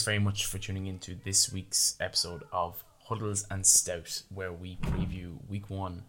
thanks 0.00 0.06
very 0.06 0.18
much 0.18 0.46
for 0.46 0.56
tuning 0.56 0.86
into 0.86 1.14
this 1.14 1.52
week's 1.52 1.94
episode 2.00 2.42
of 2.52 2.82
Huddles 3.04 3.44
and 3.50 3.66
Stout, 3.66 4.22
where 4.32 4.50
we 4.50 4.76
preview 4.76 5.36
week 5.46 5.68
one, 5.68 6.04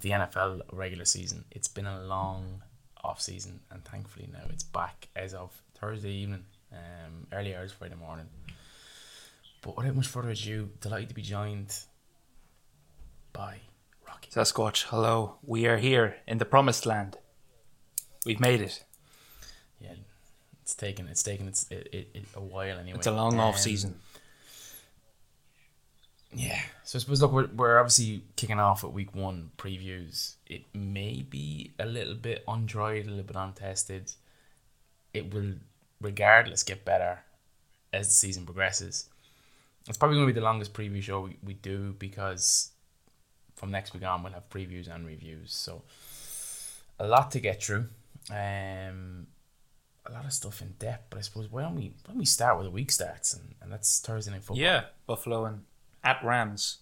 the 0.00 0.10
NFL 0.10 0.62
regular 0.72 1.04
season. 1.04 1.44
It's 1.52 1.68
been 1.68 1.86
a 1.86 2.02
long 2.02 2.62
off 3.04 3.20
season, 3.20 3.60
and 3.70 3.84
thankfully 3.84 4.28
now 4.32 4.42
it's 4.50 4.64
back 4.64 5.06
as 5.14 5.34
of 5.34 5.52
Thursday 5.76 6.10
evening, 6.10 6.46
um, 6.72 7.28
early 7.32 7.54
hours 7.54 7.70
Friday 7.70 7.94
morning. 7.94 8.26
But 9.62 9.76
without 9.76 9.94
much 9.94 10.08
further 10.08 10.30
ado, 10.30 10.70
delighted 10.80 11.10
to 11.10 11.14
be 11.14 11.22
joined 11.22 11.78
by 13.32 13.58
Rocky. 14.08 14.32
Sasquatch, 14.32 14.86
hello. 14.88 15.36
We 15.44 15.66
are 15.66 15.78
here 15.78 16.16
in 16.26 16.38
the 16.38 16.44
promised 16.44 16.86
land. 16.86 17.18
We've 18.26 18.40
made 18.40 18.62
it. 18.62 18.82
Yeah, 19.80 19.92
it's 20.68 20.74
taken 20.74 21.08
it's 21.08 21.22
taken 21.22 21.48
it's 21.48 21.66
it, 21.70 21.88
it, 21.92 22.08
it 22.12 22.24
a 22.34 22.42
while 22.42 22.78
anyway. 22.78 22.98
It's 22.98 23.06
a 23.06 23.10
long 23.10 23.40
off 23.40 23.54
Um, 23.54 23.60
season. 23.60 23.94
Yeah. 26.34 26.60
So 26.84 26.98
I 26.98 27.00
suppose 27.00 27.22
look, 27.22 27.32
we're, 27.32 27.46
we're 27.46 27.78
obviously 27.78 28.22
kicking 28.36 28.60
off 28.60 28.84
at 28.84 28.92
week 28.92 29.14
one 29.14 29.50
previews. 29.56 30.34
It 30.46 30.64
may 30.74 31.22
be 31.22 31.72
a 31.78 31.86
little 31.86 32.14
bit 32.14 32.44
undried, 32.46 33.06
a 33.06 33.08
little 33.08 33.24
bit 33.24 33.36
untested. 33.36 34.12
It 35.14 35.32
will, 35.32 35.54
regardless, 36.02 36.62
get 36.64 36.84
better 36.84 37.20
as 37.94 38.08
the 38.08 38.14
season 38.14 38.44
progresses. 38.44 39.08
It's 39.88 39.96
probably 39.96 40.18
going 40.18 40.28
to 40.28 40.34
be 40.34 40.38
the 40.38 40.44
longest 40.44 40.74
preview 40.74 41.02
show 41.02 41.22
we, 41.22 41.38
we 41.42 41.54
do 41.54 41.94
because 41.98 42.72
from 43.56 43.70
next 43.70 43.94
week 43.94 44.04
on 44.04 44.22
we'll 44.22 44.34
have 44.34 44.50
previews 44.50 44.94
and 44.94 45.06
reviews. 45.06 45.54
So 45.54 45.80
a 46.98 47.06
lot 47.08 47.30
to 47.30 47.40
get 47.40 47.62
through. 47.62 47.86
Um, 48.30 49.28
a 50.08 50.12
lot 50.12 50.24
of 50.24 50.32
stuff 50.32 50.62
in 50.62 50.74
depth, 50.78 51.06
but 51.10 51.18
I 51.18 51.22
suppose 51.22 51.50
why 51.50 51.62
don't 51.62 51.76
we 51.76 51.88
why 51.88 52.08
don't 52.08 52.18
we 52.18 52.24
start 52.24 52.56
with 52.56 52.66
the 52.66 52.70
week 52.70 52.90
starts 52.90 53.34
and, 53.34 53.54
and 53.60 53.72
that's 53.72 54.00
Thursday 54.00 54.30
night 54.30 54.42
football. 54.42 54.58
Yeah, 54.58 54.84
Buffalo 55.06 55.44
and 55.44 55.64
at 56.02 56.22
Rams. 56.24 56.78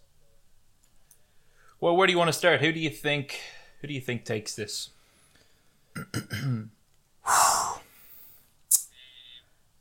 Well, 1.80 1.97
where 1.97 2.06
do 2.06 2.12
you 2.12 2.19
want 2.19 2.28
to 2.28 2.32
start? 2.32 2.60
Who 2.60 2.72
do 2.72 2.80
you 2.80 2.91
think? 2.91 3.38
Who 3.80 3.88
do 3.88 3.94
you 3.94 4.00
think 4.00 4.24
takes 4.24 4.54
this? 4.54 4.91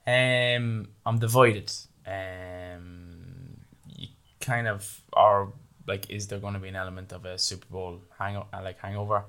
Um, 0.07 0.89
I'm 1.05 1.17
divided. 1.19 1.71
Um, 2.05 3.57
you 3.87 4.07
kind 4.39 4.67
of 4.67 5.01
are 5.13 5.51
like, 5.87 6.09
is 6.09 6.27
there 6.27 6.39
going 6.39 6.53
to 6.53 6.59
be 6.59 6.67
an 6.67 6.75
element 6.75 7.11
of 7.11 7.25
a 7.25 7.37
Super 7.37 7.65
Bowl 7.67 8.01
hang 8.19 8.41
like 8.53 8.79
hangover? 8.79 9.25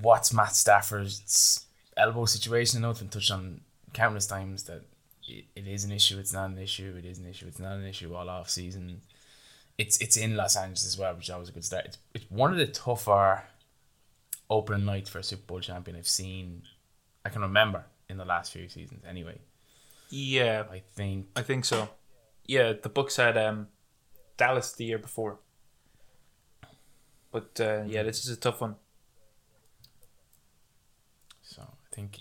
What's 0.00 0.32
Matt 0.32 0.54
Stafford's 0.54 1.64
elbow 1.96 2.24
situation? 2.24 2.78
I 2.78 2.82
know 2.82 2.90
it's 2.90 3.00
been 3.00 3.08
touched 3.08 3.30
on 3.30 3.60
countless 3.92 4.26
times 4.26 4.64
that 4.64 4.82
it, 5.28 5.44
it 5.54 5.66
is 5.66 5.84
an 5.84 5.92
issue. 5.92 6.18
It's 6.18 6.32
not 6.32 6.50
an 6.50 6.58
issue. 6.58 6.94
It 6.98 7.04
is 7.04 7.18
an 7.18 7.26
issue. 7.26 7.46
It's 7.46 7.58
not 7.58 7.76
an 7.76 7.86
issue 7.86 8.14
all 8.14 8.28
off 8.28 8.50
season. 8.50 9.00
It's 9.78 9.98
it's 9.98 10.16
in 10.16 10.36
Los 10.36 10.56
Angeles 10.56 10.86
as 10.86 10.98
well, 10.98 11.14
which 11.14 11.24
is 11.24 11.30
always 11.30 11.48
a 11.48 11.52
good 11.52 11.64
start. 11.64 11.86
It's, 11.86 11.98
it's 12.14 12.30
one 12.30 12.52
of 12.52 12.58
the 12.58 12.66
tougher 12.66 13.42
opening 14.50 14.84
nights 14.84 15.08
for 15.08 15.18
a 15.18 15.22
Super 15.22 15.46
Bowl 15.46 15.60
champion 15.60 15.96
I've 15.96 16.08
seen. 16.08 16.62
I 17.24 17.30
can 17.30 17.42
remember 17.42 17.84
in 18.08 18.18
the 18.18 18.24
last 18.24 18.52
few 18.52 18.68
seasons. 18.68 19.02
Anyway, 19.08 19.38
Yeah, 20.10 20.64
I 20.70 20.82
think 20.94 21.28
I 21.34 21.42
think 21.42 21.64
so. 21.64 21.88
Yeah, 22.46 22.72
the 22.74 22.88
books 22.88 23.16
had 23.16 23.38
um, 23.38 23.68
Dallas 24.36 24.72
the 24.72 24.84
year 24.84 24.98
before, 24.98 25.38
but 27.30 27.58
uh, 27.60 27.84
yeah, 27.86 28.02
this 28.02 28.24
is 28.24 28.30
a 28.30 28.36
tough 28.36 28.60
one. 28.60 28.76
so. 31.42 31.62
I 31.62 31.81
think 31.92 32.18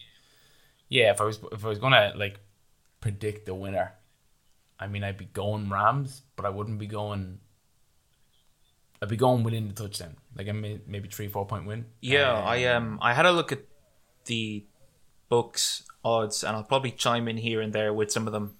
yeah. 0.89 1.11
If 1.11 1.21
I 1.21 1.25
was 1.25 1.39
if 1.51 1.65
I 1.65 1.69
was 1.69 1.79
gonna 1.79 2.13
like 2.15 2.39
predict 2.99 3.45
the 3.45 3.55
winner, 3.55 3.93
I 4.79 4.87
mean 4.87 5.03
I'd 5.03 5.17
be 5.17 5.25
going 5.25 5.69
Rams, 5.69 6.21
but 6.35 6.45
I 6.45 6.49
wouldn't 6.49 6.79
be 6.79 6.87
going. 6.87 7.39
I'd 9.01 9.09
be 9.09 9.17
going 9.17 9.43
within 9.43 9.67
the 9.67 9.73
touchdown, 9.73 10.17
like 10.37 10.47
a 10.47 10.53
may- 10.53 10.81
maybe 10.85 11.09
three 11.09 11.27
four 11.27 11.45
point 11.47 11.65
win. 11.65 11.85
Yeah, 12.01 12.33
Um, 12.33 12.47
I 12.47 12.65
um 12.65 12.99
I 13.01 13.13
had 13.13 13.25
a 13.25 13.31
look 13.31 13.51
at 13.51 13.63
the 14.25 14.65
books 15.29 15.83
odds, 16.03 16.43
and 16.43 16.55
I'll 16.55 16.63
probably 16.63 16.91
chime 16.91 17.27
in 17.27 17.37
here 17.37 17.61
and 17.61 17.73
there 17.73 17.93
with 17.93 18.11
some 18.11 18.27
of 18.27 18.33
them. 18.33 18.57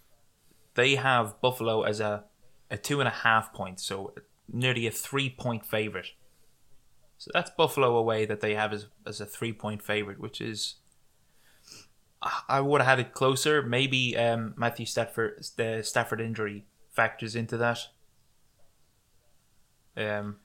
They 0.73 0.95
have 0.95 1.39
Buffalo 1.41 1.83
as 1.83 2.00
a 2.00 2.25
a 2.71 2.77
two 2.77 3.01
and 3.01 3.07
a 3.07 3.11
half 3.11 3.53
point, 3.53 3.79
so 3.79 4.13
nearly 4.51 4.88
a 4.88 4.91
three 4.91 5.29
point 5.29 5.66
favorite. 5.66 6.11
So 7.17 7.29
that's 7.33 7.51
Buffalo 7.51 7.95
away 7.97 8.25
that 8.25 8.41
they 8.41 8.55
have 8.55 8.73
as 8.73 8.88
as 9.05 9.21
a 9.21 9.25
three 9.25 9.53
point 9.53 9.83
favorite, 9.83 10.19
which 10.19 10.41
is. 10.41 10.75
I 12.47 12.61
would 12.61 12.81
have 12.81 12.87
had 12.87 12.99
it 12.99 13.13
closer. 13.13 13.63
Maybe 13.63 14.15
um, 14.15 14.53
Matthew 14.55 14.85
Stafford, 14.85 15.43
the 15.55 15.81
Stafford 15.83 16.21
injury 16.21 16.65
factors 16.91 17.35
into 17.35 17.57
that. 17.57 17.79
Um, 19.97 20.37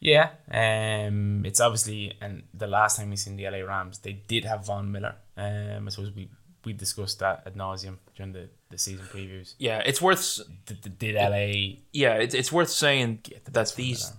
Yeah, 0.00 0.30
um, 0.50 1.44
it's 1.46 1.60
obviously 1.60 2.16
and 2.20 2.42
the 2.52 2.66
last 2.66 2.98
time 2.98 3.10
we 3.10 3.16
seen 3.16 3.36
the 3.36 3.48
LA 3.48 3.58
Rams, 3.58 3.98
they 4.00 4.12
did 4.12 4.44
have 4.44 4.66
Von 4.66 4.90
Miller. 4.92 5.14
Um, 5.36 5.86
I 5.86 5.90
suppose 5.90 6.12
we 6.14 6.28
we 6.64 6.72
discussed 6.72 7.18
that 7.20 7.42
ad 7.46 7.54
nauseum 7.54 7.98
during 8.14 8.32
the, 8.32 8.48
the 8.70 8.78
season 8.78 9.06
previews. 9.06 9.54
yeah, 9.58 9.78
it's 9.84 10.00
worth 10.00 10.40
Did, 10.66 10.98
did, 10.98 11.14
LA 11.14 11.78
yeah, 11.92 12.14
it's 12.14 12.34
it's 12.34 12.52
worth 12.52 12.70
saying 12.70 13.24
that 13.44 13.72
these? 13.74 14.12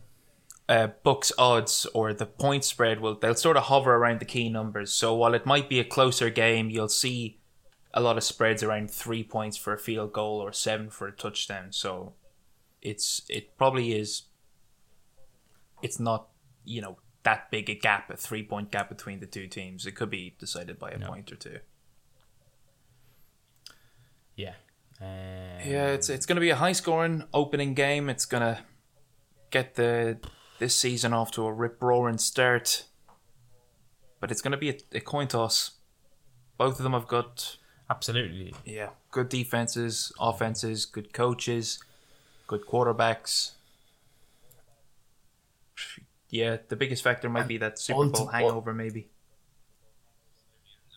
Uh, 0.70 0.88
books 1.04 1.32
odds 1.38 1.86
or 1.94 2.14
the 2.14 2.26
point 2.26 2.64
spread 2.64 3.00
will 3.02 3.16
they'll 3.16 3.36
sort 3.36 3.58
of 3.58 3.64
hover 3.64 3.96
around 3.96 4.20
the 4.20 4.26
key 4.26 4.50
numbers. 4.50 4.92
So 4.94 5.14
while 5.16 5.34
it 5.34 5.46
might 5.46 5.70
be 5.70 5.80
a 5.80 5.84
closer 5.84 6.30
game, 6.30 6.70
you'll 6.70 6.88
see 6.90 7.40
a 7.94 8.02
lot 8.02 8.18
of 8.18 8.24
spreads 8.24 8.64
around 8.64 8.90
three 8.90 9.24
points 9.24 9.58
for 9.58 9.74
a 9.74 9.78
field 9.78 10.14
goal 10.14 10.40
or 10.42 10.52
seven 10.54 10.90
for 10.90 11.08
a 11.08 11.12
touchdown. 11.12 11.72
So 11.72 12.14
it's 12.82 13.22
it 13.30 13.58
probably 13.58 13.94
is. 13.94 14.24
It's 15.82 16.00
not 16.00 16.30
you 16.64 16.82
know 16.82 16.98
that 17.24 17.52
big 17.52 17.70
a 17.70 17.76
gap, 17.76 18.10
a 18.10 18.18
three 18.18 18.44
point 18.44 18.72
gap 18.72 18.90
between 18.90 19.20
the 19.20 19.26
two 19.26 19.48
teams. 19.48 19.86
It 19.86 19.94
could 19.96 20.10
be 20.10 20.36
decided 20.40 20.80
by 20.80 20.92
a 20.92 20.98
No. 20.98 21.08
point 21.08 21.32
or 21.32 21.36
two. 21.36 21.60
Yeah. 24.36 24.56
Um, 25.02 25.08
Yeah, 25.66 25.88
it's 25.88 26.10
it's 26.10 26.26
going 26.26 26.36
to 26.38 26.42
be 26.42 26.50
a 26.50 26.56
high 26.56 26.72
scoring 26.72 27.24
opening 27.34 27.74
game. 27.74 28.10
It's 28.10 28.26
going 28.26 28.42
to 28.42 28.64
get 29.52 29.76
the 29.76 30.20
this 30.64 30.74
season 30.74 31.12
off 31.12 31.30
to 31.30 31.46
a 31.46 31.52
rip 31.52 31.84
roaring 31.84 32.18
start. 32.18 32.86
But 34.22 34.32
it's 34.32 34.42
going 34.42 34.54
to 34.54 34.58
be 34.58 34.70
a, 34.70 34.78
a 34.94 35.02
coin 35.02 35.28
toss. 35.28 35.72
Both 36.58 36.80
of 36.80 36.84
them 36.84 36.94
have 36.94 37.08
got 37.08 37.58
absolutely. 37.90 38.56
yeah 38.64 38.92
good 39.12 39.28
defenses, 39.28 40.14
offenses, 40.22 40.86
good 40.86 41.12
coaches, 41.12 41.84
good 42.48 42.66
quarterbacks. 42.66 43.52
Yeah, 46.30 46.58
the 46.70 46.78
biggest 46.78 47.04
factor 47.04 47.28
might 47.28 47.48
be 47.48 47.58
that 47.58 47.78
Super 47.78 48.08
Bowl 48.08 48.28
hangover, 48.28 48.74
maybe. 48.74 49.10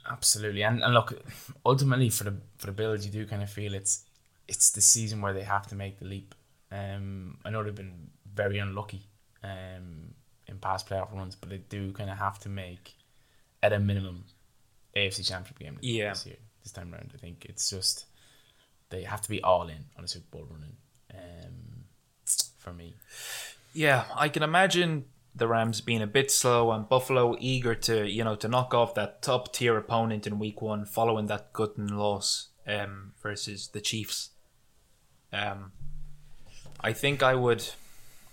Absolutely, 0.09 0.63
and, 0.63 0.85
and 0.85 0.95
look, 0.95 1.21
ultimately 1.65 2.09
for 2.09 2.23
the 2.23 2.37
for 2.59 2.67
the 2.67 2.73
Bills, 2.73 3.05
you 3.05 3.11
do 3.11 3.27
kind 3.27 3.43
of 3.43 3.51
feel 3.51 3.75
it's 3.75 4.05
it's 4.47 4.71
the 4.71 4.81
season 4.81 5.21
where 5.21 5.33
they 5.33 5.43
have 5.43 5.67
to 5.67 5.75
make 5.75 5.99
the 5.99 6.05
leap. 6.05 6.37
Um, 6.71 7.39
I 7.45 7.51
know 7.51 7.65
they've 7.65 7.75
been 7.75 8.11
very 8.33 8.59
unlucky, 8.59 9.09
um, 9.47 10.15
in 10.47 10.59
past 10.59 10.89
playoff 10.89 11.13
runs, 11.15 11.37
but 11.37 11.49
they 11.51 11.59
do 11.59 11.93
kind 11.93 12.11
of 12.11 12.19
have 12.19 12.39
to 12.41 12.49
make, 12.49 12.95
at 13.63 13.73
a 13.73 13.79
minimum, 13.79 14.25
AFC 14.97 15.27
Championship 15.29 15.59
game 15.59 15.79
Yeah. 15.83 16.11
this 16.11 16.27
year. 16.27 16.37
This 16.63 16.73
time 16.73 16.93
around, 16.93 17.13
I 17.15 17.19
think 17.19 17.45
it's 17.49 17.71
just 17.71 18.07
they 18.91 19.03
have 19.03 19.21
to 19.23 19.29
be 19.29 19.43
all 19.43 19.69
in 19.69 19.85
on 19.97 20.05
a 20.05 20.09
Super 20.09 20.39
Bowl 20.39 20.49
running. 20.51 20.77
Um, 21.15 21.85
for 22.59 22.73
me, 22.73 22.95
Yeah, 23.73 24.05
I 24.15 24.29
can 24.29 24.43
imagine 24.43 25.05
the 25.35 25.47
Rams 25.47 25.81
being 25.83 26.01
a 26.03 26.07
bit 26.07 26.31
slow 26.31 26.73
and 26.73 26.89
Buffalo 26.89 27.37
eager 27.39 27.75
to, 27.75 28.09
you 28.09 28.25
know, 28.25 28.35
to 28.37 28.49
knock 28.49 28.73
off 28.75 28.95
that 28.95 29.21
top 29.23 29.53
tier 29.53 29.77
opponent 29.77 30.27
in 30.27 30.39
week 30.39 30.63
one 30.63 30.87
following 30.87 31.27
that 31.27 31.53
gutting 31.53 31.89
loss 31.89 32.49
um, 32.67 33.13
versus 33.23 33.69
the 33.69 33.81
Chiefs. 33.83 34.31
Um, 35.33 35.73
I 36.81 36.93
think 36.95 37.23
I 37.23 37.35
would 37.35 37.69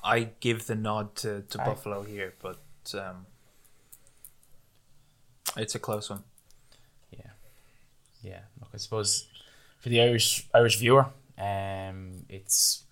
I 0.04 0.30
give 0.40 0.68
the 0.68 0.76
nod 0.76 1.16
to, 1.18 1.42
to. 1.42 1.58
Buffalo 1.58 2.04
here, 2.04 2.34
but 2.42 2.62
um, 2.94 3.26
it's 5.56 5.76
a 5.76 5.80
close 5.80 6.10
one. 6.10 6.24
yeah, 7.12 7.32
yeah. 8.22 8.40
Look, 8.60 8.70
I 8.74 8.78
suppose 8.78 9.28
for 9.80 9.90
the 9.90 10.02
Irish 10.02 10.48
Irish 10.54 10.78
viewer, 10.78 11.08
um, 11.38 12.26
it's 12.30 12.84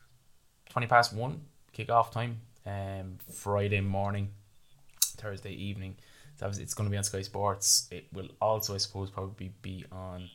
twenty 0.69 0.87
past 0.87 1.13
one 1.13 1.41
kickoff 1.77 2.11
time, 2.11 2.41
um, 2.65 3.17
Friday 3.33 3.81
morning, 3.81 4.29
Thursday 5.01 5.53
evening. 5.53 5.97
So 6.37 6.47
it's 6.47 6.73
going 6.73 6.89
to 6.89 6.91
be 6.91 6.97
on 6.97 7.03
Sky 7.03 7.21
Sports. 7.21 7.87
It 7.91 8.07
will 8.13 8.29
also, 8.41 8.73
I 8.73 8.77
suppose, 8.77 9.11
probably 9.11 9.53
be 9.61 9.85
on 9.91 10.27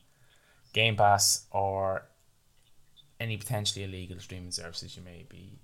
Game 0.72 0.94
Pass 0.94 1.46
or 1.50 2.04
any 3.18 3.36
potentially 3.36 3.84
illegal 3.84 4.20
streaming 4.20 4.52
services 4.52 4.96
you 4.96 5.02
may 5.02 5.26
be 5.28 5.58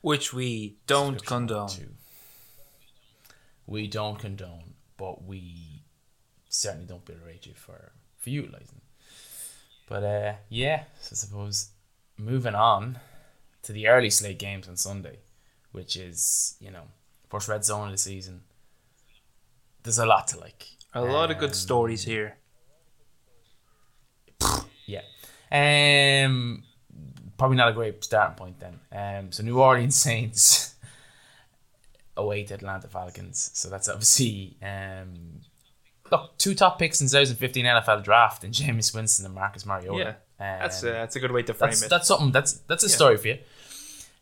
Which 0.00 0.32
we 0.32 0.76
don't 0.86 1.24
condone. 1.24 1.68
to. 1.68 1.88
We 3.66 3.88
don't 3.88 4.18
condone, 4.18 4.74
but 4.96 5.24
we 5.24 5.82
certainly 6.48 6.86
don't 6.86 7.04
berate 7.04 7.46
you 7.46 7.54
for 7.54 7.92
for 8.18 8.30
utilizing. 8.30 8.80
But 9.88 10.02
uh, 10.04 10.32
yeah, 10.48 10.84
so 11.00 11.10
I 11.12 11.16
suppose 11.16 11.70
moving 12.16 12.54
on 12.54 12.98
to 13.62 13.72
the 13.72 13.88
early 13.88 14.10
slate 14.10 14.38
games 14.38 14.68
on 14.68 14.76
Sunday, 14.76 15.18
which 15.72 15.96
is 15.96 16.56
you 16.60 16.70
know 16.70 16.84
first 17.28 17.48
red 17.48 17.64
zone 17.64 17.86
of 17.86 17.92
the 17.92 17.98
season. 17.98 18.42
There's 19.82 19.98
a 19.98 20.06
lot 20.06 20.28
to 20.28 20.38
like. 20.40 20.66
A 20.94 21.00
lot 21.02 21.30
of 21.30 21.38
good 21.38 21.50
Um, 21.50 21.54
stories 21.54 22.04
here. 22.04 22.36
Yeah. 24.86 25.02
Um, 25.50 26.64
probably 27.38 27.56
not 27.56 27.68
a 27.68 27.72
great 27.72 28.02
starting 28.04 28.36
point 28.36 28.56
then. 28.60 28.78
Um, 28.92 29.32
so 29.32 29.42
New 29.42 29.60
Orleans 29.60 29.94
Saints 30.00 30.74
away 32.16 32.44
to 32.44 32.54
Atlanta 32.54 32.88
Falcons. 32.88 33.50
So 33.54 33.68
that's 33.68 33.88
obviously 33.88 34.56
um, 34.62 35.40
look 36.10 36.36
two 36.38 36.54
top 36.54 36.78
picks 36.78 37.00
in 37.00 37.06
2015 37.08 37.64
NFL 37.64 38.04
draft 38.04 38.44
in 38.44 38.50
Jameis 38.52 38.94
Winston 38.94 39.26
and 39.26 39.34
Marcus 39.34 39.66
Mariota. 39.66 40.16
Yeah, 40.38 40.54
Um, 40.54 40.60
That's 40.60 40.82
a, 40.82 40.86
that's 40.86 41.16
a 41.16 41.20
good 41.20 41.32
way 41.32 41.42
to 41.42 41.54
frame 41.54 41.70
that's 41.70 41.82
it. 41.82 41.90
that's 41.90 42.08
something 42.08 42.32
that's 42.32 42.52
that's 42.68 42.84
a 42.84 42.88
Yeah. 42.88 42.94
story 42.94 43.16
for 43.18 43.28
you. 43.28 43.38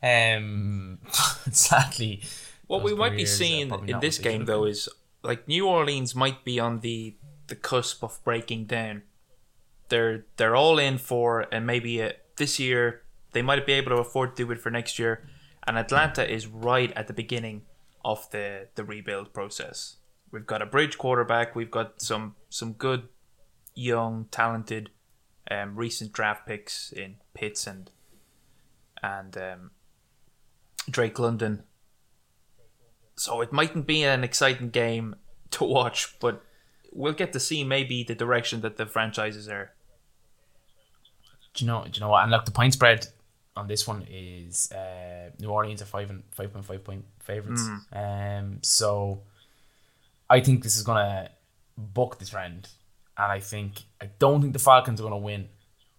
Um, 0.03 0.99
sadly, 1.51 2.23
What 2.67 2.83
we 2.83 2.95
might 2.95 3.17
be 3.17 3.27
seeing 3.27 3.71
in 3.89 4.01
this 4.01 4.19
game 4.19 4.45
though 4.45 4.65
is 4.65 4.89
like 5.23 5.47
New 5.49 5.67
Orleans 5.67 6.15
might 6.15 6.45
be 6.45 6.59
on 6.61 6.81
the 6.81 7.15
the 7.47 7.57
cusp 7.57 8.03
of 8.03 8.23
breaking 8.25 8.65
down. 8.67 9.03
They're 9.89 10.25
they're 10.37 10.57
all 10.57 10.79
in 10.79 10.99
for 10.99 11.47
and 11.53 11.67
maybe 11.67 12.03
uh 12.03 12.13
this 12.37 12.59
year 12.59 13.03
they 13.35 13.43
might 13.43 13.67
be 13.67 13.73
able 13.73 13.91
to 13.91 13.99
afford 13.99 14.37
to 14.37 14.45
do 14.45 14.53
it 14.53 14.61
for 14.61 14.71
next 14.71 14.99
year. 14.99 15.29
And 15.67 15.79
Atlanta 15.79 16.31
is 16.31 16.47
right 16.47 16.93
at 16.93 17.07
the 17.07 17.13
beginning 17.13 17.63
of 18.05 18.31
the 18.31 18.69
the 18.75 18.85
rebuild 18.85 19.33
process. 19.33 19.97
We've 20.31 20.47
got 20.47 20.63
a 20.63 20.67
bridge 20.67 20.99
quarterback. 20.99 21.55
We've 21.55 21.71
got 21.71 22.01
some 22.01 22.37
some 22.49 22.73
good 22.73 23.09
young 23.75 24.27
talented 24.31 24.91
um, 25.51 25.77
recent 25.77 26.13
draft 26.13 26.47
picks 26.47 26.93
in 26.93 27.17
Pitts 27.35 27.67
and 27.67 27.91
and 29.03 29.37
um, 29.37 29.71
Drake 30.91 31.19
London 31.19 31.65
so 33.17 33.41
it 33.41 33.53
mightn't 33.53 33.87
be 33.87 34.03
an 34.03 34.25
exciting 34.25 34.71
game 34.71 35.17
to 35.53 35.65
watch, 35.65 36.19
but 36.21 36.43
we'll 36.93 37.13
get 37.13 37.33
to 37.33 37.41
see 37.41 37.65
maybe 37.65 38.03
the 38.03 38.15
direction 38.15 38.61
that 38.63 38.77
the 38.77 38.87
franchises 38.87 39.49
are. 39.49 39.73
Do 41.55 41.65
you 41.65 41.71
know? 41.71 41.85
Do 41.85 41.91
you 41.95 42.01
know 42.01 42.09
what? 42.09 42.23
And 42.25 42.33
look, 42.33 42.45
the 42.45 42.51
point 42.51 42.73
spread 42.73 43.07
on 43.57 43.67
this 43.69 43.87
one 43.87 44.05
is 44.11 44.71
uh, 44.73 45.31
New 45.39 45.49
Orleans 45.49 45.81
are 45.83 45.87
five 45.87 46.11
and 46.11 46.23
five 46.33 46.53
point 46.53 46.65
five 46.65 46.83
point 46.85 47.05
favorites. 47.21 47.63
Um, 47.93 48.59
so 48.63 49.23
I 50.29 50.41
think 50.41 50.63
this 50.63 50.77
is 50.77 50.83
gonna 50.83 51.31
buck 51.77 52.19
the 52.19 52.25
trend, 52.25 52.69
and 53.17 53.31
I 53.31 53.41
think 53.41 53.83
I 54.01 54.07
don't 54.19 54.41
think 54.41 54.53
the 54.53 54.59
Falcons 54.59 55.01
are 55.01 55.05
gonna 55.05 55.19
win, 55.19 55.49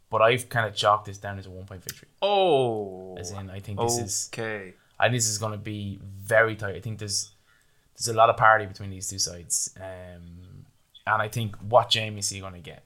but 0.09 0.21
I've 0.21 0.49
kind 0.49 0.67
of 0.67 0.75
chalked 0.75 1.05
this 1.05 1.17
down 1.17 1.39
as 1.39 1.45
a 1.45 1.49
one 1.49 1.65
point 1.65 1.83
victory. 1.83 2.09
Oh, 2.21 3.15
As 3.17 3.31
in, 3.31 3.49
I 3.49 3.59
think 3.59 3.79
this 3.79 3.97
is 3.97 4.29
okay. 4.33 4.73
I 4.99 5.05
think 5.05 5.15
this 5.15 5.29
is 5.29 5.37
gonna 5.37 5.57
be 5.57 5.99
very 6.03 6.55
tight. 6.55 6.75
I 6.75 6.81
think 6.81 6.99
there's 6.99 7.31
there's 7.95 8.09
a 8.09 8.13
lot 8.13 8.29
of 8.29 8.35
parity 8.35 8.65
between 8.65 8.89
these 8.89 9.07
two 9.09 9.19
sides, 9.19 9.73
um, 9.77 10.65
and 11.07 11.21
I 11.21 11.29
think 11.29 11.55
what 11.57 11.89
Jameis 11.89 12.19
is 12.19 12.33
you 12.33 12.41
gonna 12.41 12.59
get? 12.59 12.83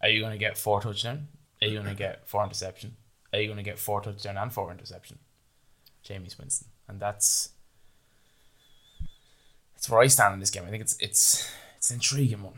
Are 0.00 0.08
you 0.08 0.22
gonna 0.22 0.38
get 0.38 0.56
four 0.56 0.80
touchdown? 0.80 1.26
Are 1.60 1.66
you 1.66 1.78
gonna 1.78 1.94
get 2.06 2.28
four 2.28 2.44
interception? 2.44 2.94
Are 3.32 3.40
you 3.40 3.48
gonna 3.48 3.62
get 3.62 3.78
four 3.78 4.00
touchdown 4.00 4.36
and 4.36 4.52
four 4.52 4.70
interception? 4.70 5.18
Jameis 6.04 6.38
Winston, 6.38 6.68
and 6.88 7.00
that's 7.00 7.50
that's 9.74 9.88
where 9.90 10.00
I 10.00 10.06
stand 10.06 10.34
in 10.34 10.40
this 10.40 10.50
game. 10.50 10.64
I 10.66 10.70
think 10.70 10.82
it's 10.82 10.96
it's 11.00 11.50
it's 11.76 11.90
an 11.90 11.96
intriguing 11.96 12.42
one. 12.42 12.54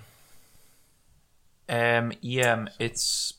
Um, 1.68 2.12
yeah, 2.20 2.66
it's 2.78 3.34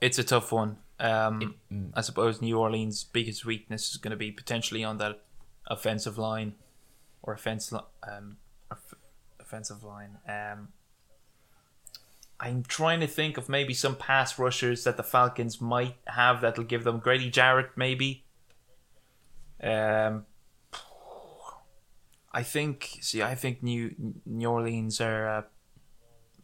it's 0.00 0.18
a 0.18 0.24
tough 0.24 0.52
one. 0.52 0.78
Um, 0.98 1.54
mm. 1.72 1.90
I 1.94 2.00
suppose 2.00 2.40
New 2.40 2.58
Orleans' 2.58 3.04
biggest 3.04 3.44
weakness 3.44 3.90
is 3.90 3.96
going 3.98 4.12
to 4.12 4.16
be 4.16 4.32
potentially 4.32 4.82
on 4.82 4.96
that 4.98 5.22
offensive 5.66 6.16
line 6.16 6.54
or 7.22 7.34
offense 7.34 7.72
um 8.02 8.38
offensive 9.38 9.82
line. 9.84 10.18
Um, 10.28 10.68
I'm 12.38 12.64
trying 12.64 13.00
to 13.00 13.06
think 13.06 13.38
of 13.38 13.48
maybe 13.48 13.72
some 13.72 13.96
pass 13.96 14.38
rushers 14.38 14.84
that 14.84 14.96
the 14.96 15.02
Falcons 15.02 15.60
might 15.60 15.96
have 16.06 16.42
that'll 16.42 16.64
give 16.64 16.84
them 16.84 16.98
Grady 16.98 17.30
Jarrett 17.30 17.70
maybe. 17.76 18.24
Um, 19.62 20.26
I 22.32 22.42
think. 22.42 22.98
See, 23.00 23.22
I 23.22 23.34
think 23.34 23.62
New 23.62 23.94
New 24.26 24.50
Orleans 24.50 25.00
are 25.00 25.28
uh, 25.28 25.42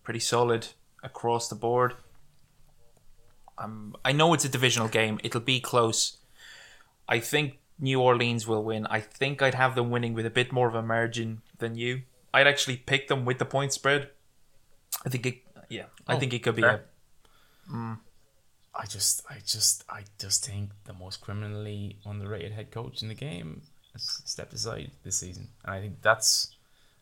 pretty 0.02 0.20
solid 0.20 0.68
across 1.02 1.48
the 1.48 1.54
board. 1.54 1.94
Um, 3.58 3.94
I 4.02 4.12
know 4.12 4.32
it's 4.32 4.46
a 4.46 4.48
divisional 4.48 4.88
game. 4.88 5.20
It'll 5.22 5.42
be 5.42 5.60
close. 5.60 6.16
I 7.06 7.20
think 7.20 7.58
New 7.78 8.00
Orleans 8.00 8.46
will 8.46 8.64
win. 8.64 8.86
I 8.86 9.00
think 9.00 9.42
I'd 9.42 9.54
have 9.54 9.74
them 9.74 9.90
winning 9.90 10.14
with 10.14 10.24
a 10.24 10.30
bit 10.30 10.50
more 10.50 10.66
of 10.66 10.74
a 10.74 10.82
margin 10.82 11.42
than 11.58 11.76
you. 11.76 12.02
I'd 12.32 12.46
actually 12.46 12.78
pick 12.78 13.08
them 13.08 13.26
with 13.26 13.38
the 13.38 13.44
point 13.44 13.74
spread. 13.74 14.08
I 15.04 15.10
think 15.10 15.26
it. 15.26 15.42
Yeah, 15.72 15.86
I 16.06 16.14
Oh, 16.14 16.18
think 16.18 16.32
it 16.34 16.42
could 16.42 16.56
be 16.56 16.62
fair. 16.62 16.84
a 17.68 17.72
mm. 17.72 17.98
I 18.74 18.86
just 18.86 19.22
I 19.28 19.36
just 19.46 19.84
I 19.88 20.04
just 20.18 20.44
think 20.46 20.70
the 20.84 20.92
most 20.94 21.20
criminally 21.20 21.98
underrated 22.06 22.52
head 22.52 22.70
coach 22.70 23.02
in 23.02 23.08
the 23.08 23.14
game 23.14 23.62
has 23.92 24.22
stepped 24.24 24.52
aside 24.54 24.90
this 25.04 25.18
season, 25.18 25.48
and 25.64 25.74
I 25.74 25.80
think 25.80 26.00
that's 26.02 26.56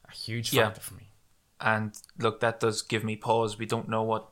a 0.09 0.13
huge 0.13 0.53
Yeah. 0.53 0.67
factor 0.67 0.81
for 0.81 0.95
me. 0.95 1.07
And 1.61 1.93
look, 2.19 2.41
that 2.41 2.59
does 2.61 2.83
give 2.83 3.05
me 3.05 3.17
pause. 3.17 3.59
We 3.59 3.67
don't 3.67 3.89
know 3.89 4.03
what 4.03 4.29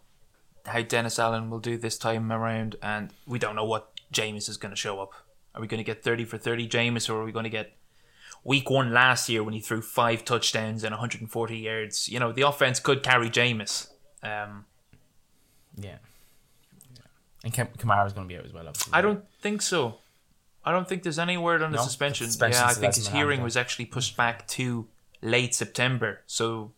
how 0.67 0.83
Dennis 0.83 1.19
Allen 1.19 1.49
will 1.51 1.61
do 1.61 1.77
this 1.79 1.97
time 1.99 2.31
around, 2.33 2.77
and 2.83 3.13
we 3.27 3.39
don't 3.39 3.57
know 3.57 3.65
what 3.65 3.93
Jameis 4.13 4.49
is 4.49 4.57
going 4.57 4.71
to 4.73 4.77
show 4.77 5.01
up. 5.01 5.13
Are 5.55 5.61
we 5.61 5.67
going 5.67 5.79
to 5.79 5.85
get 5.93 6.03
thirty 6.03 6.25
for 6.25 6.39
thirty 6.39 6.69
Jameis, 6.69 7.09
or 7.09 7.21
are 7.21 7.25
we 7.25 7.33
going 7.33 7.45
to 7.45 7.51
get 7.51 7.77
week 8.45 8.69
one 8.71 8.93
last 8.93 9.29
year 9.29 9.43
when 9.45 9.55
he 9.55 9.61
threw 9.61 9.81
five 9.83 10.25
touchdowns 10.25 10.83
and 10.85 10.93
140 10.93 11.57
yards? 11.57 12.09
You 12.09 12.19
know, 12.21 12.33
the 12.33 12.43
offense 12.43 12.81
could 12.81 13.03
carry 13.03 13.31
Jameis. 13.31 13.89
Um, 14.23 14.65
Yeah. 15.77 15.99
yeah. 16.95 17.03
And 17.45 17.53
Kam- 17.53 17.69
Kamara's 17.79 18.13
going 18.13 18.29
to 18.29 18.33
be 18.33 18.39
out 18.39 18.45
as 18.45 18.53
well. 18.53 18.67
Obviously. 18.67 18.93
I 18.93 19.01
don't 19.01 19.25
think 19.41 19.63
so. 19.63 19.99
I 20.65 20.73
don't 20.73 20.89
think 20.89 21.03
there's 21.03 21.19
any 21.19 21.37
word 21.37 21.63
on 21.63 21.73
the 21.73 21.79
suspension. 21.79 22.27
The 22.27 22.51
yeah, 22.51 22.67
I 22.67 22.75
think 22.75 22.95
his 22.95 23.09
hearing 23.09 23.43
was 23.43 23.57
actually 23.57 23.87
pushed 23.87 24.17
back 24.17 24.47
to 24.49 24.87
late 25.23 25.55
September, 25.55 26.21
so 26.27 26.73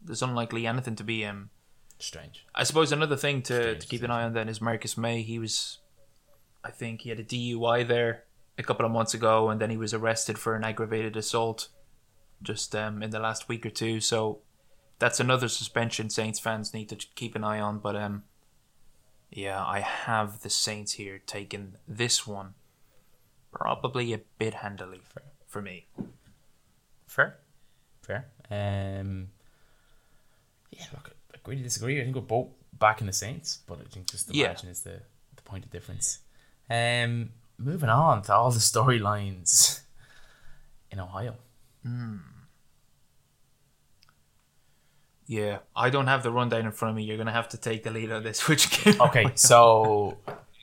there's 0.00 0.22
unlikely 0.22 0.66
anything 0.66 0.94
to 0.96 1.02
be 1.04 1.24
um, 1.24 1.50
strange. 1.98 2.44
I 2.54 2.62
suppose 2.62 2.92
another 2.92 3.16
thing 3.16 3.42
to, 3.42 3.54
Strange 3.54 3.80
to 3.80 3.86
keep 3.88 4.02
an 4.02 4.10
eye 4.10 4.22
on 4.22 4.34
then 4.34 4.48
is 4.48 4.60
Marcus 4.60 4.96
Maye. 4.96 5.22
He 5.22 5.38
was, 5.40 5.78
I 6.62 6.70
think 6.70 7.00
he 7.00 7.08
had 7.08 7.18
a 7.18 7.24
DUI 7.24 7.88
there 7.88 8.24
a 8.58 8.62
couple 8.62 8.86
of 8.86 8.92
months 8.92 9.14
ago, 9.14 9.48
and 9.48 9.60
then 9.60 9.70
he 9.70 9.76
was 9.76 9.92
arrested 9.92 10.38
for 10.38 10.54
an 10.54 10.62
aggravated 10.62 11.16
assault 11.16 11.68
just 12.42 12.76
um, 12.76 13.02
in 13.02 13.10
the 13.10 13.18
last 13.18 13.48
week 13.48 13.64
or 13.66 13.70
two. 13.70 13.98
So 14.00 14.38
that's 14.98 15.20
another 15.20 15.48
suspension 15.48 16.10
Saints 16.10 16.38
fans 16.38 16.72
need 16.74 16.88
to 16.90 16.96
keep 17.14 17.34
an 17.34 17.44
eye 17.44 17.60
on. 17.60 17.78
But 17.78 17.96
um, 17.96 18.24
yeah, 19.30 19.62
I 19.64 19.80
have 19.80 20.40
the 20.42 20.50
Saints 20.50 20.92
here 20.92 21.20
taking 21.26 21.74
this 21.86 22.26
one 22.26 22.54
probably 23.52 24.12
a 24.12 24.20
bit 24.38 24.54
handily 24.54 25.00
for, 25.04 25.22
for 25.46 25.62
me. 25.62 25.86
Fair, 27.06 27.36
fair. 28.02 28.26
Um, 28.50 29.28
yeah, 30.70 30.84
look, 30.92 31.14
agree 31.34 31.56
to 31.56 31.62
disagree. 31.62 32.00
I 32.00 32.04
think 32.04 32.16
we're 32.16 32.22
both 32.22 32.48
back 32.78 33.00
in 33.00 33.06
the 33.06 33.12
Saints, 33.12 33.60
but 33.66 33.78
I 33.80 33.84
think 33.84 34.10
just 34.10 34.28
the 34.28 34.34
Yeah. 34.34 34.46
margin 34.48 34.68
is 34.70 34.80
the 34.80 35.00
the 35.36 35.42
point 35.42 35.64
of 35.64 35.70
difference. 35.70 36.20
Um, 36.70 37.30
moving 37.58 37.88
on 37.90 38.22
to 38.22 38.34
all 38.34 38.50
the 38.50 38.58
storylines 38.58 39.80
in 40.90 40.98
Ohio. 40.98 41.36
Yeah, 45.26 45.58
I 45.74 45.90
don't 45.90 46.06
have 46.06 46.22
the 46.22 46.30
rundown 46.30 46.66
in 46.66 46.72
front 46.72 46.90
of 46.90 46.96
me. 46.96 47.04
You're 47.04 47.16
gonna 47.16 47.32
have 47.32 47.48
to 47.50 47.56
take 47.56 47.82
the 47.82 47.90
lead 47.90 48.12
on 48.12 48.22
this. 48.22 48.46
Which 48.48 48.84
game? 48.84 49.00
Okay, 49.00 49.30
so 49.34 50.18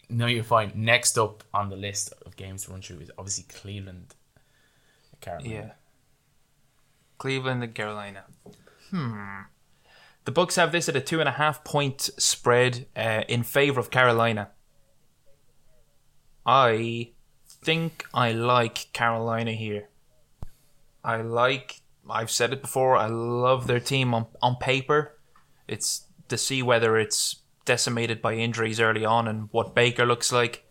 no, 0.10 0.28
you're 0.28 0.44
fine. 0.44 0.72
Next 0.76 1.18
up 1.18 1.44
on 1.54 1.70
the 1.70 1.76
list 1.76 2.14
of 2.26 2.36
games 2.36 2.66
to 2.66 2.72
run 2.72 2.82
through 2.82 3.00
is 3.00 3.12
obviously 3.18 3.46
Cleveland, 3.50 4.16
Carolina. 5.20 5.50
Yeah. 5.50 5.72
Cleveland 7.18 7.64
and 7.64 7.74
Carolina. 7.76 8.24
Hmm. 8.90 9.42
The 10.26 10.32
books 10.32 10.56
have 10.56 10.72
this 10.72 10.88
at 10.90 10.96
a 10.96 11.02
two 11.02 11.20
and 11.20 11.30
a 11.30 11.34
half 11.34 11.64
point 11.64 12.02
spread 12.18 12.88
uh, 12.96 13.24
in 13.28 13.44
favor 13.44 13.80
of 13.80 13.90
Carolina. 13.90 14.50
I 16.46 17.12
think 17.48 18.06
I 18.14 18.32
like 18.32 18.92
Carolina 18.94 19.52
here. 19.54 19.90
I 21.04 21.22
like. 21.22 21.81
I've 22.12 22.32
said 22.32 22.54
it 22.54 22.62
before. 22.62 22.96
I 22.96 23.08
love 23.08 23.68
their 23.68 23.80
team 23.80 24.14
on 24.14 24.28
on 24.42 24.58
paper. 24.58 25.18
It's 25.68 26.08
to 26.28 26.38
see 26.38 26.62
whether 26.62 26.98
it's 26.98 27.38
decimated 27.66 28.22
by 28.22 28.34
injuries 28.34 28.80
early 28.80 29.06
on 29.06 29.28
and 29.28 29.50
what 29.52 29.76
Baker 29.76 30.06
looks 30.06 30.32
like. 30.32 30.66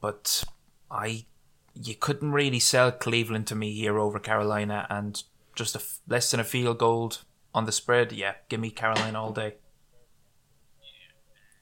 But 0.00 0.44
I 0.90 1.26
you 1.74 1.94
couldn't 1.94 2.32
really 2.32 2.58
sell 2.58 2.90
Cleveland 2.90 3.46
to 3.48 3.54
me 3.54 3.72
here 3.74 3.98
over 3.98 4.18
Carolina, 4.18 4.86
and 4.88 5.22
just 5.54 5.76
a 5.76 5.82
less 6.08 6.30
than 6.30 6.40
a 6.40 6.44
field 6.44 6.78
goal 6.78 7.12
on 7.54 7.66
the 7.66 7.72
spread. 7.72 8.12
Yeah, 8.12 8.34
give 8.48 8.60
me 8.60 8.70
Carolina 8.70 9.20
all 9.20 9.32
day. 9.32 9.54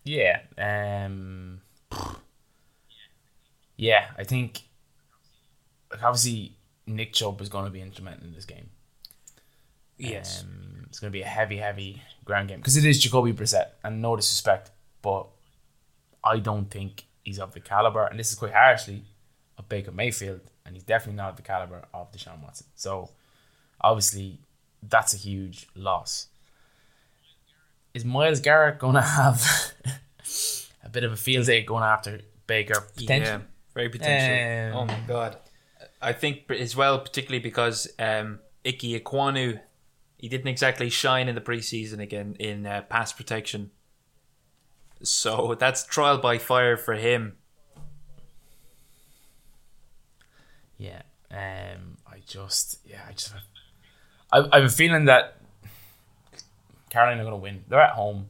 Yeah. 0.04 0.40
Um. 0.59 1.62
Yeah, 3.76 4.06
I 4.18 4.25
think. 4.25 4.62
Like 5.90 6.02
obviously, 6.02 6.56
Nick 6.86 7.12
Chubb 7.12 7.40
is 7.40 7.48
going 7.48 7.64
to 7.64 7.70
be 7.70 7.80
instrumental 7.80 8.24
in 8.24 8.34
this 8.34 8.44
game. 8.44 8.70
Yes. 9.98 10.42
Um, 10.42 10.86
it's 10.88 10.98
going 10.98 11.12
to 11.12 11.16
be 11.16 11.22
a 11.22 11.26
heavy, 11.26 11.56
heavy 11.56 12.02
ground 12.24 12.48
game 12.48 12.58
because 12.58 12.76
it 12.76 12.84
is 12.84 12.98
Jacoby 12.98 13.32
Brissett, 13.32 13.68
and 13.82 14.02
no 14.02 14.16
disrespect, 14.16 14.70
but 15.02 15.26
I 16.22 16.38
don't 16.38 16.70
think 16.70 17.04
he's 17.22 17.38
of 17.38 17.52
the 17.52 17.60
caliber, 17.60 18.04
and 18.04 18.18
this 18.18 18.30
is 18.30 18.38
quite 18.38 18.52
harshly, 18.52 19.04
of 19.58 19.68
Baker 19.68 19.92
Mayfield, 19.92 20.40
and 20.64 20.74
he's 20.74 20.84
definitely 20.84 21.16
not 21.16 21.30
of 21.30 21.36
the 21.36 21.42
caliber 21.42 21.84
of 21.92 22.12
Deshaun 22.12 22.42
Watson. 22.42 22.66
So, 22.74 23.10
obviously, 23.80 24.38
that's 24.82 25.14
a 25.14 25.16
huge 25.16 25.68
loss. 25.74 26.28
Is 27.92 28.04
Myles 28.04 28.40
Garrett 28.40 28.78
going 28.78 28.94
to 28.94 29.00
have 29.00 29.72
a 30.82 30.88
bit 30.88 31.04
of 31.04 31.12
a 31.12 31.16
field 31.16 31.46
day 31.46 31.62
going 31.62 31.84
after 31.84 32.20
Baker? 32.46 32.84
Potentially. 32.96 33.30
Yeah, 33.30 33.40
very 33.74 33.88
potentially. 33.88 34.72
Um, 34.72 34.76
oh 34.76 34.84
my 34.86 34.98
god. 35.06 35.36
I 36.04 36.12
think 36.12 36.50
as 36.50 36.76
well, 36.76 36.99
particularly 36.99 37.42
because 37.42 37.88
um, 37.99 38.40
Ike 38.66 38.82
he 38.82 40.28
didn't 40.28 40.49
exactly 40.49 40.90
shine 40.90 41.28
in 41.28 41.34
the 41.34 41.40
preseason 41.40 42.00
again 42.00 42.37
in 42.38 42.66
uh, 42.66 42.82
pass 42.82 43.12
protection. 43.12 43.70
So 45.02 45.54
that's 45.58 45.84
trial 45.84 46.18
by 46.18 46.38
fire 46.38 46.76
for 46.76 46.94
him. 46.94 47.37
Yeah. 50.78 51.02
Um. 51.30 51.99
I 52.06 52.18
just. 52.26 52.78
Yeah. 52.87 53.02
I 53.08 53.12
just. 53.12 53.34
I, 54.32 54.38
I 54.52 54.61
have 54.61 54.64
a 54.64 54.68
feeling 54.68 55.06
that 55.06 55.38
Carolina 56.90 57.23
are 57.23 57.25
going 57.25 57.32
to 57.32 57.42
win. 57.42 57.64
They're 57.68 57.80
at 57.80 57.94
home. 57.94 58.26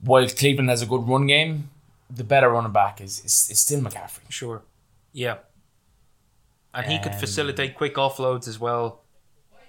While 0.00 0.28
Cleveland 0.28 0.70
has 0.70 0.82
a 0.82 0.86
good 0.86 1.06
run 1.06 1.26
game, 1.26 1.70
the 2.10 2.24
better 2.24 2.50
running 2.50 2.72
back 2.72 3.00
is 3.00 3.24
is, 3.24 3.48
is 3.50 3.60
still 3.60 3.80
McCaffrey. 3.80 4.30
Sure. 4.30 4.62
Yeah. 5.12 5.36
And 6.72 6.86
he 6.86 6.98
could 6.98 7.12
Um, 7.12 7.18
facilitate 7.18 7.74
quick 7.74 7.94
offloads 7.94 8.46
as 8.48 8.58
well. 8.58 9.02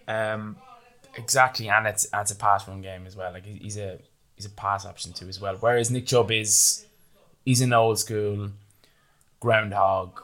Um, 0.07 0.57
Exactly, 1.17 1.67
and 1.67 1.87
it's 1.87 2.07
it's 2.13 2.31
a 2.31 2.35
pass 2.35 2.67
run 2.67 2.81
game 2.81 3.05
as 3.05 3.17
well. 3.17 3.33
Like 3.33 3.45
he's 3.45 3.77
a 3.77 3.99
he's 4.35 4.45
a 4.45 4.49
pass 4.49 4.85
option 4.85 5.11
too 5.11 5.27
as 5.27 5.41
well. 5.41 5.55
Whereas 5.57 5.91
Nick 5.91 6.05
Chubb 6.05 6.31
is 6.31 6.85
he's 7.43 7.59
an 7.59 7.73
old 7.73 7.99
school 7.99 8.51
groundhog 9.41 10.21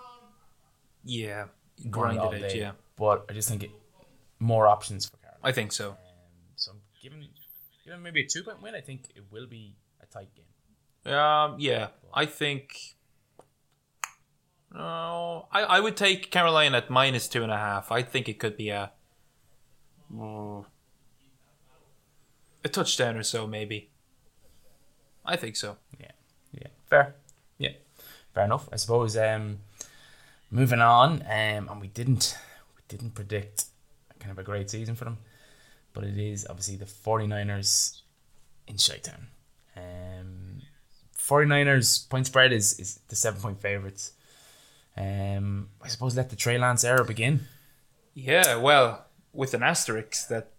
yeah. 1.04 1.46
Grinded 1.90 2.34
it, 2.42 2.50
day. 2.50 2.60
yeah. 2.60 2.72
But 2.96 3.26
I 3.30 3.34
just 3.34 3.50
think 3.50 3.64
it 3.64 3.72
more 4.40 4.68
options 4.68 5.08
for 5.08 5.18
Carolina. 5.18 5.42
I 5.44 5.52
think 5.52 5.72
so. 5.72 5.98
So 6.56 6.72
I'm 6.72 6.82
giving 7.02 7.28
giving 7.84 8.02
maybe 8.02 8.22
a 8.22 8.28
two 8.28 8.44
point 8.44 8.62
win. 8.62 8.74
I 8.74 8.82
think 8.82 9.10
it 9.16 9.24
will 9.30 9.48
be 9.48 9.76
a 10.02 10.06
tight 10.06 10.30
game. 10.36 11.14
Um, 11.14 11.56
yeah, 11.60 11.88
I 12.14 12.26
think. 12.26 12.96
No, 14.74 15.48
I, 15.52 15.62
I 15.64 15.80
would 15.80 15.96
take 15.96 16.30
Carolina 16.30 16.78
at 16.78 16.90
minus 16.90 17.28
two 17.28 17.44
and 17.44 17.52
a 17.52 17.58
half. 17.58 17.92
I 17.92 18.02
think 18.02 18.28
it 18.28 18.38
could 18.40 18.58
be 18.58 18.70
a 18.70 18.92
oh, 20.16 20.66
a 22.64 22.70
touchdown 22.70 23.18
or 23.18 23.24
so, 23.24 23.48
maybe. 23.48 23.90
I 25.26 25.36
think 25.36 25.56
so. 25.56 25.78
Yeah, 26.00 26.12
yeah, 26.54 26.68
fair. 26.90 27.16
Yeah, 27.58 27.72
fair 28.34 28.46
enough. 28.46 28.68
I 28.72 28.76
suppose. 28.76 29.16
Um, 29.18 29.60
moving 30.52 30.80
on, 30.80 31.22
um, 31.24 31.70
and 31.70 31.82
we 31.82 31.88
didn't 31.88 32.38
we 32.76 32.82
didn't 32.88 33.12
predict 33.12 33.66
kind 34.20 34.32
of 34.32 34.40
a 34.40 34.44
great 34.44 34.70
season 34.70 34.96
for 34.96 35.06
them, 35.06 35.18
but 35.94 36.04
it 36.04 36.18
is 36.18 36.46
obviously 36.50 36.76
the 36.76 36.86
49ers 36.86 38.02
in 38.68 38.78
Chi-Town. 38.78 39.28
Um, 39.76 40.62
49ers 41.18 42.10
point 42.10 42.26
spread 42.26 42.52
is 42.52 42.80
is 42.80 43.00
the 43.08 43.16
seven 43.16 43.42
point 43.42 43.62
favorites. 43.62 44.14
Um, 44.98 45.70
I 45.82 45.88
suppose 45.88 46.16
let 46.16 46.30
the 46.30 46.36
Trey 46.36 46.58
Lance 46.58 46.84
era 46.84 47.06
begin. 47.06 47.42
Yeah, 48.14 48.56
well, 48.56 49.06
with 49.32 49.54
an 49.54 49.62
asterisk 49.62 50.28
that 50.30 50.52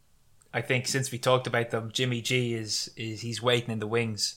I 0.54 0.60
think 0.60 0.86
since 0.86 1.10
we 1.10 1.18
talked 1.18 1.46
about 1.46 1.70
them, 1.70 1.90
Jimmy 1.92 2.20
G 2.22 2.54
is 2.54 2.90
is 2.96 3.20
he's 3.20 3.42
waiting 3.42 3.70
in 3.70 3.80
the 3.80 3.86
wings. 3.86 4.36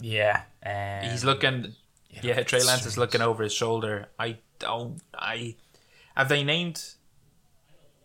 Yeah, 0.00 0.42
um, 0.64 1.10
He's 1.10 1.24
looking. 1.24 1.74
Yeah, 2.22 2.42
Trey 2.42 2.62
Lance 2.62 2.86
is 2.86 2.98
looking 2.98 3.20
over 3.20 3.42
his 3.42 3.52
shoulder. 3.52 4.08
I 4.18 4.38
don't. 4.58 5.00
I 5.14 5.56
have 6.16 6.28
they 6.28 6.42
named. 6.42 6.82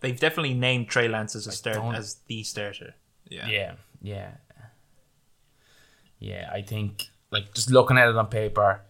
They've 0.01 0.19
definitely 0.19 0.53
named 0.53 0.89
Trey 0.89 1.07
Lance 1.07 1.35
as 1.35 1.47
a 1.47 1.51
start 1.51 1.95
as 1.95 2.17
the 2.27 2.43
starter. 2.43 2.95
Yeah. 3.29 3.47
Yeah, 3.47 3.73
yeah, 4.01 4.31
yeah. 6.19 6.49
I 6.51 6.61
think 6.61 7.05
like 7.31 7.53
just 7.53 7.71
looking 7.71 7.97
at 7.97 8.09
it 8.09 8.15
on 8.15 8.27
paper, 8.27 8.81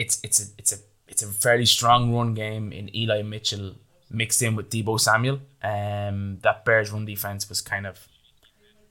it's 0.00 0.18
it's 0.24 0.40
a 0.40 0.44
it's 0.56 0.72
a 0.72 0.76
it's 1.06 1.22
a 1.22 1.26
fairly 1.26 1.66
strong 1.66 2.14
run 2.14 2.32
game 2.32 2.72
in 2.72 2.94
Eli 2.96 3.22
Mitchell 3.22 3.74
mixed 4.10 4.40
in 4.42 4.56
with 4.56 4.70
Deebo 4.70 4.98
Samuel. 4.98 5.40
Um, 5.62 6.38
that 6.40 6.64
Bears 6.64 6.90
run 6.90 7.04
defense 7.04 7.48
was 7.48 7.60
kind 7.60 7.86
of 7.86 8.08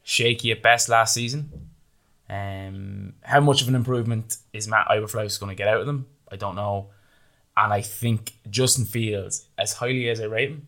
shaky 0.04 0.51
at 0.51 0.62
best 0.62 0.88
last 0.88 1.16
season. 1.16 1.72
Um, 2.30 3.13
how 3.22 3.39
much 3.39 3.63
of 3.63 3.68
an 3.68 3.75
improvement 3.75 4.38
is 4.54 4.68
Matt 4.68 4.88
Eberflus 4.89 5.39
going 5.39 5.50
to 5.50 5.56
get 5.56 5.68
out 5.68 5.80
of 5.82 5.88
them? 5.88 6.06
I 6.32 6.36
don't 6.36 6.56
know. 6.56 6.92
And 7.58 7.74
I 7.74 7.82
think 7.82 8.34
Justin 8.50 8.86
Fields, 8.86 9.48
as 9.58 9.74
highly 9.74 10.10
as 10.10 10.22
I 10.22 10.25
rate 10.25 10.51
him, 10.51 10.68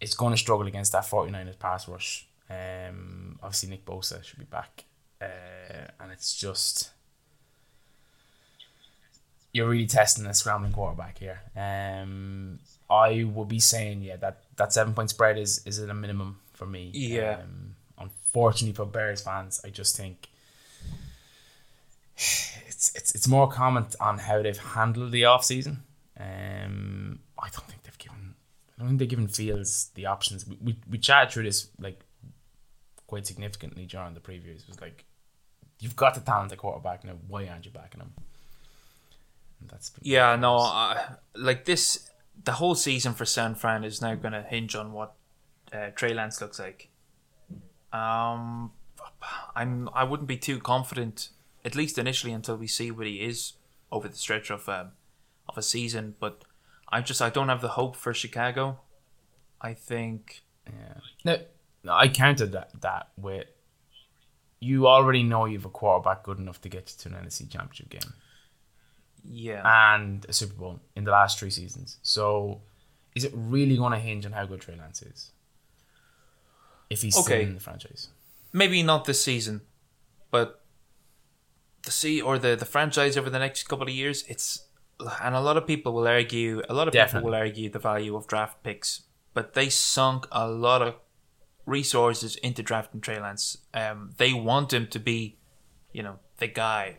is 0.00 0.14
going 0.14 0.32
to 0.32 0.38
struggle 0.38 0.66
against 0.66 0.92
that 0.92 1.04
49ers 1.04 1.58
pass 1.58 1.86
rush. 1.86 2.26
Um, 2.48 3.38
obviously, 3.42 3.68
Nick 3.68 3.84
Bosa 3.84 4.24
should 4.24 4.38
be 4.38 4.46
back. 4.46 4.84
Uh, 5.20 5.90
and 6.00 6.10
it's 6.10 6.34
just. 6.34 6.90
You're 9.56 9.68
really 9.68 9.86
testing 9.86 10.26
a 10.26 10.34
scrambling 10.34 10.72
quarterback 10.72 11.18
here. 11.18 11.40
Um, 11.56 12.58
I 12.90 13.24
would 13.24 13.48
be 13.48 13.60
saying, 13.60 14.02
yeah, 14.02 14.16
that, 14.16 14.42
that 14.56 14.72
seven 14.72 14.92
point 14.94 15.10
spread 15.10 15.38
is, 15.38 15.62
is 15.66 15.78
at 15.78 15.88
a 15.88 15.94
minimum 15.94 16.40
for 16.52 16.66
me. 16.66 16.90
Yeah. 16.92 17.38
Um, 17.42 17.74
unfortunately 17.98 18.74
for 18.74 18.84
Bears 18.84 19.22
fans, 19.22 19.60
I 19.64 19.70
just 19.70 19.96
think 19.96 20.28
it's 22.16 22.92
it's 22.94 23.14
it's 23.14 23.28
more 23.28 23.48
comment 23.48 23.94
on 24.00 24.18
how 24.18 24.42
they've 24.42 24.58
handled 24.58 25.12
the 25.12 25.24
off 25.24 25.44
season. 25.44 25.82
Um, 26.18 27.20
I 27.38 27.48
don't 27.48 27.66
think 27.66 27.82
they've 27.82 27.98
given. 27.98 28.34
I 28.76 28.80
don't 28.80 28.88
think 28.88 28.98
they've 29.00 29.08
given 29.08 29.28
Fields 29.28 29.90
the 29.94 30.06
options. 30.06 30.46
We 30.46 30.58
we, 30.62 30.76
we 30.90 30.98
chatted 30.98 31.32
through 31.32 31.44
this 31.44 31.68
like 31.78 32.00
quite 33.06 33.26
significantly 33.26 33.86
during 33.86 34.14
the 34.14 34.20
previews. 34.20 34.62
It 34.62 34.68
was 34.68 34.80
like, 34.80 35.04
you've 35.80 35.96
got 35.96 36.14
the 36.14 36.20
talent 36.20 36.52
at 36.52 36.58
quarterback 36.58 37.04
now. 37.04 37.12
Why 37.28 37.46
aren't 37.46 37.64
you 37.64 37.70
backing 37.70 38.00
him? 38.00 38.12
And 39.60 39.70
that's 39.70 39.90
been- 39.90 40.02
Yeah, 40.04 40.36
no, 40.36 40.56
uh, 40.56 41.14
like 41.34 41.64
this, 41.64 42.10
the 42.44 42.52
whole 42.52 42.74
season 42.74 43.14
for 43.14 43.24
San 43.24 43.54
Fran 43.54 43.84
is 43.84 44.00
now 44.02 44.14
going 44.14 44.32
to 44.32 44.42
hinge 44.42 44.74
on 44.74 44.92
what 44.92 45.14
uh, 45.72 45.88
Trey 45.94 46.12
Lance 46.14 46.40
looks 46.40 46.58
like. 46.58 46.90
Um, 47.92 48.72
I'm 49.54 49.88
I 49.94 50.04
wouldn't 50.04 50.28
be 50.28 50.36
too 50.36 50.58
confident, 50.60 51.30
at 51.64 51.74
least 51.74 51.98
initially, 51.98 52.32
until 52.32 52.56
we 52.56 52.66
see 52.66 52.90
what 52.90 53.06
he 53.06 53.22
is 53.22 53.54
over 53.90 54.08
the 54.08 54.16
stretch 54.16 54.50
of 54.50 54.68
um, 54.68 54.92
of 55.48 55.56
a 55.56 55.62
season. 55.62 56.14
But 56.20 56.42
I 56.88 57.00
just 57.00 57.22
I 57.22 57.30
don't 57.30 57.48
have 57.48 57.62
the 57.62 57.68
hope 57.70 57.96
for 57.96 58.12
Chicago. 58.12 58.80
I 59.60 59.72
think 59.74 60.42
Yeah. 60.66 60.98
No, 61.24 61.38
no, 61.84 61.92
I 61.94 62.08
counted 62.08 62.52
that 62.52 62.80
that 62.82 63.08
with 63.16 63.46
you 64.60 64.86
already 64.86 65.22
know 65.22 65.44
you 65.46 65.56
have 65.58 65.66
a 65.66 65.70
quarterback 65.70 66.22
good 66.24 66.38
enough 66.38 66.60
to 66.62 66.68
get 66.68 66.90
you 66.92 67.10
to 67.10 67.16
an 67.16 67.24
NFC 67.24 67.48
Championship 67.50 67.88
game 67.88 68.12
yeah, 69.28 69.94
and 69.94 70.24
a 70.28 70.32
Super 70.32 70.54
Bowl 70.54 70.80
in 70.94 71.04
the 71.04 71.10
last 71.10 71.38
three 71.38 71.50
seasons. 71.50 71.98
So, 72.02 72.60
is 73.14 73.24
it 73.24 73.32
really 73.34 73.76
going 73.76 73.92
to 73.92 73.98
hinge 73.98 74.24
on 74.26 74.32
how 74.32 74.46
good 74.46 74.60
Trey 74.60 74.76
Lance 74.76 75.02
is? 75.02 75.30
If 76.90 77.02
he's 77.02 77.14
still 77.16 77.24
Okay. 77.34 77.42
in 77.42 77.54
the 77.54 77.60
franchise, 77.60 78.08
maybe 78.52 78.82
not 78.82 79.04
this 79.04 79.22
season, 79.22 79.62
but 80.30 80.62
the 81.82 81.90
sea 81.90 82.20
or 82.20 82.38
the 82.38 82.54
the 82.56 82.64
franchise 82.64 83.16
over 83.16 83.28
the 83.30 83.38
next 83.38 83.64
couple 83.64 83.88
of 83.88 83.94
years, 83.94 84.24
it's 84.28 84.68
and 85.22 85.34
a 85.34 85.40
lot 85.40 85.56
of 85.56 85.66
people 85.66 85.92
will 85.92 86.06
argue, 86.08 86.62
a 86.68 86.74
lot 86.74 86.88
of 86.88 86.92
Definitely. 86.94 87.18
people 87.20 87.30
will 87.30 87.38
argue 87.38 87.68
the 87.70 87.78
value 87.78 88.14
of 88.16 88.26
draft 88.26 88.62
picks, 88.62 89.02
but 89.34 89.52
they 89.54 89.68
sunk 89.68 90.26
a 90.32 90.48
lot 90.48 90.80
of 90.80 90.94
resources 91.66 92.36
into 92.36 92.62
drafting 92.62 93.00
Trey 93.00 93.20
Lance. 93.20 93.58
Um, 93.74 94.12
they 94.16 94.32
want 94.32 94.72
him 94.72 94.86
to 94.88 94.98
be, 94.98 95.36
you 95.92 96.02
know, 96.02 96.18
the 96.38 96.46
guy. 96.46 96.98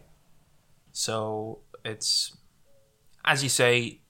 So 0.92 1.60
it's 1.88 2.36
as 3.26 3.44
you 3.44 3.50
say, 3.50 4.02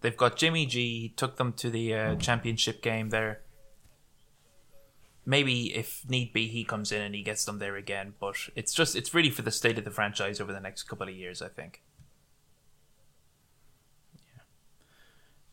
they've 0.00 0.16
got 0.16 0.36
Jimmy 0.36 0.66
G. 0.66 1.00
He 1.00 1.08
took 1.08 1.36
them 1.36 1.52
to 1.54 1.70
the 1.70 1.94
uh, 1.94 2.14
championship 2.16 2.82
game 2.82 3.10
there 3.10 3.40
maybe 5.26 5.74
if 5.76 6.08
need 6.08 6.32
be 6.32 6.48
he 6.48 6.64
comes 6.64 6.90
in 6.90 7.02
and 7.02 7.14
he 7.14 7.22
gets 7.22 7.44
them 7.44 7.58
there 7.58 7.76
again 7.76 8.14
but 8.18 8.34
it's 8.56 8.72
just 8.72 8.96
it's 8.96 9.12
really 9.12 9.28
for 9.30 9.42
the 9.42 9.50
state 9.50 9.76
of 9.78 9.84
the 9.84 9.90
franchise 9.90 10.40
over 10.40 10.50
the 10.52 10.58
next 10.60 10.84
couple 10.84 11.06
of 11.06 11.14
years 11.14 11.42
i 11.42 11.46
think 11.46 11.82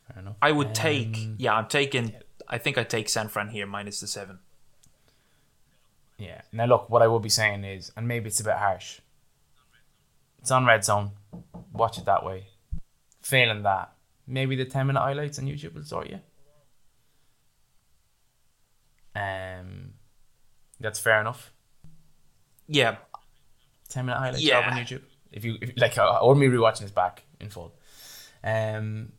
fair 0.08 0.22
enough. 0.22 0.36
i 0.42 0.52
would 0.52 0.74
take 0.74 1.16
Um, 1.18 1.36
yeah 1.38 1.54
i'm 1.54 1.68
taking 1.68 2.14
i 2.48 2.58
think 2.58 2.78
i 2.78 2.84
take 2.84 3.10
san 3.10 3.28
fran 3.28 3.50
here 3.50 3.68
minus 3.68 4.00
the 4.00 4.08
seven 4.08 4.40
Yeah. 6.18 6.42
Now 6.52 6.66
look, 6.66 6.90
what 6.90 7.02
I 7.04 7.08
will 7.08 7.20
be 7.20 7.30
saying 7.30 7.64
is, 7.64 7.92
and 7.96 8.08
maybe 8.08 8.28
it's 8.30 8.40
a 8.40 8.44
bit 8.44 8.56
harsh. 8.56 9.02
It's 10.40 10.50
on 10.50 10.66
red 10.66 10.84
zone. 10.84 11.12
Watch 11.74 11.98
it 11.98 12.06
that 12.06 12.24
way. 12.26 12.48
Failing 13.22 13.64
that, 13.64 13.94
maybe 14.26 14.56
the 14.56 14.66
ten 14.66 14.88
minute 14.88 15.00
highlights 15.02 15.38
on 15.40 15.46
YouTube 15.46 15.74
will 15.76 15.84
sort 15.84 16.10
you. 16.10 16.20
Um, 19.16 19.94
that's 20.80 21.00
fair 21.00 21.20
enough. 21.22 21.52
Yeah, 22.68 22.98
Ten 23.90 24.06
minute 24.06 24.20
highlights 24.20 24.44
Yeah. 24.44 24.60
on 24.60 24.78
YouTube. 24.78 25.02
If 25.32 25.46
you 25.46 25.58
if, 25.62 25.72
like, 25.78 25.98
or 25.98 26.36
me 26.36 26.48
rewatching 26.48 26.82
this 26.82 26.92
back 26.92 27.24
in 27.40 27.50
full. 27.50 27.74
Um, 28.44 29.14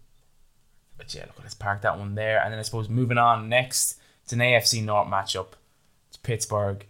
but 0.97 1.13
yeah, 1.15 1.23
look, 1.27 1.37
let's 1.41 1.55
park 1.55 1.83
that 1.83 1.99
one 1.99 2.15
there, 2.15 2.41
and 2.43 2.53
then 2.53 2.59
I 2.59 2.63
suppose 2.63 2.89
moving 2.89 3.19
on 3.19 3.49
next, 3.49 3.99
it's 4.25 4.33
an 4.33 4.41
AFC 4.41 4.83
North 4.85 5.09
matchup. 5.09 5.53
It's 6.09 6.17
Pittsburgh 6.19 6.87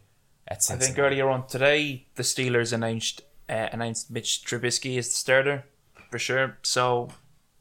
at 0.47 0.69
I 0.71 0.77
think 0.77 0.99
earlier 0.99 1.29
on 1.29 1.47
today 1.47 2.07
the 2.15 2.23
Steelers 2.23 2.73
announced 2.73 3.23
uh, 3.49 3.69
announced 3.73 4.11
Mitch 4.11 4.43
Trubisky 4.45 4.99
as 4.99 5.09
the 5.09 5.15
starter 5.17 5.65
for 6.11 6.19
sure. 6.19 6.59
So 6.63 7.09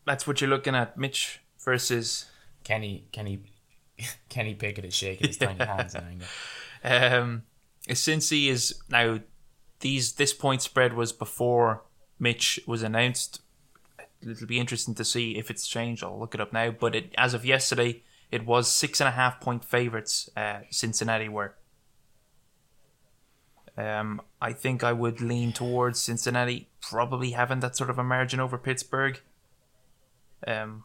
that's 0.05 0.25
what 0.27 0.41
you're 0.41 0.49
looking 0.49 0.75
at, 0.75 0.97
Mitch 0.97 1.41
versus. 1.63 2.25
Kenny 2.63 3.07
Kenny 3.13 3.43
Kenny 4.29 4.53
Pickett 4.53 4.85
is 4.85 4.93
shaking 4.93 5.27
his 5.27 5.37
tiny 5.37 5.63
hands 5.63 5.95
in 5.95 6.03
anger. 6.03 6.25
Um, 6.83 7.43
Cincy 7.87 8.49
is 8.49 8.81
now 8.89 9.19
these 9.79 10.13
this 10.13 10.33
point 10.33 10.61
spread 10.61 10.93
was 10.93 11.13
before 11.13 11.83
Mitch 12.19 12.59
was 12.67 12.83
announced. 12.83 13.41
It'll 14.21 14.47
be 14.47 14.59
interesting 14.59 14.95
to 14.95 15.05
see 15.05 15.37
if 15.37 15.49
it's 15.49 15.67
changed. 15.67 16.03
I'll 16.03 16.19
look 16.19 16.35
it 16.35 16.41
up 16.41 16.51
now. 16.51 16.71
But 16.71 16.95
it, 16.95 17.13
as 17.17 17.33
of 17.33 17.45
yesterday, 17.45 18.03
it 18.31 18.45
was 18.45 18.67
six 18.67 18.99
and 18.99 19.07
a 19.07 19.11
half 19.11 19.39
point 19.39 19.63
favorites. 19.63 20.29
Uh, 20.35 20.61
Cincinnati 20.69 21.29
were. 21.29 21.55
Um, 23.77 24.21
I 24.41 24.53
think 24.53 24.83
I 24.83 24.91
would 24.91 25.21
lean 25.21 25.53
towards 25.53 26.01
Cincinnati, 26.01 26.67
probably 26.81 27.31
having 27.31 27.59
that 27.59 27.75
sort 27.75 27.91
of 27.91 27.99
a 27.99 28.03
margin 28.03 28.39
over 28.39 28.57
Pittsburgh. 28.57 29.19
Um, 30.45 30.83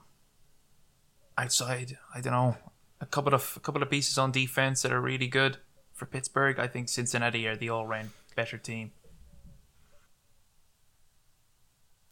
outside, 1.38 1.96
I 2.14 2.20
don't 2.20 2.34
know, 2.34 2.56
a 3.00 3.06
couple 3.06 3.34
of 3.34 3.54
a 3.56 3.60
couple 3.60 3.82
of 3.82 3.90
pieces 3.90 4.18
on 4.18 4.30
defense 4.30 4.82
that 4.82 4.92
are 4.92 5.00
really 5.00 5.26
good 5.26 5.56
for 5.94 6.04
Pittsburgh. 6.04 6.58
I 6.58 6.66
think 6.66 6.88
Cincinnati 6.88 7.46
are 7.46 7.56
the 7.56 7.70
all 7.70 7.86
round 7.86 8.10
better 8.36 8.58
team. 8.58 8.92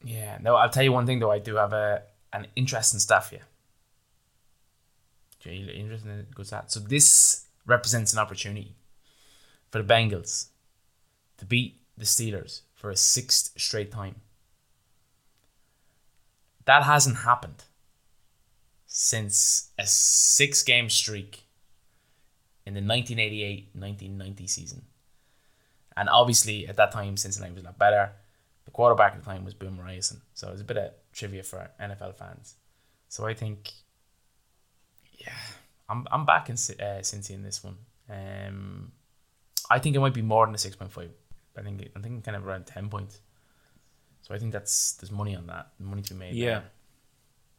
Yeah, 0.03 0.39
no, 0.41 0.55
I'll 0.57 0.71
tell 0.71 0.83
you 0.83 0.93
one 0.93 1.05
thing 1.05 1.19
though. 1.19 1.31
I 1.31 1.41
do 1.41 1.57
have 1.57 1.75
a 1.75 2.03
an 2.33 2.47
interesting 2.57 3.01
stat 3.01 3.27
here. 3.31 3.47
you 5.45 5.99
good 6.35 6.47
stat. 6.47 6.73
So 6.73 6.81
this 6.81 7.47
represents 7.67 8.15
an 8.15 8.19
opportunity 8.19 8.77
for 9.71 9.83
the 9.83 9.95
Bengals 9.95 10.50
to 11.41 11.47
beat 11.47 11.81
the 11.99 12.05
Steelers 12.05 12.61
for 12.75 12.91
a 12.91 12.97
sixth 12.97 13.59
straight 13.59 13.91
time. 13.91 14.17
That 16.67 16.85
hasn't 16.85 17.17
happened 17.19 17.65
since 18.87 19.71
a 19.79 19.87
six 19.87 20.63
game 20.63 20.89
streak 20.89 21.45
in 22.67 22.75
the 22.75 22.81
1988 22.81 23.71
1990 23.73 24.47
season. 24.47 24.83
And 25.97 26.09
obviously, 26.09 26.69
at 26.69 26.77
that 26.77 26.93
time, 26.93 27.17
Cincinnati 27.17 27.55
was 27.55 27.63
a 27.63 27.67
lot 27.67 27.79
better. 27.79 28.13
The 28.67 28.71
quarterback 28.71 29.15
at 29.15 29.21
the 29.21 29.25
time 29.25 29.45
was 29.45 29.55
Boomer 29.55 29.85
Esiason. 29.85 30.21
So 30.35 30.49
it 30.49 30.53
was 30.53 30.61
a 30.61 30.65
bit 30.65 30.77
of 30.77 30.93
trivia 31.13 31.43
for 31.43 31.71
NFL 31.81 32.15
fans. 32.17 32.55
So 33.09 33.27
I 33.27 33.35
think, 33.35 33.73
yeah, 35.19 35.33
I'm 35.89 36.07
I'm 36.13 36.25
back 36.25 36.49
in 36.49 36.55
uh, 36.55 37.01
Cincy 37.01 37.31
in 37.31 37.43
this 37.43 37.65
one. 37.65 37.77
Um, 38.09 38.93
I 39.71 39.79
think 39.79 39.97
it 39.97 40.01
might 40.01 40.15
be 40.15 40.23
more 40.23 40.47
than 40.47 40.55
a 40.55 40.59
six 40.59 40.77
point 40.77 40.93
five. 40.93 41.11
I 41.61 41.63
think 41.63 41.89
I 41.95 42.01
think 42.01 42.25
kind 42.25 42.37
of 42.37 42.47
around 42.47 42.67
ten 42.67 42.89
points. 42.89 43.21
So 44.23 44.35
I 44.35 44.39
think 44.39 44.53
that's 44.53 44.95
there's 44.95 45.13
money 45.13 45.37
on 45.37 45.47
that, 45.49 45.69
money 45.79 46.03
to 46.03 46.15
be 46.15 46.21
made. 46.21 46.35
Yeah. 46.35 46.47
there. 46.47 46.71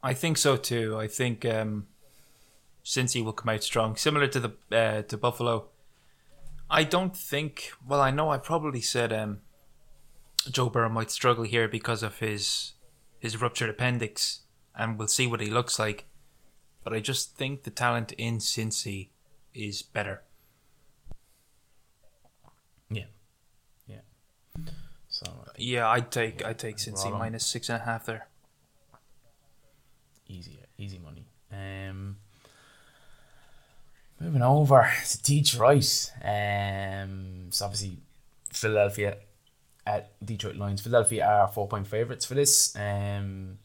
I 0.02 0.14
think 0.14 0.36
so 0.36 0.56
too. 0.56 0.98
I 0.98 1.06
think 1.06 1.44
um, 1.44 1.86
Cincy 2.84 3.24
will 3.24 3.32
come 3.32 3.48
out 3.54 3.62
strong, 3.62 3.96
similar 3.96 4.26
to 4.28 4.40
the 4.40 4.52
uh, 4.76 5.02
to 5.02 5.16
Buffalo. 5.16 5.68
I 6.68 6.84
don't 6.84 7.16
think. 7.16 7.72
Well, 7.86 8.00
I 8.00 8.10
know 8.10 8.30
I 8.30 8.38
probably 8.38 8.80
said 8.80 9.12
um, 9.12 9.40
Joe 10.50 10.70
Burrow 10.70 10.88
might 10.88 11.10
struggle 11.10 11.44
here 11.44 11.68
because 11.68 12.02
of 12.02 12.18
his 12.18 12.72
his 13.18 13.40
ruptured 13.40 13.70
appendix, 13.70 14.40
and 14.74 14.98
we'll 14.98 15.08
see 15.08 15.26
what 15.26 15.40
he 15.40 15.50
looks 15.50 15.78
like. 15.78 16.06
But 16.82 16.92
I 16.92 16.98
just 17.00 17.36
think 17.36 17.62
the 17.62 17.70
talent 17.70 18.12
in 18.12 18.38
Cincy 18.38 19.10
is 19.54 19.82
better. 19.82 20.22
yeah, 22.90 23.04
yeah. 23.86 24.00
So 25.24 25.32
Yeah, 25.56 25.88
I'd 25.88 26.10
take 26.10 26.44
I'd 26.44 26.58
take 26.58 26.76
Cincy 26.76 27.04
Right 27.10 27.18
minus 27.18 27.46
six 27.46 27.68
and 27.68 27.80
a 27.80 27.84
half 27.84 28.06
there. 28.06 28.26
easy, 30.28 30.58
easy 30.78 30.98
money. 30.98 31.26
Um, 31.52 32.16
moving 34.18 34.42
over 34.42 34.90
to 35.06 35.22
Detroit. 35.22 36.10
Um, 36.22 37.48
so 37.50 37.66
obviously 37.66 37.98
Philadelphia 38.50 39.18
at 39.86 40.12
Detroit 40.24 40.56
Lions. 40.56 40.80
Philadelphia 40.80 41.26
are 41.26 41.48
four 41.48 41.68
point 41.68 41.86
favorites 41.86 42.24
for 42.24 42.34
this. 42.34 42.74
Um, 42.76 43.58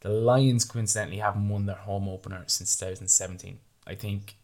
the 0.00 0.08
Lions 0.08 0.64
coincidentally 0.64 1.18
haven't 1.18 1.48
won 1.48 1.66
their 1.66 1.76
home 1.76 2.08
opener 2.08 2.44
since 2.46 2.76
2017. 2.76 3.58
I 3.86 3.94
think 3.94 4.36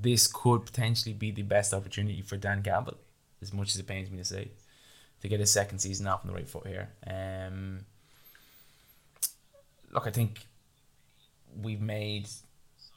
this 0.00 0.26
could 0.26 0.66
potentially 0.66 1.12
be 1.12 1.30
the 1.30 1.42
best 1.42 1.72
opportunity 1.74 2.22
for 2.22 2.36
Dan 2.36 2.62
Campbell, 2.62 2.96
as 3.40 3.52
much 3.52 3.74
as 3.74 3.80
it 3.80 3.86
pains 3.86 4.10
me 4.10 4.18
to 4.18 4.24
say, 4.24 4.50
to 5.22 5.28
get 5.28 5.40
his 5.40 5.52
second 5.52 5.78
season 5.78 6.06
off 6.06 6.20
on 6.24 6.28
the 6.28 6.34
right 6.34 6.48
foot 6.48 6.66
here. 6.66 6.90
Um, 7.06 7.80
look, 9.92 10.06
I 10.06 10.10
think 10.10 10.40
we've 11.60 11.80
made 11.80 12.28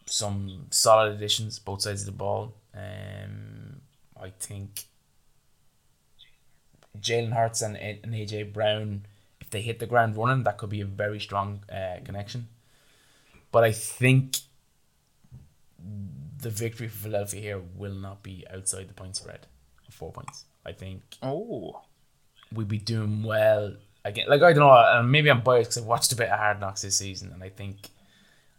some 0.08 0.68
solid 0.72 1.14
additions 1.14 1.60
both 1.60 1.82
sides 1.82 2.02
of 2.02 2.08
the 2.08 2.12
ball. 2.12 2.56
Um, 2.74 3.82
I 4.20 4.32
think 4.40 4.86
Jalen 7.00 7.34
Hurts 7.34 7.62
and, 7.62 7.78
and 7.78 8.14
AJ 8.14 8.54
Brown, 8.54 9.06
if 9.40 9.50
they 9.50 9.62
hit 9.62 9.80
the 9.80 9.86
ground 9.86 10.18
running, 10.18 10.44
that 10.44 10.58
could 10.58 10.70
be 10.70 10.82
a 10.82 10.86
very 10.86 11.20
strong 11.20 11.62
uh, 11.72 11.98
connection. 12.04 12.48
But 13.52 13.64
I 13.64 13.72
think 13.72 14.38
the 16.42 16.50
victory 16.50 16.88
for 16.88 16.98
Philadelphia 17.04 17.42
here 17.42 17.62
will 17.76 17.94
not 17.94 18.24
be 18.24 18.46
outside 18.52 18.88
the 18.88 18.94
point 18.94 19.16
spread 19.16 19.48
of 19.88 19.94
four 19.94 20.12
points. 20.12 20.46
I 20.66 20.72
think 20.72 21.02
Oh, 21.22 21.82
we'd 22.53 22.67
be 22.67 22.77
doing 22.77 23.23
well 23.23 23.75
again. 24.03 24.27
Like 24.27 24.41
I 24.41 24.53
don't 24.53 24.60
know, 24.60 25.03
maybe 25.03 25.29
I'm 25.29 25.41
biased 25.41 25.71
because 25.71 25.84
I've 25.84 25.88
watched 25.88 26.12
a 26.12 26.15
bit 26.15 26.29
of 26.29 26.39
Hard 26.39 26.60
Knocks 26.60 26.81
this 26.81 26.97
season, 26.97 27.31
and 27.34 27.43
I 27.43 27.49
think 27.49 27.89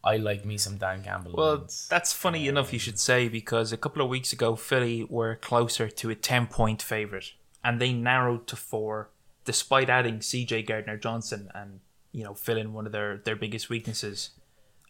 I 0.06 0.18
like 0.18 0.44
me 0.44 0.56
some 0.56 0.76
Dan 0.76 1.02
Campbell. 1.02 1.32
Well, 1.34 1.56
Lions. 1.56 1.88
that's 1.90 2.12
funny 2.12 2.46
enough 2.46 2.72
you 2.72 2.78
should 2.78 2.98
say 2.98 3.28
because 3.28 3.72
a 3.72 3.76
couple 3.76 4.00
of 4.02 4.08
weeks 4.08 4.32
ago 4.32 4.54
Philly 4.54 5.04
were 5.10 5.34
closer 5.34 5.88
to 5.88 6.10
a 6.10 6.14
10 6.14 6.46
point 6.46 6.80
favorite 6.80 7.32
and 7.64 7.80
they 7.80 7.92
narrowed 7.92 8.46
to 8.46 8.56
4 8.56 9.10
despite 9.44 9.90
adding 9.90 10.20
CJ 10.20 10.66
Gardner 10.66 10.96
Johnson 10.96 11.50
and 11.54 11.80
you 12.12 12.22
know 12.22 12.34
filling 12.34 12.72
one 12.72 12.86
of 12.86 12.92
their 12.92 13.18
their 13.18 13.34
biggest 13.36 13.68
weaknesses. 13.68 14.30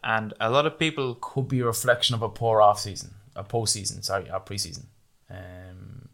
And 0.05 0.35
a 0.39 0.51
lot 0.51 0.67
of 0.67 0.79
people 0.79 1.17
could 1.19 1.49
be 1.49 1.61
a 1.61 1.67
reflection 1.67 2.15
of 2.15 2.23
a 2.23 2.29
poor 2.29 2.61
off 2.61 2.79
season, 2.79 3.15
a 3.35 3.43
postseason, 3.43 4.05
sorry, 4.05 4.29
a 4.29 4.39
preseason. 4.39 4.85
Um, 5.29 6.11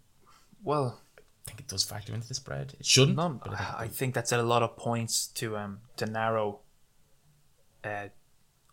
well, 0.62 1.01
I 1.01 1.01
think 1.52 1.60
it 1.60 1.68
does 1.68 1.84
factor 1.84 2.14
into 2.14 2.26
the 2.28 2.34
spread. 2.34 2.74
It 2.80 2.86
shouldn't. 2.86 3.16
none 3.16 3.40
I 3.44 3.48
think 3.48 3.80
I 3.84 3.88
think 3.88 4.14
that's 4.14 4.32
a 4.32 4.42
lot 4.42 4.62
of 4.62 4.76
points 4.76 5.26
to 5.26 5.56
um 5.56 5.80
to 5.96 6.06
narrow 6.06 6.60
uh 7.84 8.08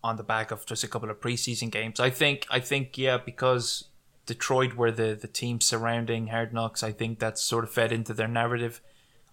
on 0.02 0.16
the 0.16 0.24
back 0.24 0.52
of 0.52 0.66
just 0.66 0.84
a 0.84 0.88
couple 0.88 1.10
of 1.10 1.20
preseason 1.20 1.70
games. 1.70 2.00
I 2.00 2.10
think 2.10 2.46
I 2.50 2.60
think 2.60 2.98
yeah 2.98 3.18
because 3.18 3.90
Detroit 4.26 4.76
were 4.76 4.92
the 4.92 5.18
the 5.20 5.28
team 5.28 5.60
surrounding 5.60 6.28
Hard 6.28 6.54
Knocks. 6.54 6.84
I 6.84 6.92
think 6.92 7.20
that's 7.20 7.42
sort 7.42 7.64
of 7.64 7.72
fed 7.72 7.92
into 7.92 8.14
their 8.14 8.28
narrative. 8.28 8.80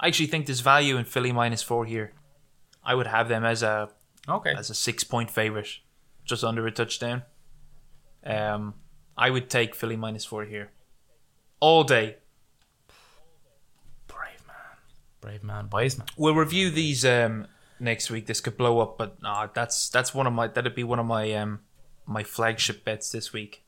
I 0.00 0.09
actually 0.09 0.26
think 0.26 0.46
there's 0.46 0.61
value 0.61 0.96
in 0.96 1.04
Philly 1.04 1.32
minus 1.32 1.62
four 1.62 1.85
here. 1.85 2.12
I 2.85 2.94
would 2.94 3.06
have 3.06 3.28
them 3.28 3.44
as 3.44 3.62
a 3.62 3.90
okay. 4.28 4.54
as 4.56 4.70
a 4.70 4.74
six 4.74 5.04
point 5.04 5.30
favorite, 5.30 5.68
just 6.24 6.42
under 6.42 6.66
a 6.66 6.70
touchdown. 6.70 7.22
Um, 8.24 8.74
I 9.16 9.30
would 9.30 9.48
take 9.48 9.74
Philly 9.74 9.96
minus 9.96 10.24
four 10.24 10.44
here, 10.44 10.70
all 11.61 11.85
day. 11.85 12.16
Brave 14.09 14.42
man, 14.46 14.78
brave 15.26 15.42
man, 15.42 15.68
wise 15.72 15.98
man. 15.98 16.06
We'll 16.16 16.36
review 16.36 16.70
these 16.70 17.04
um 17.04 17.48
next 17.80 18.10
week. 18.10 18.26
This 18.26 18.40
could 18.40 18.56
blow 18.56 18.78
up, 18.78 18.96
but 18.96 19.20
nah, 19.20 19.48
that's 19.52 19.88
that's 19.88 20.14
one 20.14 20.28
of 20.28 20.32
my 20.32 20.46
that'd 20.46 20.76
be 20.76 20.84
one 20.84 21.00
of 21.00 21.06
my 21.06 21.32
um 21.32 21.60
my 22.06 22.22
flagship 22.22 22.84
bets 22.84 23.10
this 23.10 23.32
week. 23.32 23.64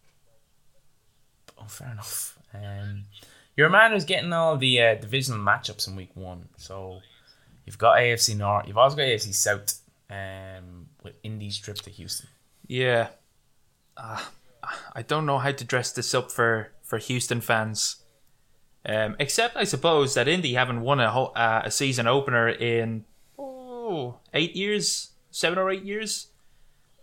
Oh, 1.60 1.66
fair 1.66 1.90
enough. 1.90 2.38
Um, 2.54 3.06
you're 3.56 3.66
a 3.66 3.70
man 3.70 3.90
who's 3.90 4.04
getting 4.04 4.32
all 4.32 4.56
the 4.56 4.80
uh, 4.80 4.94
divisional 4.94 5.40
matchups 5.40 5.88
in 5.88 5.96
week 5.96 6.12
one. 6.14 6.48
So 6.56 7.00
you've 7.66 7.76
got 7.76 7.98
AFC 7.98 8.36
North. 8.36 8.68
You've 8.68 8.78
also 8.78 8.96
got 8.96 9.02
AFC 9.02 9.34
South. 9.34 9.80
Um, 10.10 10.86
with 11.02 11.14
Indy's 11.22 11.58
trip 11.58 11.76
to 11.78 11.90
Houston. 11.90 12.28
Yeah, 12.66 13.08
uh, 13.96 14.22
I 14.94 15.02
don't 15.02 15.26
know 15.26 15.38
how 15.38 15.50
to 15.52 15.64
dress 15.64 15.92
this 15.92 16.14
up 16.14 16.30
for 16.30 16.70
for 16.82 16.98
Houston 16.98 17.40
fans. 17.40 17.96
Um, 18.88 19.16
except 19.18 19.54
I 19.54 19.64
suppose 19.64 20.14
that 20.14 20.28
Indy 20.28 20.54
haven't 20.54 20.80
won 20.80 20.98
a 20.98 21.08
uh, 21.08 21.62
a 21.64 21.70
season 21.70 22.06
opener 22.06 22.48
in 22.48 23.04
oh, 23.38 24.20
eight 24.32 24.56
years, 24.56 25.10
seven 25.30 25.58
or 25.58 25.70
eight 25.70 25.84
years. 25.84 26.28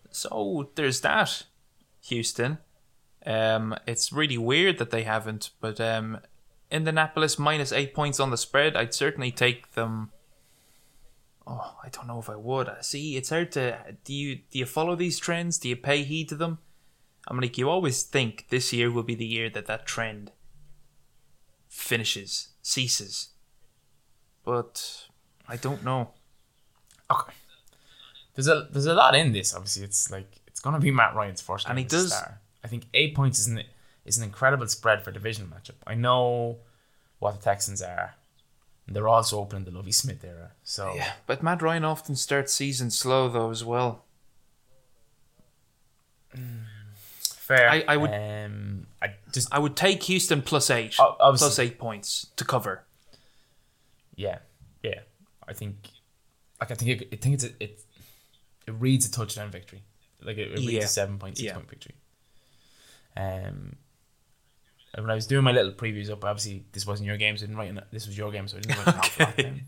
So 0.10 0.72
there's 0.74 1.02
that. 1.02 1.44
Houston. 2.08 2.58
Um, 3.26 3.76
it's 3.86 4.12
really 4.12 4.38
weird 4.38 4.78
that 4.80 4.90
they 4.90 5.04
haven't, 5.04 5.52
but 5.60 5.80
um, 5.80 6.20
Indianapolis 6.72 7.38
minus 7.38 7.72
eight 7.72 7.94
points 7.94 8.20
on 8.20 8.32
the 8.32 8.38
spread. 8.38 8.76
I'd 8.76 8.94
certainly 8.94 9.32
take 9.32 9.74
them. 9.74 10.12
Oh, 11.46 11.76
I 11.84 11.90
don't 11.90 12.08
know 12.08 12.20
if 12.20 12.30
I 12.30 12.36
would. 12.36 12.70
See, 12.82 13.16
it's 13.16 13.30
hard 13.30 13.52
to. 13.52 13.78
Do 14.04 14.14
you 14.14 14.38
do 14.38 14.58
you 14.58 14.66
follow 14.66 14.96
these 14.96 15.20
trends? 15.20 15.60
Do 15.60 15.70
you 15.70 15.76
pay 15.76 16.02
heed 16.04 16.30
to 16.30 16.36
them? 16.36 16.58
I'm 17.28 17.40
like, 17.40 17.60
you 17.60 17.70
always 17.70 18.02
think 18.02 18.48
this 18.50 18.74
year 18.74 18.92
will 18.92 19.04
be 19.04 19.16
the 19.16 19.26
year 19.26 19.50
that 19.52 19.68
that 19.68 19.86
trend 19.86 20.32
finishes, 21.76 22.50
ceases. 22.62 23.30
But 24.44 25.06
I 25.48 25.58
don't 25.58 25.84
know. 25.84 26.12
Okay. 27.12 27.34
There's 28.34 28.48
a 28.48 28.68
there's 28.72 28.86
a 28.86 28.94
lot 28.94 29.16
in 29.16 29.32
this. 29.34 29.54
Obviously, 29.54 29.84
it's 29.84 30.10
like 30.12 30.30
it's 30.48 30.60
gonna 30.60 30.80
be 30.80 30.92
Matt 30.92 31.16
Ryan's 31.16 31.42
first 31.42 31.66
game 31.66 31.72
And 31.72 31.80
he 31.80 31.86
does- 31.86 32.14
star. 32.14 32.40
I 32.64 32.68
think 32.68 32.86
eight 32.94 33.14
points 33.16 33.40
is 33.40 33.48
an 33.48 33.64
is 34.06 34.18
an 34.18 34.24
incredible 34.24 34.68
spread 34.68 35.04
for 35.04 35.12
division 35.12 35.52
matchup. 35.54 35.76
I 35.86 35.96
know 35.96 36.58
what 37.20 37.34
the 37.38 37.42
Texans 37.44 37.82
are. 37.82 38.16
They're 38.88 39.08
also 39.08 39.40
opening 39.40 39.66
the 39.66 39.72
Lovie 39.72 39.92
Smith 39.92 40.24
era. 40.24 40.52
So 40.64 40.94
Yeah, 40.96 41.14
but 41.28 41.42
Matt 41.44 41.62
Ryan 41.62 41.84
often 41.86 42.16
starts 42.16 42.54
seasons 42.54 42.98
slow 42.98 43.30
though 43.30 43.52
as 43.52 43.64
well. 43.64 44.04
fair. 47.22 47.70
I- 47.70 47.86
I 47.88 47.98
would- 47.98 48.12
Um, 48.14 48.88
I 49.02 49.14
just 49.36 49.54
I 49.54 49.60
would 49.60 49.76
take 49.76 50.02
Houston 50.04 50.42
plus 50.42 50.70
eight, 50.72 50.96
plus 50.98 51.60
eight 51.60 51.78
points 51.78 52.28
to 52.38 52.44
cover. 52.44 52.84
yeah, 54.16 54.40
yeah. 54.82 55.02
I 55.48 55.54
think 55.54 55.90
like 56.60 56.72
I 56.72 56.76
think 56.76 57.02
it, 57.02 57.10
I 57.14 57.16
think 57.18 57.36
it's 57.36 57.44
a, 57.44 57.50
it 57.64 57.80
it 58.68 58.72
reads 58.80 59.08
a 59.08 59.12
touchdown 59.12 59.52
victory. 59.52 59.84
Like 60.24 60.38
it, 60.38 60.52
it 60.54 60.58
reads 60.60 60.72
Yeah. 60.74 60.82
a 60.84 60.88
seven 60.88 61.20
point 61.20 61.38
six 61.38 61.46
Yeah. 61.46 61.54
point 61.54 61.70
victory. 61.70 61.96
Um. 63.16 63.76
When 64.98 65.10
I 65.10 65.16
was 65.16 65.28
doing 65.28 65.44
my 65.44 65.52
little 65.52 65.74
previews 65.74 66.10
up, 66.10 66.24
obviously 66.24 66.64
this 66.72 66.88
wasn't 66.88 67.08
your 67.08 67.18
game, 67.18 67.36
so 67.36 67.44
I 67.44 67.48
didn't 67.48 67.58
write. 67.58 67.92
This 67.92 68.08
was 68.08 68.18
your 68.18 68.32
game, 68.32 68.48
so 68.48 68.56
I 68.58 68.62
didn't 68.62 68.86
write 68.86 69.22
Okay. 69.22 69.44
down. 69.44 69.62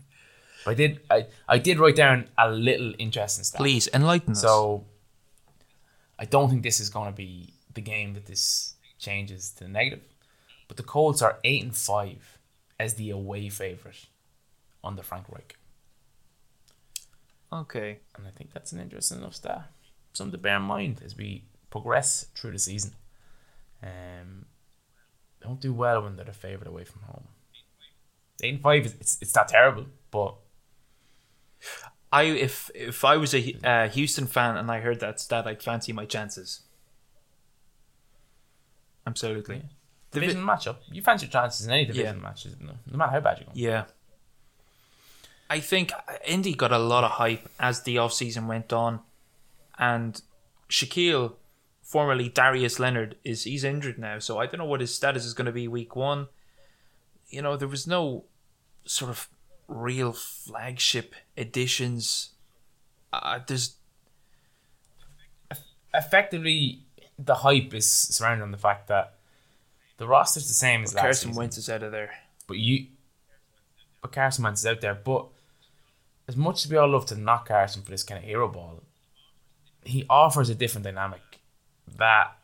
But 0.64 0.70
I 0.70 0.74
did. 0.74 1.00
I 1.10 1.26
I 1.46 1.58
did 1.58 1.78
write 1.78 1.96
down 1.96 2.28
a 2.38 2.50
little 2.50 2.94
interesting 2.98 3.44
stuff. 3.44 3.58
Please 3.58 3.88
enlighten 3.92 4.32
us. 4.32 4.40
So 4.40 4.86
I 6.18 6.24
don't 6.24 6.48
think 6.48 6.62
this 6.62 6.80
is 6.80 6.88
going 6.88 7.06
to 7.12 7.16
be 7.16 7.52
the 7.74 7.82
game 7.82 8.14
that 8.14 8.24
this 8.24 8.74
changes 8.98 9.50
to 9.52 9.64
the 9.64 9.70
negative. 9.70 10.02
But 10.66 10.76
the 10.76 10.82
Colts 10.82 11.22
are 11.22 11.38
eight 11.44 11.62
and 11.62 11.76
five 11.76 12.38
as 12.78 12.94
the 12.94 13.10
away 13.10 13.48
favorite 13.48 14.06
under 14.84 15.02
Frank 15.02 15.26
Reich, 15.28 15.56
okay, 17.52 17.98
and 18.16 18.26
I 18.26 18.30
think 18.30 18.52
that's 18.52 18.72
an 18.72 18.80
interesting 18.80 19.18
enough 19.18 19.34
stat. 19.34 19.70
Something 20.12 20.32
to 20.32 20.38
bear 20.38 20.56
in 20.56 20.62
mind 20.62 21.02
as 21.04 21.16
we 21.16 21.44
progress 21.70 22.26
through 22.34 22.52
the 22.52 22.58
season. 22.58 22.92
Um, 23.82 24.46
don't 25.40 25.60
do 25.60 25.72
well 25.72 26.02
when 26.02 26.16
they're 26.16 26.24
the 26.24 26.32
favorite 26.32 26.68
away 26.68 26.84
from 26.84 27.02
home. 27.02 27.24
Eight 28.42 28.54
and 28.54 28.62
five 28.62 28.86
is 28.86 28.94
it's 29.00 29.18
it's 29.20 29.34
not 29.34 29.48
terrible, 29.48 29.86
but 30.10 30.34
I 32.12 32.22
if 32.24 32.70
if 32.74 33.04
I 33.04 33.16
was 33.16 33.34
a 33.34 33.56
uh, 33.64 33.88
Houston 33.88 34.26
fan 34.26 34.56
and 34.56 34.70
I 34.70 34.80
heard 34.80 35.00
that 35.00 35.20
stat, 35.20 35.46
I'd 35.46 35.62
fancy 35.62 35.92
my 35.92 36.04
chances. 36.04 36.60
Absolutely. 39.08 39.56
Yeah. 39.56 39.62
division 40.12 40.42
matchup. 40.42 40.76
You 40.92 41.02
fancy 41.02 41.26
your 41.26 41.32
chances 41.32 41.66
in 41.66 41.72
any 41.72 41.86
division 41.86 42.20
matches, 42.20 42.54
no, 42.60 42.72
no 42.90 42.96
matter 42.96 43.12
how 43.12 43.20
bad 43.20 43.38
you're 43.38 43.46
going. 43.46 43.58
Yeah. 43.58 43.84
I 45.50 45.60
think 45.60 45.92
Indy 46.26 46.54
got 46.54 46.72
a 46.72 46.78
lot 46.78 47.04
of 47.04 47.12
hype 47.12 47.48
as 47.58 47.82
the 47.82 47.96
offseason 47.96 48.46
went 48.46 48.72
on. 48.72 49.00
And 49.78 50.20
Shaquille, 50.68 51.34
formerly 51.82 52.28
Darius 52.28 52.78
Leonard, 52.78 53.16
is 53.24 53.44
he's 53.44 53.64
injured 53.64 53.98
now, 53.98 54.18
so 54.18 54.38
I 54.38 54.46
don't 54.46 54.58
know 54.58 54.66
what 54.66 54.80
his 54.80 54.94
status 54.94 55.24
is 55.24 55.32
going 55.32 55.46
to 55.46 55.52
be 55.52 55.66
week 55.66 55.96
one. 55.96 56.28
You 57.28 57.40
know, 57.42 57.56
there 57.56 57.68
was 57.68 57.86
no 57.86 58.24
sort 58.84 59.10
of 59.10 59.28
real 59.68 60.12
flagship 60.12 61.14
additions. 61.36 62.30
Uh, 63.12 63.38
there's 63.46 63.76
effectively 65.94 66.82
the 67.18 67.34
hype 67.36 67.74
is 67.74 67.90
surrounding 67.90 68.50
the 68.50 68.58
fact 68.58 68.88
that 68.88 69.14
the 69.96 70.06
roster's 70.06 70.46
the 70.48 70.54
same 70.54 70.82
as 70.84 70.94
last 70.94 71.02
Carson 71.02 71.28
season, 71.30 71.40
Wentz 71.40 71.58
is 71.58 71.68
out 71.68 71.82
of 71.82 71.90
there. 71.92 72.12
but 72.46 72.58
you, 72.58 72.86
but 74.00 74.12
Carson 74.12 74.44
Wentz 74.44 74.60
is 74.60 74.66
out 74.66 74.80
there. 74.80 74.94
But 74.94 75.26
as 76.28 76.36
much 76.36 76.64
as 76.64 76.70
we 76.70 76.76
all 76.76 76.88
love 76.88 77.06
to 77.06 77.16
knock 77.16 77.48
Carson 77.48 77.82
for 77.82 77.90
this 77.90 78.04
kind 78.04 78.18
of 78.18 78.24
hero 78.24 78.46
ball, 78.48 78.82
he 79.84 80.04
offers 80.08 80.48
a 80.48 80.54
different 80.54 80.84
dynamic 80.84 81.40
that 81.96 82.36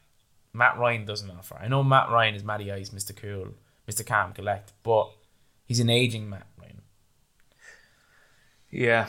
Matt 0.52 0.78
Ryan 0.78 1.04
doesn't 1.04 1.30
offer. 1.30 1.56
I 1.60 1.68
know 1.68 1.84
Matt 1.84 2.10
Ryan 2.10 2.34
is 2.34 2.42
Matty 2.44 2.72
Ice, 2.72 2.90
Mr. 2.90 3.14
Cool, 3.14 3.54
Mr. 3.88 4.04
Calm, 4.04 4.32
Collect, 4.32 4.72
but 4.82 5.10
he's 5.66 5.80
an 5.80 5.90
aging 5.90 6.28
Matt 6.30 6.46
Ryan. 6.58 6.82
Yeah, 8.70 9.06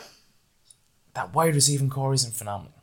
That 1.15 1.33
wide 1.33 1.55
receiving 1.55 1.89
core 1.89 2.13
isn't 2.13 2.35
phenomenal. 2.35 2.74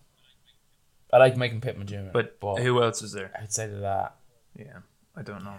I 1.12 1.18
like 1.18 1.36
Mike 1.36 1.60
Pittman 1.60 1.86
Jr., 1.86 2.10
but, 2.12 2.40
but 2.40 2.56
who 2.62 2.82
else 2.82 3.02
is 3.02 3.12
there? 3.12 3.30
outside 3.40 3.70
of 3.70 3.80
that, 3.80 4.16
Yeah, 4.58 4.78
I 5.16 5.22
don't 5.22 5.44
know. 5.44 5.56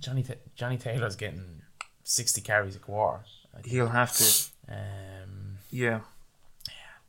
Johnny 0.00 0.22
Ta 0.22 0.34
Johnny 0.56 0.76
Taylor's 0.78 1.14
getting 1.16 1.62
sixty 2.04 2.40
carries 2.40 2.74
a 2.76 2.78
quarter. 2.78 3.22
He'll 3.64 3.88
have 3.88 4.12
to. 4.16 4.24
Um, 4.68 5.58
Yeah. 5.70 6.00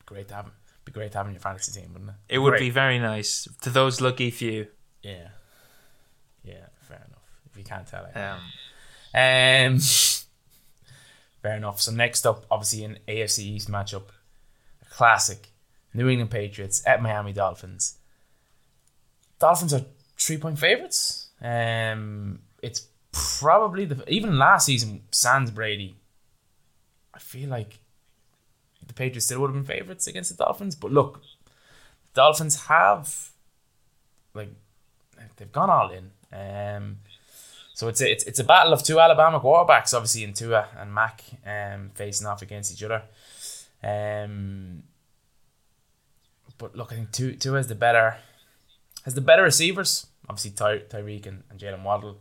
great 0.05 0.27
to 0.27 0.35
have 0.35 0.45
him. 0.45 0.51
Be 0.83 0.91
great 0.91 1.11
to 1.13 1.17
have 1.19 1.25
him 1.27 1.29
in 1.29 1.35
your 1.35 1.41
fantasy 1.41 1.79
team, 1.79 1.93
wouldn't 1.93 2.09
it? 2.11 2.15
It 2.35 2.37
would 2.39 2.51
Great. 2.51 2.59
be 2.59 2.69
very 2.71 2.99
nice 2.99 3.47
to 3.61 3.69
those 3.69 4.01
lucky 4.01 4.29
few. 4.31 4.67
Yeah, 5.03 5.29
yeah, 6.43 6.65
fair 6.81 6.97
enough. 6.97 7.21
If 7.51 7.57
you 7.57 7.63
can't 7.63 7.87
tell, 7.87 8.05
it. 8.05 8.17
Um, 8.17 8.39
Um, 9.13 9.79
fair 11.41 11.55
enough. 11.57 11.79
So 11.81 11.91
next 11.91 12.25
up, 12.25 12.45
obviously 12.51 12.83
an 12.83 12.97
AFC 13.07 13.39
East 13.39 13.69
matchup, 13.69 14.09
a 14.81 14.85
classic: 14.89 15.50
New 15.93 16.07
England 16.07 16.31
Patriots 16.31 16.81
at 16.85 17.01
Miami 17.01 17.33
Dolphins. 17.33 17.97
Dolphins 19.39 19.73
are 19.73 19.85
three 20.17 20.37
point 20.37 20.59
favorites. 20.59 21.29
Um, 21.41 22.39
it's 22.61 22.87
probably 23.11 23.85
the 23.85 24.07
even 24.11 24.37
last 24.37 24.65
season, 24.65 25.03
Sans 25.11 25.51
Brady. 25.51 25.95
I 27.13 27.19
feel 27.19 27.49
like 27.49 27.79
the 28.85 28.93
Patriots 28.93 29.25
still 29.25 29.41
would 29.41 29.47
have 29.47 29.55
been 29.55 29.63
favorites 29.63 30.07
against 30.07 30.35
the 30.35 30.43
Dolphins, 30.43 30.75
but 30.75 30.91
look, 30.91 31.21
Dolphins 32.13 32.65
have 32.67 33.31
like 34.33 34.49
they've 35.37 35.51
gone 35.51 35.69
all 35.69 35.91
in. 35.91 36.11
Um, 36.31 36.97
so 37.73 37.87
it's 37.87 38.01
a, 38.01 38.11
it's 38.11 38.23
it's 38.25 38.39
a 38.39 38.43
battle 38.43 38.73
of 38.73 38.83
two 38.83 38.99
Alabama 38.99 39.39
quarterbacks, 39.39 39.93
obviously 39.93 40.23
in 40.23 40.33
Tua 40.33 40.67
and 40.77 40.93
Mac, 40.93 41.23
um, 41.45 41.89
facing 41.95 42.27
off 42.27 42.41
against 42.41 42.71
each 42.71 42.83
other. 42.83 43.03
Um, 43.83 44.83
but 46.61 46.75
look, 46.75 46.93
I 46.93 46.95
think 46.95 47.11
Tua, 47.11 47.33
Tua 47.33 47.57
has 47.57 47.67
the 47.67 47.75
better 47.75 48.17
has 49.03 49.15
the 49.15 49.21
better 49.21 49.41
receivers. 49.41 50.05
Obviously, 50.29 50.51
Ty, 50.51 50.79
Tyreek 50.87 51.25
and, 51.25 51.43
and 51.49 51.59
Jaylen 51.59 51.83
Waddle. 51.83 52.19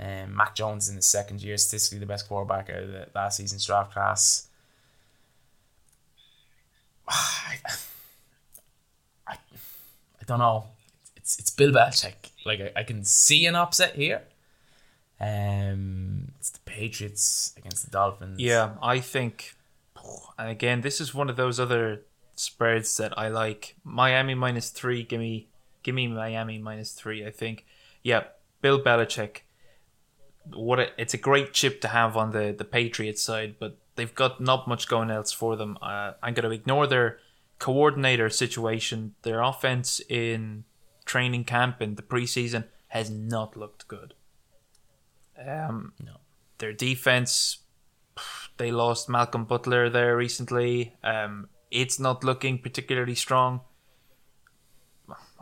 Um, 0.00 0.34
Mac 0.34 0.56
Jones 0.56 0.88
in 0.88 0.96
his 0.96 1.06
second 1.06 1.42
year, 1.42 1.56
statistically 1.58 2.00
the 2.00 2.06
best 2.06 2.26
quarterback 2.26 2.70
out 2.70 2.82
of 2.82 2.88
the 2.88 3.06
last 3.14 3.36
season's 3.36 3.64
draft 3.66 3.92
class. 3.92 4.48
I, 7.08 7.58
I, 9.28 9.34
I 9.34 10.24
don't 10.26 10.38
know. 10.38 10.64
It's 11.14 11.38
it's 11.38 11.50
Bill 11.50 11.72
Belichick. 11.72 12.30
Like 12.46 12.60
I, 12.60 12.80
I 12.80 12.82
can 12.84 13.04
see 13.04 13.44
an 13.44 13.54
upset 13.54 13.94
here. 13.96 14.22
Um, 15.20 16.32
it's 16.40 16.50
the 16.50 16.58
Patriots 16.60 17.52
against 17.58 17.84
the 17.84 17.90
Dolphins. 17.90 18.40
yeah, 18.40 18.70
I 18.82 18.98
think. 19.00 19.54
And 20.36 20.48
again, 20.50 20.80
this 20.80 21.00
is 21.00 21.14
one 21.14 21.30
of 21.30 21.36
those 21.36 21.60
other 21.60 22.00
spreads 22.36 22.96
that 22.96 23.16
I 23.18 23.28
like. 23.28 23.76
Miami 23.84 24.34
minus 24.34 24.70
three. 24.70 25.02
Give 25.02 25.20
me, 25.20 25.48
give 25.82 25.94
me 25.94 26.06
Miami 26.08 26.58
minus 26.58 26.92
three. 26.92 27.24
I 27.26 27.30
think. 27.30 27.64
Yeah, 28.02 28.24
Bill 28.60 28.80
Belichick. 28.80 29.42
What 30.52 30.80
a, 30.80 30.88
it's 31.00 31.14
a 31.14 31.18
great 31.18 31.52
chip 31.52 31.80
to 31.82 31.88
have 31.88 32.16
on 32.16 32.32
the 32.32 32.54
the 32.56 32.64
Patriots 32.64 33.22
side, 33.22 33.56
but 33.60 33.76
they've 33.94 34.14
got 34.14 34.40
not 34.40 34.66
much 34.66 34.88
going 34.88 35.10
else 35.10 35.30
for 35.32 35.54
them. 35.56 35.78
Uh, 35.80 36.12
I'm 36.22 36.34
going 36.34 36.48
to 36.48 36.50
ignore 36.54 36.86
their 36.86 37.18
coordinator 37.58 38.28
situation. 38.28 39.14
Their 39.22 39.40
offense 39.40 40.00
in 40.08 40.64
training 41.04 41.44
camp 41.44 41.80
and 41.80 41.96
the 41.96 42.02
preseason 42.02 42.64
has 42.88 43.08
not 43.10 43.56
looked 43.56 43.86
good. 43.86 44.14
Um, 45.38 45.92
No. 46.04 46.16
their 46.58 46.72
defense, 46.72 47.58
they 48.56 48.70
lost 48.70 49.08
Malcolm 49.08 49.44
Butler 49.44 49.88
there 49.90 50.16
recently. 50.16 50.94
Um, 51.02 51.48
it's 51.72 51.98
not 51.98 52.22
looking 52.22 52.58
particularly 52.58 53.14
strong. 53.16 53.60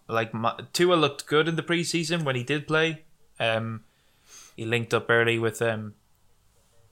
Like 0.09 0.33
Ma- 0.35 0.57
Tua 0.73 0.95
looked 0.95 1.27
good 1.27 1.47
in 1.49 1.57
the 1.57 1.63
preseason 1.63 2.25
when 2.25 2.35
he 2.37 2.43
did 2.43 2.67
play. 2.67 3.05
Um, 3.39 3.85
he 4.57 4.65
linked 4.65 4.93
up 4.95 5.09
early 5.11 5.39
with 5.39 5.61
um, 5.63 5.95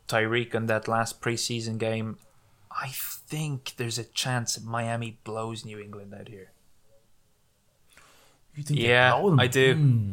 Tyreek 0.07 0.55
on 0.55 0.67
that 0.67 0.87
last 0.89 1.21
preseason 1.21 1.79
game. 1.79 2.19
I 2.71 2.89
think 2.93 3.75
there's 3.77 3.99
a 3.99 4.05
chance 4.05 4.61
Miami 4.61 5.19
blows 5.25 5.65
New 5.65 5.79
England 5.79 6.15
out 6.15 6.29
here. 6.29 6.53
You 8.55 8.63
think 8.63 8.81
Yeah. 8.81 9.15
I 9.39 9.47
do. 9.47 9.75
Hmm. 9.75 10.13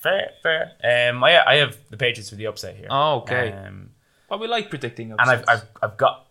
Fair, 0.00 0.30
fair. 0.42 0.72
Um, 1.10 1.22
I, 1.24 1.44
I 1.44 1.54
have 1.56 1.76
the 1.90 1.96
Patriots 1.96 2.30
with 2.30 2.38
the 2.38 2.46
upset 2.46 2.76
here. 2.76 2.86
Oh, 2.90 3.18
okay. 3.18 3.52
Um, 3.52 3.90
But 4.28 4.40
we 4.40 4.46
like 4.46 4.68
predicting 4.70 5.10
and. 5.12 5.20
I've, 5.20 5.44
I've 5.48 5.62
I've 5.82 5.96
got 5.96 6.25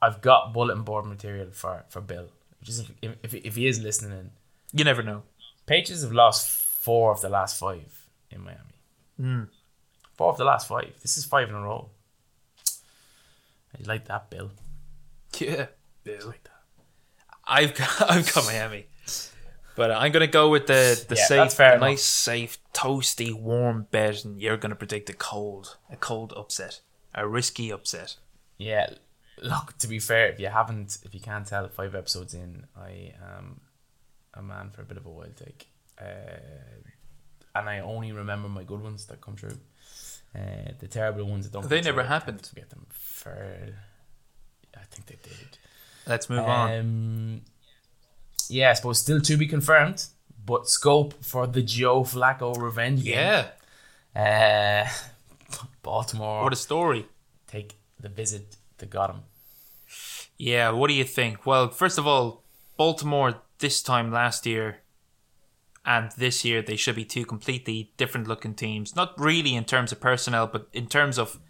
I've 0.00 0.20
got 0.20 0.52
bulletin 0.52 0.82
board 0.82 1.06
material 1.06 1.48
for 1.52 1.84
for 1.88 2.00
Bill. 2.00 2.28
Just 2.62 2.90
if 3.02 3.16
if, 3.22 3.34
if 3.34 3.54
he 3.56 3.66
is 3.66 3.80
listening 3.80 4.18
in, 4.18 4.30
you 4.72 4.84
never 4.84 5.02
know. 5.02 5.22
Patriots 5.66 6.02
have 6.02 6.12
lost 6.12 6.48
four 6.48 7.12
of 7.12 7.20
the 7.20 7.28
last 7.28 7.58
five 7.58 8.06
in 8.30 8.42
Miami. 8.42 8.60
Hmm. 9.18 9.42
Four 10.16 10.30
of 10.30 10.38
the 10.38 10.44
last 10.44 10.68
five. 10.68 10.92
This 11.02 11.16
is 11.18 11.24
five 11.24 11.48
in 11.48 11.54
a 11.54 11.60
row. 11.62 11.90
I 13.74 13.86
like 13.86 14.06
that, 14.06 14.30
Bill. 14.30 14.50
Yeah. 15.38 15.66
I 16.06 16.24
like 16.24 16.42
that. 16.44 16.52
I've 17.46 17.74
got 17.74 17.90
I've 18.10 18.34
got 18.34 18.46
Miami. 18.46 18.86
But 19.76 19.92
I'm 19.92 20.10
gonna 20.10 20.26
go 20.26 20.48
with 20.48 20.66
the 20.66 21.04
the 21.08 21.14
Yeah, 21.14 21.24
safe, 21.26 21.56
the 21.56 21.66
enough. 21.66 21.80
nice, 21.80 22.02
safe, 22.02 22.58
toasty, 22.72 23.32
warm 23.32 23.86
bed, 23.92 24.22
and 24.24 24.40
you're 24.40 24.56
gonna 24.56 24.74
predict 24.74 25.08
a 25.08 25.12
cold, 25.12 25.76
a 25.90 25.96
cold 25.96 26.32
upset, 26.36 26.80
a 27.14 27.28
risky 27.28 27.70
upset. 27.70 28.16
Yeah, 28.56 28.90
look. 29.42 29.76
To 29.78 29.88
be 29.88 29.98
fair, 29.98 30.28
if 30.28 30.40
you 30.40 30.48
haven't, 30.48 30.98
if 31.04 31.14
you 31.14 31.20
can't 31.20 31.46
tell, 31.46 31.68
five 31.68 31.94
episodes 31.94 32.34
in, 32.34 32.66
I 32.76 33.12
am 33.36 33.60
a 34.34 34.42
man 34.42 34.70
for 34.70 34.82
a 34.82 34.84
bit 34.84 34.96
of 34.96 35.06
a 35.06 35.10
wild 35.10 35.36
take, 35.36 35.68
uh, 36.00 36.04
and 37.54 37.68
I 37.68 37.80
only 37.80 38.12
remember 38.12 38.48
my 38.48 38.62
good 38.64 38.82
ones 38.82 39.06
that 39.06 39.20
come 39.20 39.36
true. 39.36 39.58
Uh, 40.34 40.72
the 40.78 40.86
terrible 40.86 41.24
ones 41.24 41.44
that 41.44 41.52
don't. 41.52 41.68
They 41.68 41.80
true, 41.80 41.90
never 41.90 42.02
I 42.02 42.06
happened. 42.06 42.42
to 42.42 42.48
Forget 42.50 42.70
them. 42.70 42.86
For 42.90 43.74
I 44.76 44.84
think 44.90 45.06
they 45.06 45.16
did. 45.22 45.58
Let's 46.06 46.28
move 46.30 46.40
on. 46.40 46.72
Um, 46.78 47.40
yeah, 48.48 48.70
I 48.70 48.74
suppose 48.74 48.98
still 48.98 49.20
to 49.22 49.36
be 49.36 49.46
confirmed, 49.46 50.04
but 50.44 50.68
scope 50.68 51.22
for 51.24 51.46
the 51.46 51.62
Joe 51.62 52.02
Flacco 52.02 52.56
revenge 52.60 53.04
game. 53.04 53.14
Yeah, 53.14 53.46
Uh, 54.14 54.88
Baltimore 55.82 56.42
what 56.44 56.52
a 56.52 56.56
story. 56.56 57.06
take 57.46 57.74
the 58.00 58.08
visit 58.08 58.56
to 58.78 58.86
Gotham. 58.86 59.22
Yeah, 60.36 60.70
what 60.70 60.88
do 60.88 60.94
you 60.94 61.04
think? 61.04 61.46
Well, 61.46 61.68
first 61.70 61.98
of 61.98 62.06
all, 62.06 62.44
Baltimore 62.76 63.42
this 63.58 63.82
time 63.82 64.12
last 64.12 64.46
year 64.46 64.82
and 65.84 66.12
this 66.12 66.44
year 66.44 66.62
they 66.62 66.76
should 66.76 66.94
be 66.96 67.04
two 67.04 67.24
completely 67.24 67.92
different 67.96 68.28
looking 68.28 68.54
teams. 68.54 68.94
Not 68.94 69.18
really 69.18 69.54
in 69.54 69.64
terms 69.64 69.90
of 69.90 70.00
personnel, 70.00 70.46
but 70.46 70.68
in 70.72 70.86
terms 70.86 71.18
of 71.18 71.40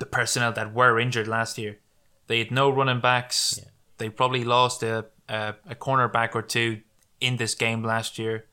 the 0.00 0.06
personnel 0.06 0.52
that 0.52 0.74
were 0.74 0.98
injured 0.98 1.28
last 1.28 1.56
year. 1.56 1.78
They 2.26 2.38
had 2.38 2.50
no 2.50 2.70
running 2.70 3.00
backs. 3.00 3.54
Yeah. 3.58 3.70
They 3.98 4.08
probably 4.08 4.44
lost 4.44 4.82
a, 4.82 5.06
a 5.28 5.54
a 5.68 5.74
cornerback 5.74 6.34
or 6.34 6.42
two 6.42 6.80
in 7.20 7.36
this 7.36 7.54
game 7.54 7.84
last 7.84 8.18
year. 8.18 8.46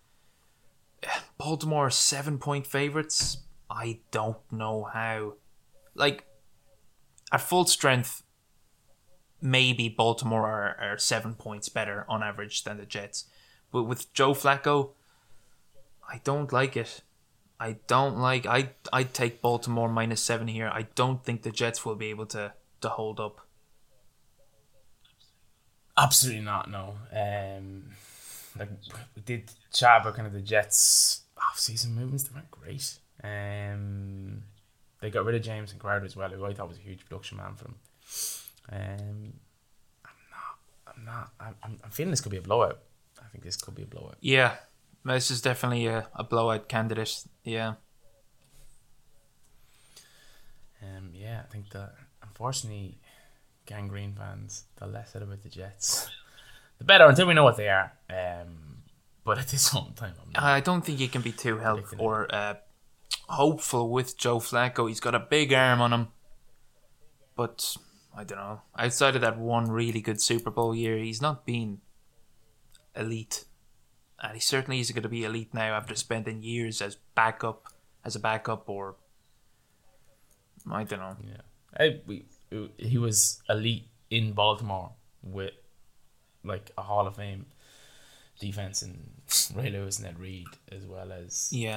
Baltimore 1.37 1.89
seven 1.89 2.37
point 2.37 2.67
favorites. 2.67 3.37
I 3.69 3.99
don't 4.11 4.37
know 4.51 4.89
how. 4.93 5.33
Like 5.95 6.25
at 7.31 7.41
full 7.41 7.65
strength, 7.65 8.23
maybe 9.41 9.89
Baltimore 9.89 10.47
are, 10.47 10.77
are 10.79 10.97
seven 10.97 11.35
points 11.35 11.69
better 11.69 12.05
on 12.07 12.23
average 12.23 12.63
than 12.63 12.77
the 12.77 12.85
Jets. 12.85 13.25
But 13.71 13.83
with 13.83 14.13
Joe 14.13 14.33
Flacco, 14.33 14.91
I 16.09 16.21
don't 16.23 16.51
like 16.53 16.77
it. 16.77 17.01
I 17.59 17.77
don't 17.87 18.17
like 18.17 18.45
I 18.45 18.69
I'd 18.93 19.13
take 19.13 19.41
Baltimore 19.41 19.89
minus 19.89 20.21
seven 20.21 20.47
here. 20.47 20.69
I 20.71 20.83
don't 20.95 21.23
think 21.23 21.41
the 21.41 21.51
Jets 21.51 21.83
will 21.85 21.95
be 21.95 22.07
able 22.07 22.27
to 22.27 22.53
to 22.81 22.89
hold 22.89 23.19
up. 23.19 23.41
Absolutely 25.97 26.43
not. 26.43 26.69
No. 26.69 26.95
Um, 27.11 27.85
like 28.57 28.69
we 29.15 29.21
did 29.23 29.51
chat 29.73 30.01
about 30.01 30.15
kind 30.15 30.27
of 30.27 30.33
the 30.33 30.41
Jets 30.41 31.21
off-season 31.37 31.95
movements. 31.95 32.23
They 32.23 32.35
weren't 32.35 32.51
great. 32.51 32.99
Um, 33.23 34.43
they 34.99 35.09
got 35.09 35.25
rid 35.25 35.35
of 35.35 35.41
Jamison 35.41 35.79
Crowder 35.79 36.05
as 36.05 36.15
well, 36.15 36.29
who 36.29 36.45
I 36.45 36.53
thought 36.53 36.69
was 36.69 36.77
a 36.77 36.81
huge 36.81 37.05
production 37.05 37.37
man 37.37 37.55
for 37.55 37.65
them. 37.65 37.75
Um, 38.71 39.33
I'm 40.05 40.15
not. 40.31 40.87
I'm 40.87 41.05
not. 41.05 41.31
I'm, 41.63 41.79
I'm, 41.83 41.91
feeling 41.91 42.11
this 42.11 42.21
could 42.21 42.31
be 42.31 42.37
a 42.37 42.41
blowout. 42.41 42.79
I 43.19 43.27
think 43.29 43.43
this 43.43 43.57
could 43.57 43.75
be 43.75 43.83
a 43.83 43.87
blowout. 43.87 44.17
Yeah, 44.19 44.55
this 45.05 45.31
is 45.31 45.41
definitely 45.41 45.85
a, 45.87 46.07
a 46.15 46.23
blowout 46.23 46.67
candidate. 46.67 47.23
Yeah. 47.43 47.75
Um, 50.81 51.11
yeah, 51.13 51.41
I 51.43 51.51
think 51.51 51.69
that 51.71 51.93
unfortunately, 52.23 52.99
Gang 53.65 53.87
Green 53.87 54.13
fans, 54.13 54.63
the 54.77 54.87
less 54.87 55.11
said 55.11 55.21
about 55.21 55.43
the 55.43 55.49
Jets, 55.49 56.09
the 56.77 56.83
better. 56.83 57.05
Until 57.05 57.27
we 57.27 57.33
know 57.33 57.43
what 57.43 57.57
they 57.57 57.69
are. 57.69 57.93
Um, 58.09 58.83
but 59.23 59.37
at 59.37 59.47
this 59.47 59.73
moment 59.73 59.95
time, 59.97 60.13
I'm 60.23 60.31
not. 60.31 60.43
I 60.43 60.59
don't 60.59 60.83
think 60.83 60.99
you 60.99 61.07
can 61.07 61.21
be 61.21 61.31
too 61.31 61.57
helpful 61.57 62.01
or 62.01 62.33
uh, 62.33 62.55
hopeful 63.29 63.89
with 63.89 64.17
Joe 64.17 64.39
Flacco. 64.39 64.87
He's 64.87 64.99
got 64.99 65.15
a 65.15 65.19
big 65.19 65.53
arm 65.53 65.81
on 65.81 65.93
him, 65.93 66.07
but 67.35 67.75
I 68.15 68.23
don't 68.23 68.37
know. 68.37 68.61
Outside 68.77 69.15
of 69.15 69.21
that 69.21 69.37
one 69.37 69.69
really 69.69 70.01
good 70.01 70.21
Super 70.21 70.49
Bowl 70.49 70.75
year, 70.75 70.97
he's 70.97 71.21
not 71.21 71.45
been 71.45 71.79
elite, 72.95 73.45
and 74.21 74.33
he 74.33 74.39
certainly 74.39 74.79
isn't 74.79 74.93
going 74.93 75.03
to 75.03 75.09
be 75.09 75.23
elite 75.23 75.53
now 75.53 75.75
after 75.75 75.95
spending 75.95 76.41
years 76.41 76.81
as 76.81 76.97
backup, 77.15 77.67
as 78.03 78.15
a 78.15 78.19
backup, 78.19 78.69
or 78.69 78.95
I 80.71 80.83
don't 80.83 80.99
know. 80.99 81.17
Yeah, 81.23 81.41
I, 81.79 82.01
we, 82.05 82.25
he 82.77 82.97
was 82.97 83.41
elite 83.49 83.87
in 84.09 84.33
Baltimore 84.33 84.93
with 85.21 85.51
like 86.43 86.71
a 86.77 86.81
Hall 86.81 87.07
of 87.07 87.15
Fame 87.15 87.45
defense 88.39 88.81
and 88.81 89.09
Ray 89.55 89.69
Lewis 89.69 89.99
and 89.99 90.07
Ed 90.07 90.19
Reed 90.19 90.47
as 90.71 90.85
well 90.85 91.11
as 91.11 91.49
Yeah, 91.51 91.76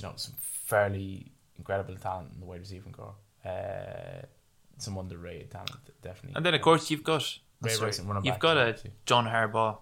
you 0.00 0.08
know 0.08 0.14
some 0.16 0.34
fairly 0.38 1.32
incredible 1.58 1.96
talent 1.96 2.30
in 2.34 2.40
the 2.40 2.46
wide 2.46 2.60
receiving 2.60 2.92
core. 2.92 3.14
Uh, 3.44 4.22
some 4.78 4.96
underrated 4.98 5.50
talent, 5.50 5.70
definitely. 6.02 6.34
and 6.36 6.44
then 6.44 6.54
of 6.54 6.60
course 6.62 6.90
you've 6.90 7.04
got 7.04 7.22
sorry, 7.68 7.92
you've 8.22 8.38
got 8.38 8.56
a. 8.56 8.76
John 9.06 9.26
Harbaugh. 9.26 9.78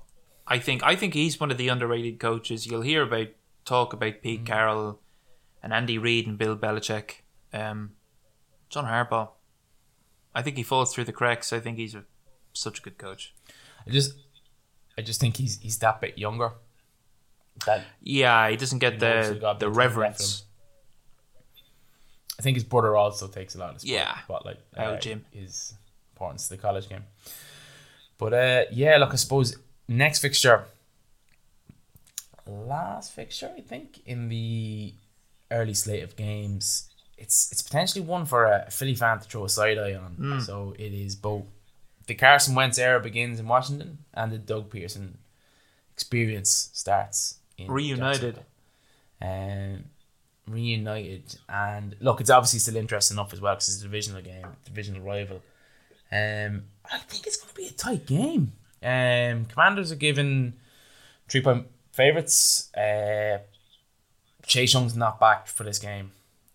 I 0.46 0.58
think 0.58 0.82
I 0.82 0.96
think 0.96 1.14
he's 1.14 1.38
one 1.40 1.50
of 1.50 1.58
the 1.58 1.68
underrated 1.68 2.18
coaches. 2.18 2.66
You'll 2.66 2.82
hear 2.82 3.02
about 3.02 3.28
talk 3.64 3.92
about 3.92 4.14
Mm. 4.14 4.22
Pete 4.22 4.44
Carroll 4.46 5.00
and 5.62 5.72
Andy 5.72 5.96
Reid 5.98 6.26
and 6.26 6.36
Bill 6.36 6.56
Belichick. 6.56 7.22
Um, 7.52 7.92
John 8.68 8.84
Harbaugh. 8.86 9.30
I 10.34 10.42
think 10.42 10.56
he 10.56 10.62
falls 10.62 10.92
through 10.92 11.04
the 11.04 11.12
cracks. 11.12 11.52
I 11.52 11.60
think 11.60 11.78
he's 11.78 11.94
a, 11.94 12.04
such 12.52 12.80
a 12.80 12.82
good 12.82 12.98
coach. 12.98 13.34
I 13.86 13.90
just, 13.90 14.14
I 14.98 15.02
just 15.02 15.20
think 15.20 15.36
he's 15.36 15.58
he's 15.60 15.78
that 15.78 16.00
bit 16.00 16.18
younger. 16.18 16.52
That 17.66 17.84
Yeah, 18.00 18.48
he 18.50 18.56
doesn't 18.56 18.78
get 18.80 18.98
the 18.98 19.06
the 19.06 19.34
the 19.34 19.40
time 19.40 19.58
left 19.60 19.76
reverence. 19.76 20.44
I 22.38 22.42
think 22.42 22.56
his 22.56 22.64
brother 22.64 22.96
also 22.96 23.28
takes 23.28 23.54
a 23.54 23.58
lot 23.58 23.74
of 23.74 23.80
spot, 23.80 23.90
Yeah. 23.90 24.18
spotlight. 24.24 24.58
Oh, 24.76 24.82
uh, 24.82 24.98
Jim. 24.98 25.24
His 25.30 25.74
importance 26.12 26.48
to 26.48 26.56
the 26.56 26.62
college 26.62 26.88
game. 26.88 27.04
But 28.18 28.32
uh, 28.34 28.64
yeah, 28.72 28.96
look, 28.96 29.12
I 29.12 29.16
suppose 29.16 29.56
next 29.86 30.18
fixture, 30.20 30.64
last 32.46 33.12
fixture, 33.12 33.50
I 33.56 33.60
think, 33.60 34.00
in 34.06 34.28
the 34.28 34.94
early 35.50 35.74
slate 35.74 36.02
of 36.02 36.16
games. 36.16 36.88
It's 37.18 37.52
it's 37.52 37.62
potentially 37.62 38.04
one 38.04 38.26
for 38.26 38.46
a 38.46 38.70
Philly 38.70 38.94
fan 38.94 39.18
to 39.20 39.24
throw 39.28 39.44
a 39.44 39.48
side 39.48 39.78
eye 39.78 39.94
on. 39.94 40.12
Hmm. 40.14 40.40
So 40.40 40.74
it 40.78 40.92
is 40.92 41.14
both 41.14 41.44
the 42.06 42.14
Carson 42.14 42.54
Wentz 42.54 42.78
era 42.78 42.98
begins 43.00 43.38
in 43.38 43.46
Washington 43.46 43.98
and 44.14 44.32
the 44.32 44.38
Doug 44.38 44.70
Pederson 44.70 45.14
experience 45.92 46.70
starts 46.72 47.38
Reunited. 47.66 48.38
Um, 49.20 49.84
reunited 50.48 51.36
and 51.48 51.94
look, 52.00 52.20
it's 52.20 52.30
obviously 52.30 52.58
still 52.58 52.76
interesting 52.76 53.14
enough 53.16 53.32
as 53.32 53.40
well 53.40 53.54
because 53.54 53.68
it's 53.68 53.80
a 53.80 53.82
divisional 53.84 54.22
game, 54.22 54.46
divisional 54.64 55.02
rival. 55.02 55.42
Um, 56.10 56.64
I 56.90 56.98
think 56.98 57.26
it's 57.26 57.36
going 57.36 57.50
to 57.50 57.54
be 57.54 57.66
a 57.68 57.72
tight 57.72 58.06
game. 58.06 58.52
Um, 58.82 59.46
Commanders 59.46 59.92
are 59.92 59.96
given 59.96 60.54
three 61.28 61.40
point 61.40 61.66
favorites. 61.92 62.74
Uh, 62.74 63.38
Chase 64.44 64.74
Young's 64.74 64.96
not 64.96 65.20
back 65.20 65.46
for 65.46 65.62
this 65.64 65.78
game. 65.78 66.10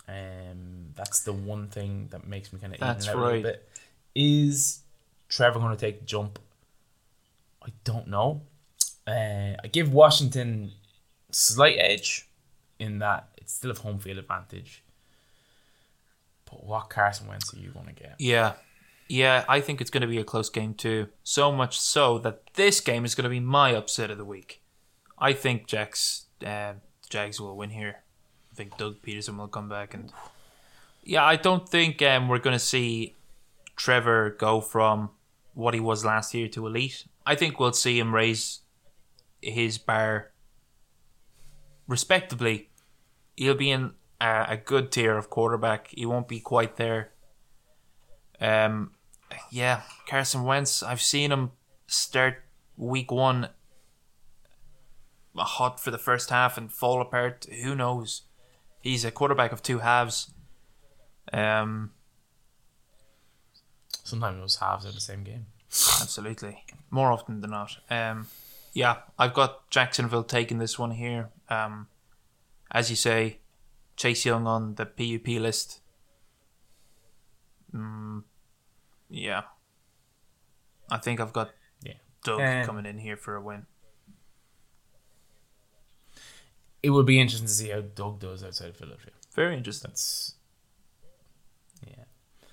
Um, 0.08 0.94
that's 0.96 1.22
the 1.22 1.34
one 1.34 1.68
thing 1.68 2.08
that 2.12 2.28
makes 2.28 2.52
me 2.52 2.60
kind 2.60 2.74
of 2.74 2.80
That's 2.80 3.08
out 3.08 3.16
a 3.16 3.18
right. 3.18 3.26
little 3.28 3.42
bit. 3.44 3.70
Is 4.14 4.82
Trevor 5.30 5.60
going 5.60 5.76
to 5.76 5.80
take 5.80 6.00
the 6.00 6.06
jump? 6.06 6.40
I 7.64 7.70
don't 7.84 8.08
know. 8.08 8.42
Uh, 9.06 9.56
I 9.64 9.68
give 9.72 9.92
Washington 9.94 10.72
slight 11.32 11.78
edge 11.80 12.28
in 12.80 13.00
that 13.00 13.30
it's 13.38 13.54
still 13.54 13.72
a 13.72 13.76
home 13.76 14.00
field 14.00 14.18
advantage. 14.18 14.84
But 16.46 16.66
what 16.66 16.90
Carson 16.90 17.28
Wentz 17.28 17.54
are 17.54 17.60
you 17.60 17.70
going 17.70 17.88
to 17.88 17.94
get? 17.94 18.16
Yeah. 18.20 18.54
Yeah, 19.10 19.46
I 19.48 19.62
think 19.62 19.80
it's 19.80 19.90
going 19.90 20.02
to 20.02 20.08
be 20.08 20.18
a 20.18 20.24
close 20.24 20.50
game 20.50 20.74
too. 20.74 21.08
So 21.24 21.52
much 21.52 21.80
so 21.80 22.18
that 22.20 22.54
this 22.56 22.82
game 22.82 23.06
is 23.06 23.16
going 23.16 23.24
to 23.24 23.30
be 23.30 23.40
my 23.40 23.72
upset 23.72 24.12
of 24.12 24.18
the 24.18 24.26
week. 24.26 24.62
I 25.18 25.34
think 25.34 25.66
Jags, 25.66 26.26
uh, 26.46 26.74
Jags 27.10 27.40
will 27.40 27.56
win 27.56 27.70
here. 27.70 27.98
I 28.52 28.56
think 28.56 28.78
Doug 28.78 29.02
Pederson 29.02 29.38
will 29.38 29.48
come 29.48 29.70
back 29.70 29.94
and. 29.94 30.12
Yeah, 31.04 31.24
I 31.24 31.38
don't 31.38 31.68
think 31.68 32.02
um, 32.02 32.28
we're 32.28 32.40
going 32.40 32.56
to 32.56 32.60
see 32.60 33.16
Trevor 33.78 34.36
go 34.38 34.60
from 34.60 35.12
what 35.54 35.74
he 35.74 35.80
was 35.80 36.04
last 36.04 36.34
year 36.34 36.50
to 36.50 36.68
elite. 36.68 37.06
I 37.26 37.36
think 37.36 37.60
we'll 37.60 37.72
see 37.72 37.98
him 37.98 38.14
raise 38.14 38.60
his 39.42 39.78
bar 39.78 40.32
respectably. 41.88 42.70
He'll 43.36 43.56
be 43.56 43.72
in 43.72 43.92
a, 44.20 44.46
a 44.50 44.58
good 44.58 44.92
tier 44.92 45.18
of 45.18 45.30
quarterback. 45.30 45.90
He 45.90 46.06
won't 46.06 46.28
be 46.28 46.40
quite 46.40 46.78
there. 46.78 47.12
Um, 48.40 48.92
yeah, 49.52 49.82
Carson 50.08 50.44
Wentz. 50.44 50.82
I've 50.84 51.02
seen 51.02 51.32
him 51.32 51.52
start 51.88 52.44
week 52.76 53.12
one 53.12 53.50
hot 55.36 55.80
for 55.80 55.92
the 55.92 55.98
first 55.98 56.30
half 56.30 56.58
and 56.58 56.72
fall 56.72 57.02
apart. 57.02 57.46
Who 57.64 57.76
knows? 57.76 58.24
He's 58.82 59.06
a 59.06 59.12
quarterback 59.12 59.52
of 59.52 59.62
two 59.62 59.80
halves. 59.80 60.32
Um, 61.34 61.92
Sometimes 64.04 64.40
those 64.40 64.56
halves 64.56 64.86
are 64.86 64.92
the 64.92 65.02
same 65.02 65.24
game. 65.24 65.48
absolutely. 66.02 66.64
More 66.90 67.12
often 67.12 67.42
than 67.42 67.52
not. 67.52 67.78
Um, 67.90 68.28
yeah, 68.74 68.98
I've 69.20 69.34
got 69.34 69.70
Jacksonville 69.70 70.24
taking 70.24 70.60
this 70.60 70.80
one 70.80 70.92
here. 70.92 71.30
Um, 71.50 71.88
as 72.72 72.90
you 72.90 72.96
say, 72.96 73.40
Chase 73.96 74.26
Young 74.26 74.46
on 74.48 74.76
the 74.76 74.86
PUP 74.86 75.28
list. 75.40 75.82
Mm, 77.74 78.24
yeah. 79.10 79.44
I 80.90 80.98
think 80.98 81.20
I've 81.20 81.34
got 81.34 81.52
Yeah. 81.82 81.94
Doug 82.24 82.42
Uh, 82.42 82.66
coming 82.66 82.86
in 82.86 82.98
here 83.00 83.18
for 83.18 83.36
a 83.36 83.42
win. 83.42 83.66
It 86.84 86.92
would 86.92 87.06
be 87.06 87.20
interesting 87.20 87.48
to 87.48 87.54
see 87.54 87.70
how 87.70 87.82
Doug 87.82 88.20
does 88.20 88.44
outside 88.44 88.70
of 88.70 88.78
Philadelphia. 88.78 89.12
Very 89.34 89.58
interesting. 89.58 89.90
That's 89.90 90.36
yeah. 91.86 92.04
I 92.44 92.46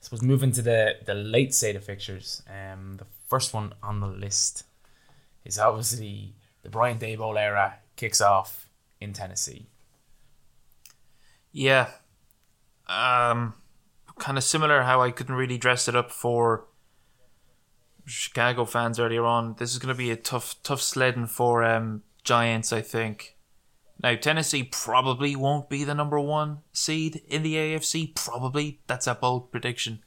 suppose 0.00 0.22
moving 0.22 0.52
to 0.52 0.62
the 0.62 0.98
the 1.04 1.14
late 1.14 1.54
state 1.54 1.76
of 1.76 1.84
fixtures. 1.84 2.42
Um, 2.48 2.96
the 2.96 3.06
first 3.28 3.52
one 3.54 3.74
on 3.82 4.00
the 4.00 4.06
list 4.08 4.64
is 5.44 5.58
obviously 5.58 6.34
the 6.62 6.68
Brian 6.68 6.98
Daboll 6.98 7.38
era 7.38 7.78
kicks 7.96 8.20
off 8.20 8.68
in 9.00 9.12
Tennessee. 9.12 9.68
Yeah. 11.52 11.88
Um, 12.88 13.54
kind 14.18 14.38
of 14.38 14.44
similar 14.44 14.82
how 14.82 15.02
I 15.02 15.10
couldn't 15.10 15.34
really 15.34 15.58
dress 15.58 15.88
it 15.88 15.96
up 15.96 16.10
for 16.10 16.66
Chicago 18.04 18.64
fans 18.64 19.00
earlier 19.00 19.24
on. 19.24 19.56
This 19.58 19.72
is 19.72 19.78
going 19.78 19.94
to 19.94 19.98
be 19.98 20.10
a 20.10 20.16
tough, 20.16 20.56
tough 20.62 20.80
sledding 20.80 21.26
for 21.26 21.64
um, 21.64 22.02
Giants, 22.24 22.72
I 22.72 22.82
think. 22.82 23.36
Now, 24.02 24.14
Tennessee 24.14 24.62
probably 24.62 25.34
won't 25.34 25.70
be 25.70 25.82
the 25.82 25.94
number 25.94 26.20
one 26.20 26.58
seed 26.72 27.22
in 27.26 27.42
the 27.42 27.54
AFC. 27.54 28.14
Probably. 28.14 28.80
That's 28.86 29.06
a 29.06 29.14
bold 29.14 29.50
prediction. 29.50 30.00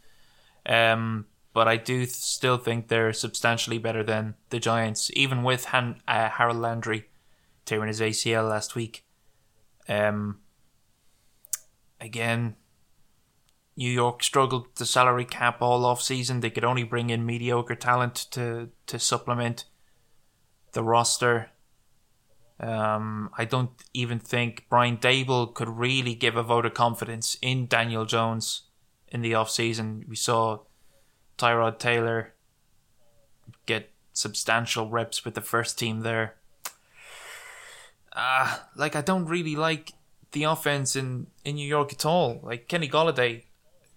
Um, 0.65 1.25
but 1.53 1.67
I 1.67 1.77
do 1.77 1.99
th- 1.99 2.09
still 2.11 2.57
think 2.57 2.87
they're 2.87 3.13
substantially 3.13 3.79
better 3.79 4.03
than 4.03 4.35
the 4.51 4.59
Giants, 4.59 5.09
even 5.15 5.41
with 5.41 5.65
Han- 5.65 6.01
uh, 6.07 6.29
Harold 6.29 6.57
Landry 6.57 7.09
tearing 7.69 7.87
his 7.87 8.01
ACL 8.01 8.49
last 8.49 8.73
week. 8.73 9.05
Um, 9.87 10.39
again, 12.01 12.55
New 13.77 13.91
York 13.91 14.23
struggled 14.23 14.75
the 14.75 14.87
salary 14.87 15.23
cap 15.23 15.61
all 15.61 15.85
off 15.85 16.01
season. 16.01 16.39
They 16.39 16.49
could 16.49 16.65
only 16.65 16.83
bring 16.83 17.11
in 17.11 17.25
mediocre 17.25 17.75
talent 17.75 18.15
to 18.31 18.69
to 18.87 18.97
supplement 18.97 19.65
the 20.73 20.83
roster. 20.83 21.51
Um, 22.59 23.29
I 23.37 23.45
don't 23.45 23.71
even 23.93 24.19
think 24.19 24.65
Brian 24.67 24.97
Daboll 24.97 25.53
could 25.53 25.69
really 25.69 26.15
give 26.15 26.35
a 26.35 26.43
vote 26.43 26.65
of 26.65 26.73
confidence 26.73 27.37
in 27.41 27.67
Daniel 27.67 28.05
Jones 28.05 28.63
in 29.07 29.21
the 29.21 29.35
off 29.35 29.49
season. 29.49 30.03
We 30.09 30.15
saw 30.15 30.63
Tyrod 31.37 31.77
Taylor 31.77 32.33
get 33.65 33.91
substantial 34.11 34.89
reps 34.89 35.23
with 35.23 35.35
the 35.35 35.41
first 35.41 35.79
team 35.79 36.01
there. 36.01 36.38
Ah, 38.15 38.67
like 38.75 38.95
I 38.95 39.01
don't 39.01 39.25
really 39.25 39.55
like 39.55 39.93
the 40.31 40.43
offense 40.43 40.95
in, 40.95 41.27
in 41.43 41.55
New 41.55 41.67
York 41.67 41.93
at 41.93 42.05
all. 42.05 42.39
Like 42.43 42.67
Kenny 42.67 42.87
Golladay 42.87 43.43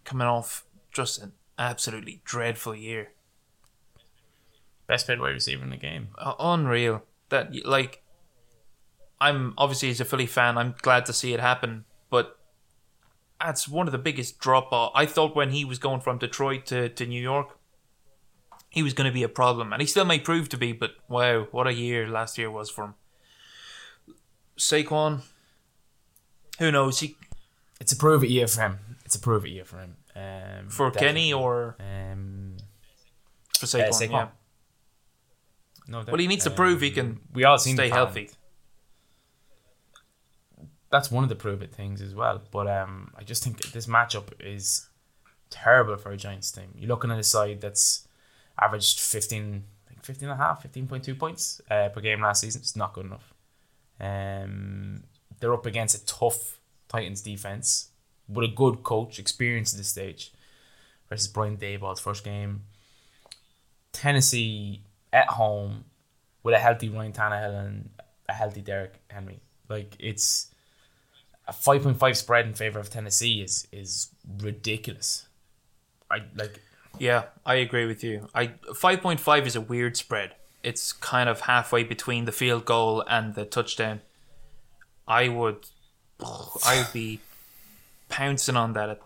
coming 0.04 0.26
off 0.26 0.64
just 0.92 1.20
an 1.22 1.32
absolutely 1.58 2.20
dreadful 2.24 2.74
year. 2.74 3.12
Best 4.86 5.06
paid 5.06 5.20
wide 5.20 5.30
receiver 5.30 5.62
in 5.62 5.70
the 5.70 5.76
game. 5.76 6.08
Uh, 6.18 6.34
unreal. 6.38 7.02
That 7.30 7.64
like 7.64 8.02
I'm 9.20 9.54
obviously 9.56 9.90
as 9.90 10.00
a 10.00 10.04
Philly 10.04 10.26
fan, 10.26 10.58
I'm 10.58 10.74
glad 10.82 11.06
to 11.06 11.12
see 11.12 11.32
it 11.32 11.40
happen, 11.40 11.84
but 12.10 12.38
that's 13.40 13.68
one 13.68 13.86
of 13.86 13.92
the 13.92 13.98
biggest 13.98 14.38
drop 14.38 14.72
off. 14.72 14.92
I 14.94 15.06
thought 15.06 15.36
when 15.36 15.50
he 15.50 15.64
was 15.64 15.78
going 15.78 16.00
from 16.00 16.18
Detroit 16.18 16.66
to, 16.66 16.88
to 16.88 17.06
New 17.06 17.22
York, 17.22 17.56
he 18.68 18.82
was 18.82 18.94
going 18.94 19.08
to 19.08 19.14
be 19.14 19.22
a 19.22 19.28
problem, 19.28 19.72
and 19.72 19.80
he 19.80 19.86
still 19.86 20.04
may 20.04 20.18
prove 20.18 20.48
to 20.50 20.56
be. 20.56 20.72
But 20.72 20.92
wow, 21.08 21.46
what 21.50 21.66
a 21.66 21.72
year 21.72 22.08
last 22.08 22.36
year 22.36 22.50
was 22.50 22.68
for 22.68 22.84
him. 22.84 22.94
Saquon, 24.58 25.20
who 26.58 26.70
knows? 26.70 27.00
He 27.00 27.16
It's 27.80 27.92
a 27.92 27.96
prove 27.96 28.22
it 28.24 28.30
year 28.30 28.46
for 28.46 28.60
him. 28.60 28.78
It's 29.04 29.14
a 29.14 29.18
prove 29.20 29.44
it 29.46 29.50
year 29.50 29.64
for 29.64 29.78
him. 29.78 29.96
Um, 30.14 30.68
for 30.68 30.90
Kenny 30.90 31.32
or 31.32 31.76
um, 31.80 32.56
for 33.58 33.66
Saquon? 33.66 33.88
Saquon. 33.90 34.10
Yeah. 34.10 34.28
no, 35.88 36.04
Well, 36.06 36.16
he 36.18 36.26
needs 36.26 36.44
to 36.44 36.50
prove 36.50 36.80
he 36.82 36.90
can 36.90 37.20
We 37.32 37.44
all 37.44 37.58
stay 37.58 37.74
talent. 37.74 37.92
healthy. 37.92 38.30
That's 40.90 41.10
one 41.10 41.22
of 41.24 41.30
the 41.30 41.36
prove 41.36 41.62
it 41.62 41.72
things 41.74 42.02
as 42.02 42.14
well. 42.14 42.42
But 42.50 42.66
um, 42.68 43.12
I 43.16 43.22
just 43.24 43.42
think 43.42 43.62
this 43.72 43.86
matchup 43.86 44.28
is 44.40 44.88
terrible 45.48 45.96
for 45.96 46.12
a 46.12 46.16
Giants 46.18 46.50
team. 46.50 46.68
You're 46.76 46.88
looking 46.88 47.10
at 47.10 47.18
a 47.18 47.24
side 47.24 47.62
that's 47.62 48.06
averaged 48.60 49.00
15, 49.00 49.64
like 49.88 50.04
15 50.04 50.28
and 50.28 50.38
a 50.38 50.42
half, 50.42 50.62
15.2 50.62 51.18
points 51.18 51.62
uh, 51.70 51.88
per 51.88 52.02
game 52.02 52.20
last 52.20 52.42
season. 52.42 52.60
It's 52.60 52.76
not 52.76 52.92
good 52.92 53.06
enough. 53.06 53.31
Um, 54.02 55.04
they're 55.40 55.54
up 55.54 55.64
against 55.64 55.94
a 55.94 56.04
tough 56.04 56.58
Titans 56.88 57.22
defense 57.22 57.90
with 58.28 58.50
a 58.50 58.52
good 58.52 58.82
coach, 58.82 59.18
experience 59.18 59.72
at 59.72 59.78
this 59.78 59.88
stage, 59.88 60.32
versus 61.08 61.28
Brian 61.28 61.56
Daboll's 61.56 62.00
first 62.00 62.24
game. 62.24 62.62
Tennessee 63.92 64.82
at 65.12 65.28
home 65.28 65.84
with 66.42 66.54
a 66.54 66.58
healthy 66.58 66.88
Ryan 66.88 67.12
Tannehill 67.12 67.66
and 67.66 67.90
a 68.28 68.32
healthy 68.32 68.60
Derrick 68.60 69.00
Henry. 69.08 69.40
Like 69.68 69.96
it's 69.98 70.52
a 71.46 71.52
five 71.52 71.82
point 71.82 71.98
five 71.98 72.16
spread 72.16 72.46
in 72.46 72.54
favor 72.54 72.78
of 72.78 72.90
Tennessee 72.90 73.42
is 73.42 73.66
is 73.72 74.08
ridiculous. 74.40 75.28
I 76.10 76.22
like 76.34 76.60
Yeah, 76.98 77.24
I 77.44 77.56
agree 77.56 77.86
with 77.86 78.02
you. 78.02 78.28
I 78.34 78.54
five 78.74 79.00
point 79.00 79.20
five 79.20 79.46
is 79.46 79.56
a 79.56 79.60
weird 79.60 79.96
spread. 79.96 80.34
It's 80.62 80.92
kind 80.92 81.28
of 81.28 81.40
halfway 81.42 81.82
between 81.84 82.24
the 82.24 82.32
field 82.32 82.64
goal 82.64 83.04
and 83.08 83.34
the 83.34 83.44
touchdown. 83.44 84.00
I 85.06 85.28
would, 85.28 85.66
I 86.64 86.78
would 86.78 86.92
be 86.92 87.20
pouncing 88.08 88.56
on 88.56 88.74
that 88.74 88.90
at 88.90 89.00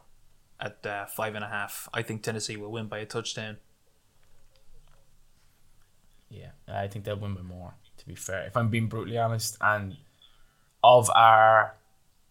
at 0.59 0.87
uh, 0.87 1.07
five 1.07 1.35
and 1.35 1.45
a 1.45 1.49
half. 1.49 1.89
I 1.93 2.03
think 2.03 2.23
Tennessee 2.23 2.57
will 2.57 2.73
win 2.73 2.87
by 2.87 2.99
a 2.99 3.07
touchdown. 3.07 3.59
yeah, 6.31 6.51
I 6.69 6.89
think 6.89 7.05
they'll 7.05 7.17
win 7.19 7.35
by 7.35 7.43
more. 7.43 7.75
To 7.99 8.07
be 8.07 8.15
fair, 8.15 8.47
if 8.47 8.57
I'm 8.57 8.69
being 8.69 8.89
brutally 8.89 9.19
honest, 9.19 9.57
and 9.61 9.97
of 10.83 11.11
our, 11.11 11.77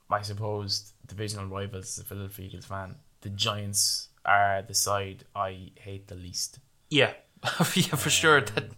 I 0.09 0.21
suppose, 0.21 0.93
divisional 1.05 1.47
rivals, 1.47 1.95
the 1.95 2.03
Philadelphia 2.03 2.47
Eagles 2.47 2.65
fan, 2.65 2.95
the 3.21 3.29
Giants 3.29 4.09
are 4.25 4.61
the 4.61 4.73
side 4.73 5.23
I 5.35 5.71
hate 5.75 6.07
the 6.07 6.15
least. 6.15 6.59
Yeah, 6.89 7.13
yeah, 7.73 7.95
for 7.95 8.09
sure. 8.09 8.41
That 8.41 8.69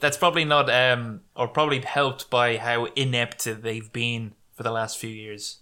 that's 0.00 0.16
probably 0.16 0.44
not 0.44 0.70
um 0.70 1.22
or 1.36 1.48
probably 1.48 1.80
helped 1.80 2.30
by 2.30 2.56
how 2.56 2.86
inept 2.96 3.44
they've 3.62 3.92
been 3.92 4.34
for 4.52 4.62
the 4.62 4.70
last 4.70 4.98
few 4.98 5.10
years. 5.10 5.60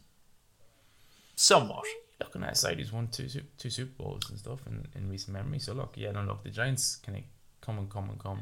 Somewhat. 1.34 1.84
looking 2.20 2.42
at 2.44 2.56
side 2.56 2.78
who's 2.78 2.92
won 2.92 3.08
two 3.08 3.28
two 3.58 3.70
Super 3.70 4.02
Bowls 4.02 4.30
and 4.30 4.38
stuff 4.38 4.60
in, 4.66 4.86
in 4.94 5.08
recent 5.08 5.32
memory. 5.32 5.58
So 5.58 5.72
look, 5.72 5.94
yeah, 5.96 6.12
no, 6.12 6.22
look, 6.22 6.42
the 6.42 6.50
Giants 6.50 6.96
can 6.96 7.22
come 7.60 7.78
and 7.78 7.90
come 7.90 8.10
and 8.10 8.18
come. 8.18 8.40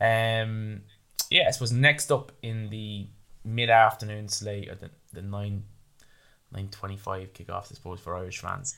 Um, 0.00 0.82
yeah, 1.30 1.44
I 1.48 1.50
suppose 1.50 1.72
next 1.72 2.12
up 2.12 2.32
in 2.42 2.70
the 2.70 3.06
mid 3.44 3.70
afternoon 3.70 4.28
slate, 4.28 4.68
or 4.68 4.74
the 4.74 4.90
the 5.12 5.22
nine 5.22 5.64
nine 6.52 6.68
twenty 6.70 6.96
five 6.96 7.32
kickoff, 7.32 7.70
I 7.70 7.74
suppose, 7.74 8.00
for 8.00 8.16
Irish 8.16 8.40
fans. 8.40 8.76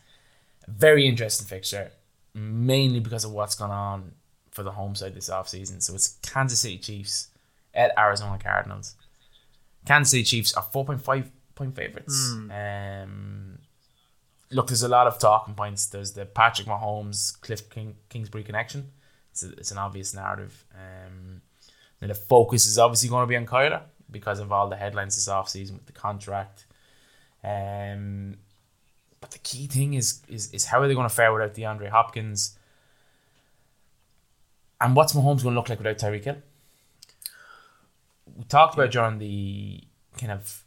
Very 0.68 1.06
interesting 1.06 1.46
fixture, 1.46 1.92
mainly 2.34 3.00
because 3.00 3.24
of 3.24 3.32
what's 3.32 3.54
gone 3.54 3.70
on 3.70 4.12
for 4.56 4.64
the 4.64 4.72
home 4.72 4.94
side 4.96 5.14
this 5.14 5.30
off 5.30 5.48
season. 5.48 5.80
So 5.80 5.94
it's 5.94 6.16
Kansas 6.22 6.58
City 6.60 6.78
Chiefs 6.78 7.28
at 7.74 7.92
Arizona 7.96 8.38
Cardinals. 8.42 8.96
Kansas 9.84 10.10
City 10.10 10.24
Chiefs 10.24 10.54
are 10.54 10.62
four 10.62 10.84
point 10.84 11.02
five 11.02 11.30
point 11.54 11.76
favorites. 11.76 12.32
Um, 12.50 13.58
look, 14.50 14.66
there's 14.66 14.82
a 14.82 14.88
lot 14.88 15.06
of 15.06 15.18
talking 15.18 15.54
points. 15.54 15.86
There's 15.86 16.12
the 16.12 16.26
Patrick 16.26 16.66
Mahomes 16.66 17.40
Cliff 17.40 17.70
King, 17.70 17.94
Kingsbury 18.08 18.42
connection. 18.42 18.90
It's, 19.30 19.44
a, 19.44 19.50
it's 19.52 19.70
an 19.70 19.78
obvious 19.78 20.14
narrative. 20.14 20.64
Um, 20.74 21.42
and 22.00 22.10
the 22.10 22.14
focus 22.14 22.66
is 22.66 22.78
obviously 22.78 23.10
going 23.10 23.22
to 23.22 23.28
be 23.28 23.36
on 23.36 23.46
Kyler 23.46 23.82
because 24.10 24.40
of 24.40 24.50
all 24.50 24.68
the 24.68 24.76
headlines 24.76 25.14
this 25.14 25.28
offseason 25.28 25.74
with 25.74 25.86
the 25.86 25.92
contract. 25.92 26.64
Um, 27.44 28.38
but 29.20 29.30
the 29.30 29.38
key 29.38 29.66
thing 29.66 29.94
is, 29.94 30.22
is 30.28 30.52
is 30.52 30.64
how 30.64 30.80
are 30.80 30.88
they 30.88 30.94
going 30.94 31.08
to 31.08 31.14
fare 31.14 31.32
without 31.32 31.54
DeAndre 31.54 31.90
Hopkins? 31.90 32.58
And 34.80 34.94
what's 34.94 35.12
Mahomes 35.14 35.42
going 35.42 35.54
to 35.54 35.60
look 35.60 35.68
like 35.68 35.78
without 35.78 35.98
Tyreek 35.98 36.24
Hill? 36.24 36.36
We 38.36 38.44
talked 38.44 38.74
about 38.74 38.90
during 38.90 39.18
the 39.18 39.84
kind 40.18 40.32
of 40.32 40.64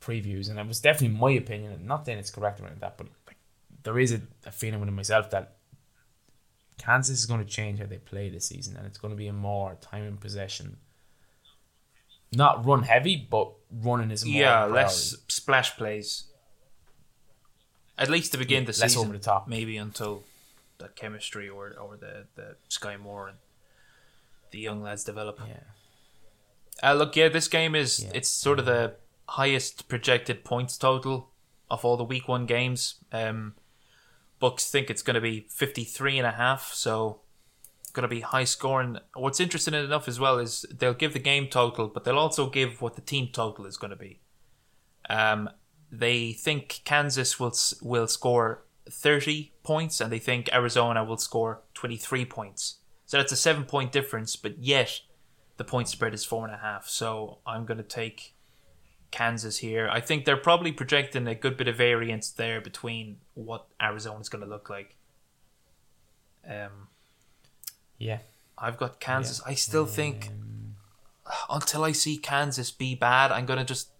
previews, 0.00 0.48
and 0.48 0.58
it 0.58 0.66
was 0.66 0.80
definitely 0.80 1.16
my 1.18 1.32
opinion. 1.32 1.72
and 1.72 1.86
Not 1.86 2.06
saying 2.06 2.18
it's 2.18 2.30
correct 2.30 2.60
or 2.60 2.64
anything 2.64 2.80
like 2.80 2.96
that, 2.96 2.98
but 2.98 3.08
like, 3.26 3.36
there 3.82 3.98
is 3.98 4.12
a, 4.12 4.20
a 4.46 4.52
feeling 4.52 4.78
within 4.80 4.94
myself 4.94 5.30
that 5.30 5.56
Kansas 6.78 7.18
is 7.18 7.26
going 7.26 7.40
to 7.40 7.46
change 7.46 7.80
how 7.80 7.86
they 7.86 7.98
play 7.98 8.28
this 8.30 8.46
season, 8.46 8.76
and 8.76 8.86
it's 8.86 8.98
going 8.98 9.10
to 9.12 9.16
be 9.16 9.26
a 9.26 9.32
more 9.32 9.74
time 9.80 10.04
in 10.04 10.16
possession. 10.16 10.76
Not 12.32 12.64
run 12.64 12.84
heavy, 12.84 13.16
but 13.16 13.50
running 13.82 14.12
is 14.12 14.24
more 14.24 14.34
yeah, 14.40 14.52
priority. 14.66 14.74
less 14.74 15.16
splash 15.28 15.76
plays. 15.76 16.24
At 17.98 18.08
least 18.08 18.32
to 18.32 18.38
begin 18.38 18.62
Yeah, 18.62 18.70
the 18.70 18.80
less 18.80 18.92
season, 18.92 19.00
over 19.08 19.12
the 19.12 19.18
top. 19.18 19.48
maybe 19.48 19.76
until 19.76 20.22
that 20.80 20.96
chemistry 20.96 21.48
or 21.48 21.72
or 21.78 21.96
the 21.96 22.26
the 22.34 22.56
Skyy 22.68 22.98
Moore 22.98 23.28
and 23.28 23.38
the 24.50 24.58
young 24.58 24.82
lads 24.82 25.04
develop. 25.04 25.40
Yeah. 25.46 25.60
Uh, 26.82 26.94
look, 26.94 27.14
yeah, 27.16 27.28
this 27.28 27.48
game 27.48 27.74
is 27.74 28.02
Yeah. 28.04 28.10
it's 28.14 28.28
sort 28.28 28.58
of 28.58 28.66
the 28.66 28.94
highest 29.28 29.88
projected 29.88 30.44
points 30.44 30.76
total 30.76 31.30
of 31.70 31.84
all 31.84 31.96
the 31.96 32.04
week 32.04 32.26
one 32.28 32.46
games. 32.46 32.96
Um, 33.12 33.54
Bucks 34.40 34.70
think 34.70 34.88
it's 34.90 35.02
going 35.02 35.14
to 35.14 35.20
be 35.20 35.46
53 35.50 36.18
and 36.18 36.26
a 36.26 36.30
half, 36.32 36.72
so 36.72 37.20
going 37.92 38.02
to 38.02 38.08
be 38.08 38.20
high 38.20 38.44
scoring. 38.44 38.98
What's 39.14 39.38
interesting 39.40 39.74
enough 39.74 40.08
as 40.08 40.18
well 40.18 40.38
is 40.38 40.64
they'll 40.72 40.94
give 40.94 41.12
the 41.12 41.18
game 41.18 41.48
total, 41.48 41.88
but 41.88 42.04
they'll 42.04 42.18
also 42.18 42.48
give 42.48 42.80
what 42.80 42.94
the 42.94 43.02
team 43.02 43.28
total 43.32 43.66
is 43.66 43.76
going 43.76 43.90
to 43.90 43.96
be. 43.96 44.20
Um, 45.10 45.50
they 45.92 46.32
think 46.32 46.80
Kansas 46.84 47.38
will 47.38 47.52
will 47.82 48.06
score 48.06 48.62
30 48.88 49.52
points, 49.70 50.00
and 50.00 50.10
they 50.10 50.18
think 50.18 50.52
Arizona 50.52 51.04
will 51.04 51.16
score 51.16 51.62
23 51.74 52.24
points. 52.24 52.80
So 53.06 53.18
that's 53.18 53.30
a 53.30 53.36
seven 53.36 53.62
point 53.64 53.92
difference, 53.92 54.34
but 54.34 54.58
yet 54.58 55.00
the 55.58 55.64
point 55.64 55.86
spread 55.86 56.12
is 56.12 56.24
four 56.24 56.44
and 56.44 56.52
a 56.52 56.58
half. 56.58 56.88
So 56.88 57.38
I'm 57.46 57.66
going 57.66 57.78
to 57.78 57.84
take 58.00 58.34
Kansas 59.12 59.58
here. 59.58 59.88
I 59.88 60.00
think 60.00 60.24
they're 60.24 60.36
probably 60.36 60.72
projecting 60.72 61.28
a 61.28 61.36
good 61.36 61.56
bit 61.56 61.68
of 61.68 61.76
variance 61.76 62.32
there 62.32 62.60
between 62.60 63.18
what 63.34 63.66
Arizona's 63.80 64.28
going 64.28 64.42
to 64.42 64.50
look 64.50 64.68
like. 64.68 64.96
Um, 66.44 66.88
Yeah. 67.96 68.20
I've 68.58 68.76
got 68.76 68.98
Kansas. 68.98 69.40
I 69.46 69.54
still 69.54 69.86
think 69.86 70.30
Um, 70.30 70.74
until 71.48 71.84
I 71.84 71.92
see 71.92 72.16
Kansas 72.18 72.72
be 72.72 72.96
bad, 72.96 73.30
I'm 73.30 73.46
gonna 73.46 73.64
just, 73.64 73.90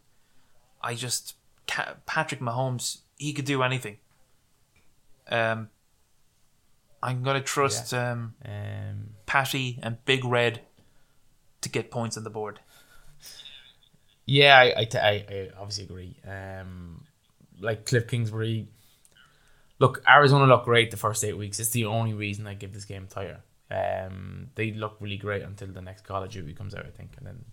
I 0.82 0.94
just 0.94 1.36
Patrick 1.66 2.40
Mahomes. 2.40 3.02
He 3.16 3.32
could 3.32 3.44
do 3.44 3.62
anything. 3.62 3.98
Um, 5.30 5.68
I'm 7.02 7.22
gonna 7.22 7.40
trust 7.40 7.94
um, 7.94 8.34
um, 8.44 9.14
Patty 9.26 9.78
and 9.82 10.04
Big 10.04 10.24
Red 10.24 10.60
to 11.62 11.68
get 11.68 11.90
points 11.90 12.16
on 12.16 12.24
the 12.24 12.30
board. 12.30 12.60
Yeah, 14.26 14.58
I, 14.58 14.86
I, 14.94 15.08
I 15.28 15.48
obviously 15.58 15.84
agree. 15.84 16.16
Um, 16.26 17.04
like 17.60 17.84
Cliff 17.86 18.06
Kingsbury, 18.06 18.68
look, 19.78 20.02
Arizona 20.08 20.46
looked 20.46 20.66
great 20.66 20.90
the 20.90 20.96
first 20.96 21.24
eight 21.24 21.36
weeks. 21.36 21.58
It's 21.58 21.70
the 21.70 21.86
only 21.86 22.12
reason 22.12 22.46
I 22.46 22.54
give 22.54 22.72
this 22.72 22.84
game 22.84 23.06
tire. 23.08 23.40
Um, 23.70 24.48
they 24.54 24.72
look 24.72 24.96
really 25.00 25.16
great 25.16 25.42
until 25.42 25.68
the 25.68 25.80
next 25.80 26.04
Call 26.04 26.22
of 26.22 26.30
Duty 26.30 26.54
comes 26.54 26.74
out, 26.74 26.86
I 26.86 26.90
think, 26.90 27.12
and 27.18 27.26
then 27.26 27.44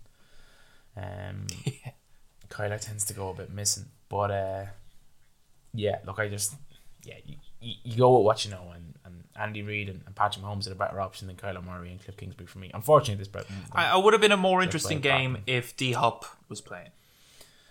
um, 0.96 1.46
Kyler 2.48 2.80
tends 2.80 3.04
to 3.06 3.14
go 3.14 3.30
a 3.30 3.34
bit 3.34 3.50
missing. 3.50 3.86
But 4.08 4.30
uh, 4.30 4.64
yeah, 5.74 5.98
look, 6.06 6.18
I 6.18 6.28
just 6.28 6.54
yeah, 7.04 7.14
you, 7.24 7.36
you, 7.60 7.74
you 7.84 7.96
go 7.96 8.16
with 8.18 8.24
what 8.24 8.44
you 8.44 8.50
know, 8.50 8.72
and, 8.74 8.94
and 9.04 9.24
Andy 9.36 9.62
Reid 9.62 9.88
and, 9.88 10.02
and 10.06 10.14
Patrick 10.14 10.44
Mahomes 10.44 10.68
are 10.68 10.72
a 10.72 10.76
better 10.76 11.00
option 11.00 11.26
than 11.26 11.36
Kyler 11.36 11.64
Murray 11.64 11.90
and 11.90 12.02
Cliff 12.02 12.16
Kingsbury 12.16 12.46
for 12.46 12.58
me. 12.58 12.70
Unfortunately, 12.74 13.16
this 13.16 13.28
Brett. 13.28 13.46
I, 13.72 13.90
I 13.90 13.96
would 13.96 14.12
have 14.12 14.20
been 14.20 14.32
a 14.32 14.36
more 14.36 14.62
interesting 14.62 15.00
game 15.00 15.34
back. 15.34 15.42
if 15.46 15.76
D 15.76 15.92
Hop 15.92 16.24
was 16.48 16.60
playing, 16.60 16.90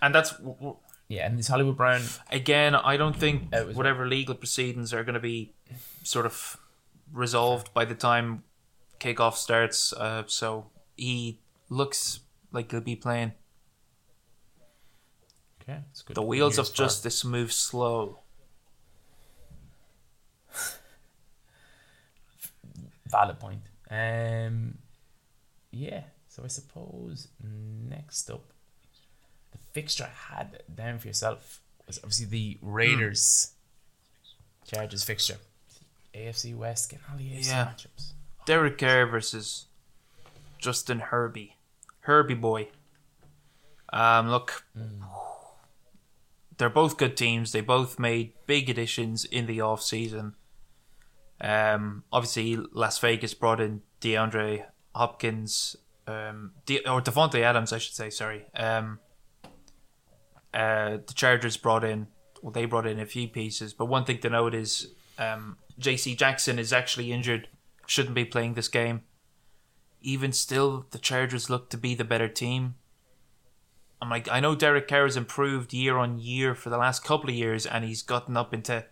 and 0.01 0.13
that's 0.13 0.33
yeah, 1.07 1.25
and 1.25 1.37
this 1.39 1.47
Hollywood 1.47 1.77
Brown. 1.77 2.01
again. 2.31 2.75
I 2.75 2.97
don't 2.97 3.15
think 3.15 3.53
whatever 3.73 4.07
legal 4.07 4.35
proceedings 4.35 4.93
are 4.93 5.03
going 5.03 5.15
to 5.15 5.19
be 5.19 5.53
sort 6.03 6.25
of 6.25 6.57
resolved 7.13 7.73
by 7.73 7.85
the 7.85 7.95
time 7.95 8.43
kickoff 8.99 9.35
starts. 9.35 9.93
Uh, 9.93 10.23
so 10.27 10.67
he 10.95 11.39
looks 11.69 12.21
like 12.51 12.71
he'll 12.71 12.81
be 12.81 12.95
playing. 12.95 13.33
Okay, 15.61 15.79
it's 15.91 16.01
good. 16.01 16.15
The 16.15 16.21
wheels 16.21 16.57
of 16.57 16.73
justice 16.73 17.23
move 17.25 17.51
slow. 17.51 18.19
Valid 23.09 23.39
point. 23.39 23.61
Um, 23.89 24.77
yeah. 25.71 26.01
So 26.27 26.43
I 26.43 26.47
suppose 26.47 27.27
next 27.43 28.29
up, 28.29 28.43
the 29.51 29.57
fixture 29.73 30.05
I 30.05 30.33
had 30.35 30.63
down 30.73 30.99
for 30.99 31.07
yourself 31.07 31.61
was 31.87 31.97
obviously 31.99 32.25
the 32.27 32.57
Raiders 32.61 33.53
Chargers 34.65 35.03
fixture. 35.03 35.37
AFC 36.13 36.55
West 36.55 36.89
getting 36.89 37.05
all 37.11 37.17
the 37.17 37.31
AFC 37.31 37.47
Yeah. 37.47 37.65
matchups. 37.73 38.11
Derek 38.45 38.77
Carr 38.77 39.05
versus 39.07 39.65
Justin 40.57 40.99
Herbie. 40.99 41.55
Herbie 42.01 42.33
boy. 42.33 42.69
Um, 43.93 44.29
look, 44.29 44.65
they're 46.57 46.69
both 46.69 46.97
good 46.97 47.15
teams. 47.15 47.51
They 47.51 47.61
both 47.61 47.99
made 47.99 48.33
big 48.45 48.69
additions 48.69 49.25
in 49.25 49.45
the 49.45 49.61
off 49.61 49.81
season. 49.81 50.35
Um, 51.39 52.03
obviously, 52.11 52.57
Las 52.73 52.99
Vegas 52.99 53.33
brought 53.33 53.59
in 53.59 53.81
DeAndre 54.01 54.65
Hopkins, 54.95 55.75
um, 56.07 56.51
De- 56.65 56.87
or 56.87 57.01
Davante 57.01 57.41
Adams, 57.41 57.71
I 57.71 57.77
should 57.77 57.95
say. 57.95 58.09
Sorry. 58.09 58.45
Um, 58.55 58.99
uh, 60.53 60.97
the 61.05 61.13
Chargers 61.13 61.57
brought 61.57 61.83
in, 61.83 62.07
well, 62.41 62.51
they 62.51 62.65
brought 62.65 62.87
in 62.87 62.99
a 62.99 63.05
few 63.05 63.27
pieces, 63.27 63.73
but 63.73 63.85
one 63.85 64.05
thing 64.05 64.19
to 64.19 64.29
note 64.29 64.55
is 64.55 64.93
um, 65.19 65.57
J.C. 65.77 66.15
Jackson 66.15 66.57
is 66.57 66.73
actually 66.73 67.11
injured, 67.11 67.47
shouldn't 67.85 68.15
be 68.15 68.25
playing 68.25 68.53
this 68.53 68.67
game. 68.67 69.01
Even 70.01 70.31
still, 70.31 70.87
the 70.91 70.99
Chargers 70.99 71.49
look 71.49 71.69
to 71.69 71.77
be 71.77 71.93
the 71.93 72.03
better 72.03 72.27
team. 72.27 72.75
I'm 74.01 74.09
like, 74.09 74.29
I 74.29 74.39
know 74.39 74.55
Derek 74.55 74.87
Carr 74.87 75.03
has 75.03 75.17
improved 75.17 75.73
year 75.73 75.97
on 75.97 76.19
year 76.19 76.53
for 76.53 76.69
the 76.69 76.77
last 76.77 77.03
couple 77.03 77.29
of 77.29 77.35
years, 77.35 77.65
and 77.65 77.83
he's 77.83 78.03
gotten 78.03 78.37
up 78.37 78.53
into. 78.53 78.85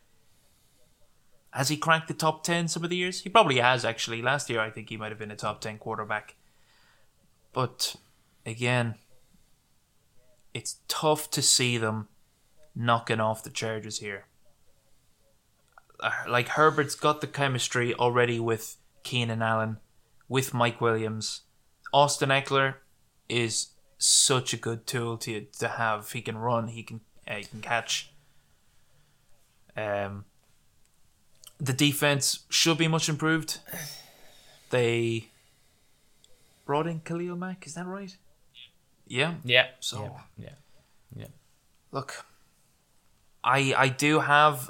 Has 1.56 1.70
he 1.70 1.78
cracked 1.78 2.10
the 2.10 2.14
top 2.14 2.44
10 2.44 2.68
some 2.68 2.84
of 2.84 2.90
the 2.90 2.98
years? 2.98 3.22
He 3.22 3.30
probably 3.30 3.60
has, 3.60 3.86
actually. 3.86 4.22
Last 4.22 4.50
year, 4.50 4.60
I 4.60 4.70
think 4.70 4.90
he 4.90 4.98
might 4.98 5.14
have 5.14 5.18
been 5.18 5.32
a 5.32 5.38
top 5.38 5.62
10 5.62 5.78
quarterback. 5.78 6.36
But, 7.54 7.96
again, 8.46 8.96
it's 10.54 10.80
tough 10.90 11.32
to 11.32 11.42
see 11.42 11.78
them 11.78 12.10
knocking 12.76 13.22
off 13.22 13.42
the 13.42 13.50
Chargers 13.50 14.00
here. 14.00 14.26
Uh, 16.02 16.12
Like, 16.28 16.50
Herbert's 16.50 16.96
got 16.96 17.22
the 17.22 17.28
chemistry 17.28 17.94
already 17.94 18.38
with 18.38 18.76
Keenan 19.04 19.42
Allen, 19.42 19.78
with 20.28 20.54
Mike 20.54 20.82
Williams. 20.82 21.44
Austin 21.94 22.32
Ekeler 22.32 22.76
is 23.30 23.68
such 23.98 24.54
a 24.54 24.58
good 24.58 24.86
tool 24.86 25.18
to 25.20 25.46
to 25.60 25.70
have. 25.70 26.12
He 26.12 26.22
can 26.22 26.38
run, 26.38 26.68
he 26.68 26.84
can 26.84 27.00
uh, 27.26 27.36
he 27.36 27.46
can 27.46 27.62
catch. 27.62 28.12
Um, 29.78 30.26
the 31.60 31.74
defense 31.74 32.40
should 32.50 32.78
be 32.78 32.88
much 32.88 33.08
improved. 33.10 33.60
They 34.70 35.28
brought 36.66 36.88
in 36.88 37.00
Khalil 37.02 37.36
Mack, 37.36 37.66
is 37.68 37.74
that 37.76 37.86
right? 37.86 38.16
Yeah. 39.08 39.36
Yeah. 39.44 39.68
So- 39.80 40.20
yeah, 40.38 40.50
yeah. 41.16 41.28
Look, 41.92 42.26
I 43.44 43.74
I 43.78 43.88
do 43.90 44.20
have 44.22 44.70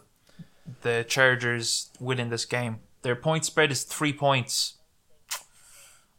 the 0.82 1.06
Chargers 1.08 1.90
winning 2.00 2.30
this 2.30 2.46
game. 2.46 2.80
Their 3.02 3.16
point 3.16 3.46
spread 3.46 3.72
is 3.72 3.84
three 3.84 4.14
points. 4.14 4.74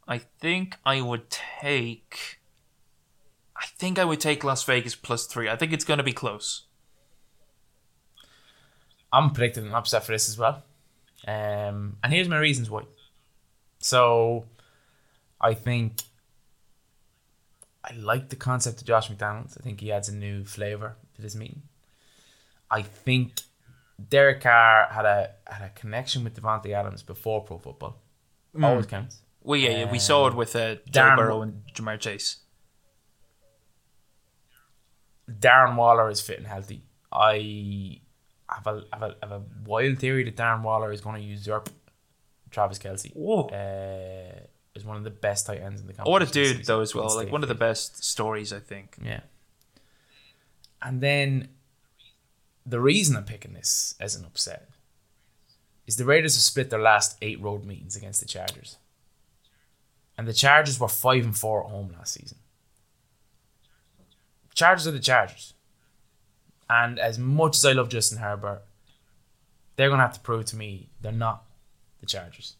I 0.08 0.18
think 0.18 0.76
I 0.84 1.00
would 1.00 1.30
take. 1.30 2.38
I 3.56 3.62
I 3.62 3.66
think 3.78 3.98
I 3.98 4.04
would 4.04 4.20
take 4.20 4.44
Las 4.44 4.64
Vegas 4.64 4.94
plus 4.94 5.26
three. 5.26 5.48
I 5.48 5.56
think 5.56 5.72
it's 5.72 5.84
going 5.84 5.98
to 5.98 6.04
be 6.04 6.12
close. 6.12 6.64
I'm 9.16 9.30
predicting 9.30 9.66
an 9.66 9.74
upset 9.74 10.04
for 10.04 10.12
this 10.12 10.28
as 10.28 10.36
well. 10.36 10.62
Um, 11.26 11.96
and 12.04 12.12
here's 12.12 12.28
my 12.28 12.38
reasons 12.38 12.70
why. 12.70 12.82
So, 13.78 14.44
I 15.40 15.54
think 15.54 16.02
I 17.82 17.94
like 17.94 18.28
the 18.28 18.36
concept 18.36 18.80
of 18.80 18.86
Josh 18.86 19.08
McDaniels. 19.10 19.58
I 19.58 19.62
think 19.62 19.80
he 19.80 19.90
adds 19.90 20.08
a 20.08 20.14
new 20.14 20.44
flavor 20.44 20.96
to 21.14 21.22
this 21.22 21.34
meeting. 21.34 21.62
I 22.70 22.82
think 22.82 23.40
Derek 24.10 24.42
Carr 24.42 24.88
had 24.90 25.06
a 25.06 25.30
had 25.46 25.62
a 25.62 25.70
connection 25.70 26.22
with 26.24 26.40
Davante 26.40 26.72
Adams 26.72 27.02
before 27.02 27.42
pro 27.42 27.58
football. 27.58 27.96
Always 28.60 28.86
counts. 28.86 29.22
Well, 29.42 29.58
yeah, 29.58 29.70
yeah 29.70 29.90
we 29.90 29.98
saw 29.98 30.26
it 30.26 30.34
with 30.34 30.56
uh, 30.56 30.76
Joe 30.90 31.02
Darren- 31.02 31.16
Burrow 31.16 31.42
and 31.42 31.62
Ja'Marr 31.74 32.00
Chase. 32.00 32.38
Darren 35.30 35.76
Waller 35.76 36.08
is 36.10 36.20
fit 36.20 36.38
and 36.38 36.46
healthy. 36.46 36.82
I 37.12 38.00
have 38.49 38.66
a, 38.66 38.84
have 38.92 39.03
a, 39.03 39.16
have 39.22 39.32
a 39.32 39.42
wild 39.64 39.99
theory 39.99 40.24
that 40.24 40.36
Darren 40.36 40.62
Waller 40.62 40.92
is 40.92 41.01
going 41.01 41.16
to 41.16 41.22
usurp 41.22 41.68
Travis 42.51 42.78
Kelce. 42.78 43.14
Whoa. 43.14 43.49
Uh, 43.49 44.47
is 44.74 44.84
one 44.84 44.97
of 44.97 45.05
the 45.05 45.11
best 45.11 45.47
tight 45.47 45.61
ends 45.61 45.80
in 45.80 45.86
the 45.86 45.94
competition. 45.94 46.12
What 46.12 46.22
a 46.22 46.32
dude, 46.32 46.66
though, 46.66 46.80
as 46.80 46.94
well. 46.94 47.14
Like 47.14 47.32
one 47.32 47.42
of 47.42 47.49
the 47.49 47.55
best 47.55 48.05
stories, 48.05 48.53
I 48.53 48.61
think. 48.61 48.97
Yeah. 49.03 49.20
And 50.82 51.01
then 51.01 51.49
the 52.64 52.80
reason 52.80 53.16
I'm 53.16 53.24
picking 53.24 53.55
this 53.55 53.94
as 53.99 54.14
an 54.14 54.24
upset 54.24 54.68
is 55.86 55.97
the 55.97 56.05
Raiders 56.05 56.34
have 56.34 56.42
split 56.42 56.70
their 56.70 56.80
last 56.80 57.16
eight 57.22 57.40
road 57.40 57.64
meetings 57.64 57.97
against 57.97 58.20
the 58.20 58.26
Chargers. 58.26 58.76
And 60.18 60.26
the 60.26 60.32
Chargers 60.32 60.78
were 60.78 60.88
five 60.88 61.24
and 61.24 61.36
four 61.36 61.64
at 61.64 61.70
home 61.70 61.94
last 61.97 62.14
season. 62.14 62.38
Chargers 64.55 64.86
are 64.86 64.92
the 64.92 64.99
Chargers. 65.01 65.55
And 66.68 66.98
as 66.98 67.18
much 67.18 67.56
as 67.56 67.64
I 67.64 67.72
love 67.72 67.88
Justin 67.88 68.18
Herbert, 68.18 68.62
they're 69.76 69.88
gonna 69.90 70.02
have 70.02 70.14
to 70.14 70.20
prove 70.20 70.46
to 70.46 70.56
me 70.56 70.88
they're 71.00 71.12
not 71.12 71.44
the 72.00 72.06
Chargers. 72.06 72.56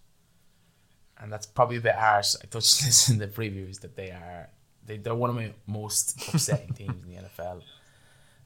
And 1.19 1.33
that's 1.33 1.47
probably 1.47 1.77
a 1.79 1.81
bit 1.81 1.95
harsh. 1.95 2.35
I 2.43 2.47
touched 2.47 2.81
this 2.85 3.09
in 3.09 3.19
the 3.19 3.27
previews 3.27 3.81
that 3.81 3.97
they 3.97 4.11
are 4.11 4.49
they, 4.85 4.99
they're 4.99 5.15
one 5.15 5.31
of 5.31 5.37
my 5.37 5.53
most 5.67 6.17
upsetting 6.33 6.73
teams 6.75 7.03
in 7.05 7.11
the 7.11 7.21
NFL. 7.23 7.63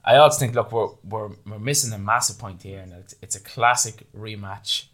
I 0.03 0.17
also 0.17 0.39
think 0.39 0.55
look 0.55 0.73
we're, 0.73 0.89
we're 1.05 1.31
we're 1.47 1.59
missing 1.59 1.93
a 1.93 1.99
massive 1.99 2.39
point 2.39 2.63
here 2.63 2.81
and 2.81 2.93
it's, 2.95 3.15
it's 3.21 3.37
a 3.37 3.41
classic 3.41 4.07
rematch 4.17 4.85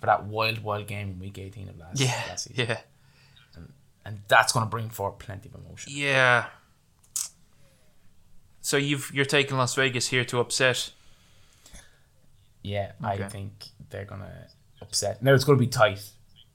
for 0.00 0.06
that 0.06 0.24
wild 0.24 0.62
wild 0.62 0.86
game 0.86 1.08
in 1.12 1.18
week 1.18 1.38
18 1.38 1.70
of 1.70 1.78
last, 1.78 1.98
Yeah, 2.00 2.22
last 2.28 2.44
season. 2.48 2.66
yeah, 2.68 2.78
And 4.04 4.20
that's 4.28 4.52
going 4.52 4.66
to 4.66 4.70
bring 4.70 4.90
forth 4.90 5.18
plenty 5.18 5.48
of 5.48 5.54
emotion. 5.54 5.92
yeah. 5.96 6.46
So 8.66 8.76
you've 8.76 9.12
you're 9.14 9.24
taking 9.24 9.56
Las 9.56 9.76
Vegas 9.76 10.08
here 10.08 10.24
to 10.24 10.40
upset. 10.40 10.90
Yeah, 12.64 12.92
I 13.00 13.16
think 13.28 13.66
they're 13.90 14.04
gonna 14.04 14.48
upset. 14.82 15.22
Now 15.22 15.34
it's 15.34 15.44
gonna 15.44 15.56
be 15.58 15.68
tight, 15.68 16.02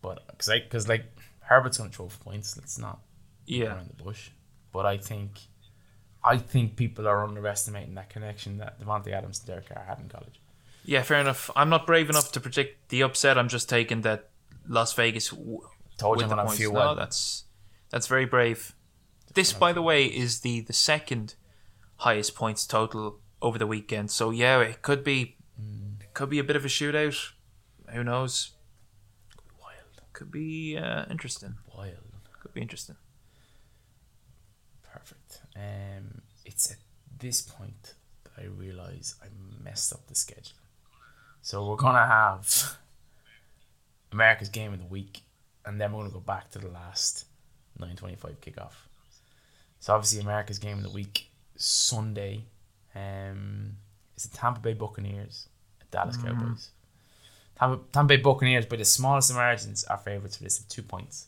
but 0.01 0.27
because 0.27 0.49
like 0.49 0.63
because 0.65 0.89
like 0.89 1.05
Herbert's 1.39 1.77
gonna 1.77 1.89
throw 1.89 2.09
for 2.09 2.19
points. 2.21 2.57
Let's 2.57 2.77
not 2.77 2.99
Yeah, 3.45 3.67
around 3.75 3.87
the 3.95 4.03
bush. 4.03 4.31
But 4.73 4.85
I 4.85 4.97
think, 4.97 5.31
I 6.21 6.37
think 6.37 6.75
people 6.75 7.07
are 7.07 7.23
underestimating 7.25 7.95
that 7.95 8.09
connection 8.09 8.57
that 8.57 8.77
Davante 8.81 9.13
Adams 9.13 9.39
and 9.39 9.47
Derek 9.47 9.69
Carr 9.69 9.85
had 9.87 9.99
in 9.99 10.09
college. 10.09 10.41
yeah. 10.83 11.03
Fair 11.03 11.21
enough. 11.21 11.49
I'm 11.55 11.69
not 11.69 11.87
brave 11.87 12.09
enough 12.09 12.31
to 12.33 12.41
predict 12.41 12.89
the 12.89 13.03
upset. 13.03 13.37
I'm 13.37 13.47
just 13.47 13.69
taking 13.69 14.01
that 14.01 14.29
Las 14.67 14.91
Vegas 14.93 15.29
w- 15.29 15.61
Told 15.97 16.17
you 16.19 16.23
with 16.23 16.23
I'm 16.25 16.29
the 16.29 16.35
gonna 16.35 16.47
points. 16.47 16.59
feel 16.59 16.73
No, 16.73 16.79
well. 16.79 16.95
that's 16.95 17.45
that's 17.89 18.07
very 18.07 18.25
brave. 18.25 18.75
This, 19.33 19.53
by 19.53 19.71
the 19.71 19.81
way, 19.81 20.05
is 20.07 20.41
the 20.41 20.59
the 20.59 20.73
second 20.73 21.35
highest 22.01 22.33
points 22.35 22.65
total 22.65 23.19
over 23.41 23.57
the 23.57 23.67
weekend. 23.67 24.09
So 24.11 24.29
yeah, 24.31 24.59
it 24.61 24.81
could 24.81 25.03
be 25.03 25.37
it 25.99 26.13
could 26.13 26.29
be 26.29 26.39
a 26.39 26.43
bit 26.43 26.55
of 26.55 26.65
a 26.65 26.67
shootout. 26.67 27.31
Who 27.93 28.03
knows? 28.03 28.51
Wild, 29.61 30.01
Could 30.13 30.31
be 30.31 30.77
uh, 30.77 31.05
interesting. 31.09 31.55
wild, 31.75 31.97
Could 32.41 32.53
be 32.53 32.61
interesting. 32.61 32.95
perfect. 34.83 35.41
Um, 35.55 36.21
it's 36.45 36.71
at 36.71 36.77
this 37.19 37.41
point 37.41 37.95
that 38.23 38.43
I 38.43 38.45
realize 38.47 39.15
I 39.23 39.27
messed 39.63 39.93
up 39.93 40.07
the 40.07 40.15
schedule. 40.15 40.57
So 41.41 41.67
we're 41.67 41.75
gonna 41.75 42.05
have 42.05 42.77
America's 44.11 44.49
game 44.49 44.73
of 44.73 44.79
the 44.79 44.85
week, 44.85 45.21
and 45.65 45.79
then 45.81 45.91
we're 45.91 46.01
gonna 46.03 46.13
go 46.13 46.19
back 46.19 46.51
to 46.51 46.59
the 46.59 46.67
last 46.69 47.25
nine 47.79 47.95
twenty-five 47.95 48.39
kickoff. 48.41 48.73
So 49.79 49.93
obviously 49.93 50.21
America's 50.21 50.59
game 50.59 50.77
of 50.77 50.83
the 50.83 50.91
week 50.91 51.30
Sunday, 51.61 52.45
um, 52.95 53.77
is 54.15 54.23
the 54.23 54.37
Tampa 54.37 54.59
Bay 54.59 54.73
Buccaneers, 54.73 55.47
at 55.79 55.91
Dallas 55.91 56.17
Cowboys. 56.17 56.71
Tampa, 57.57 57.79
Tampa 57.91 58.07
Bay 58.07 58.17
Buccaneers 58.17 58.65
by 58.65 58.77
the 58.77 58.85
smallest 58.85 59.29
of 59.29 59.35
margins 59.35 59.83
are 59.85 59.97
favourites 59.97 60.37
for 60.37 60.43
this 60.43 60.59
at 60.59 60.69
two 60.69 60.83
points. 60.83 61.27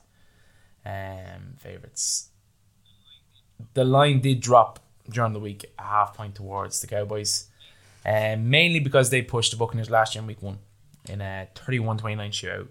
Um, 0.85 1.55
favourites. 1.57 2.29
The 3.73 3.85
line 3.85 4.19
did 4.19 4.41
drop 4.41 4.79
during 5.09 5.33
the 5.33 5.39
week 5.39 5.65
a 5.79 5.83
half 5.83 6.15
point 6.15 6.35
towards 6.35 6.81
the 6.81 6.87
Cowboys, 6.87 7.47
um, 8.05 8.49
mainly 8.49 8.79
because 8.79 9.09
they 9.09 9.21
pushed 9.21 9.51
the 9.51 9.57
Buccaneers 9.57 9.89
last 9.89 10.15
year 10.15 10.21
in 10.21 10.27
week 10.27 10.41
one 10.41 10.59
in 11.07 11.21
a 11.21 11.47
31-29 11.55 12.01
shootout. 12.29 12.67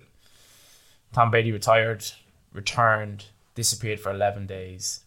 Tom 1.13 1.31
Brady 1.31 1.53
retired, 1.53 2.05
returned, 2.53 3.27
disappeared 3.55 4.01
for 4.01 4.11
11 4.11 4.47
days, 4.47 5.01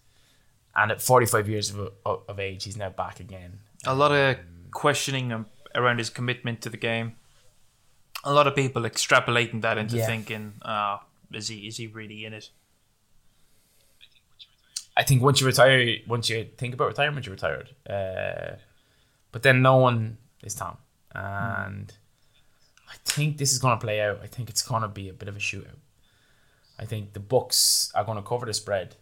and 0.76 0.91
at 0.91 1.01
45 1.01 1.47
years 1.49 1.73
of, 1.73 1.91
of 2.05 2.39
age, 2.39 2.63
he's 2.65 2.78
now 2.78 2.89
back 2.89 3.19
again. 3.19 3.59
A 3.86 3.95
lot 3.95 4.11
of 4.11 4.38
questioning 4.71 5.45
around 5.73 5.97
his 5.99 6.09
commitment 6.09 6.61
to 6.61 6.69
the 6.69 6.78
game. 6.78 7.15
A 8.23 8.34
lot 8.34 8.47
of 8.47 8.55
people 8.55 8.82
extrapolating 8.84 9.61
that 9.61 9.78
into 9.78 9.97
Yeah. 9.97 10.05
thinking, 10.07 10.53
uh, 10.63 10.97
is 11.32 11.47
he 11.47 11.67
is 11.67 11.78
he 11.78 11.88
really 11.88 12.26
in 12.26 12.34
it? 12.34 12.49
I 14.97 15.03
think 15.03 15.21
once 15.21 15.41
you 15.41 15.47
retire, 15.47 15.97
once 16.07 16.30
you 16.30 16.47
think 16.57 16.73
about 16.73 16.88
retirement, 16.88 17.26
you're 17.26 17.36
retired. 17.36 17.69
Uh, 17.89 18.55
but 19.32 19.43
then 19.43 19.61
no 19.61 19.78
one 19.78 20.17
is 20.43 20.55
Tom, 20.55 20.78
and 21.13 21.93
I 22.89 22.95
think 23.03 23.38
this 23.38 23.51
is 23.51 23.59
going 23.59 23.78
to 23.78 23.84
play 23.86 23.99
out. 24.01 24.19
I 24.23 24.28
think 24.28 24.49
it's 24.49 24.61
going 24.61 24.82
to 24.84 24.88
be 24.88 25.09
a 25.09 25.13
bit 25.13 25.28
of 25.28 25.36
a 25.36 25.39
shootout. 25.39 25.80
I 26.80 26.86
think 26.86 27.13
the 27.13 27.19
books 27.19 27.91
are 27.93 28.03
going 28.05 28.17
to 28.17 28.21
cover 28.23 28.45
the 28.45 28.53
spread, 28.53 28.95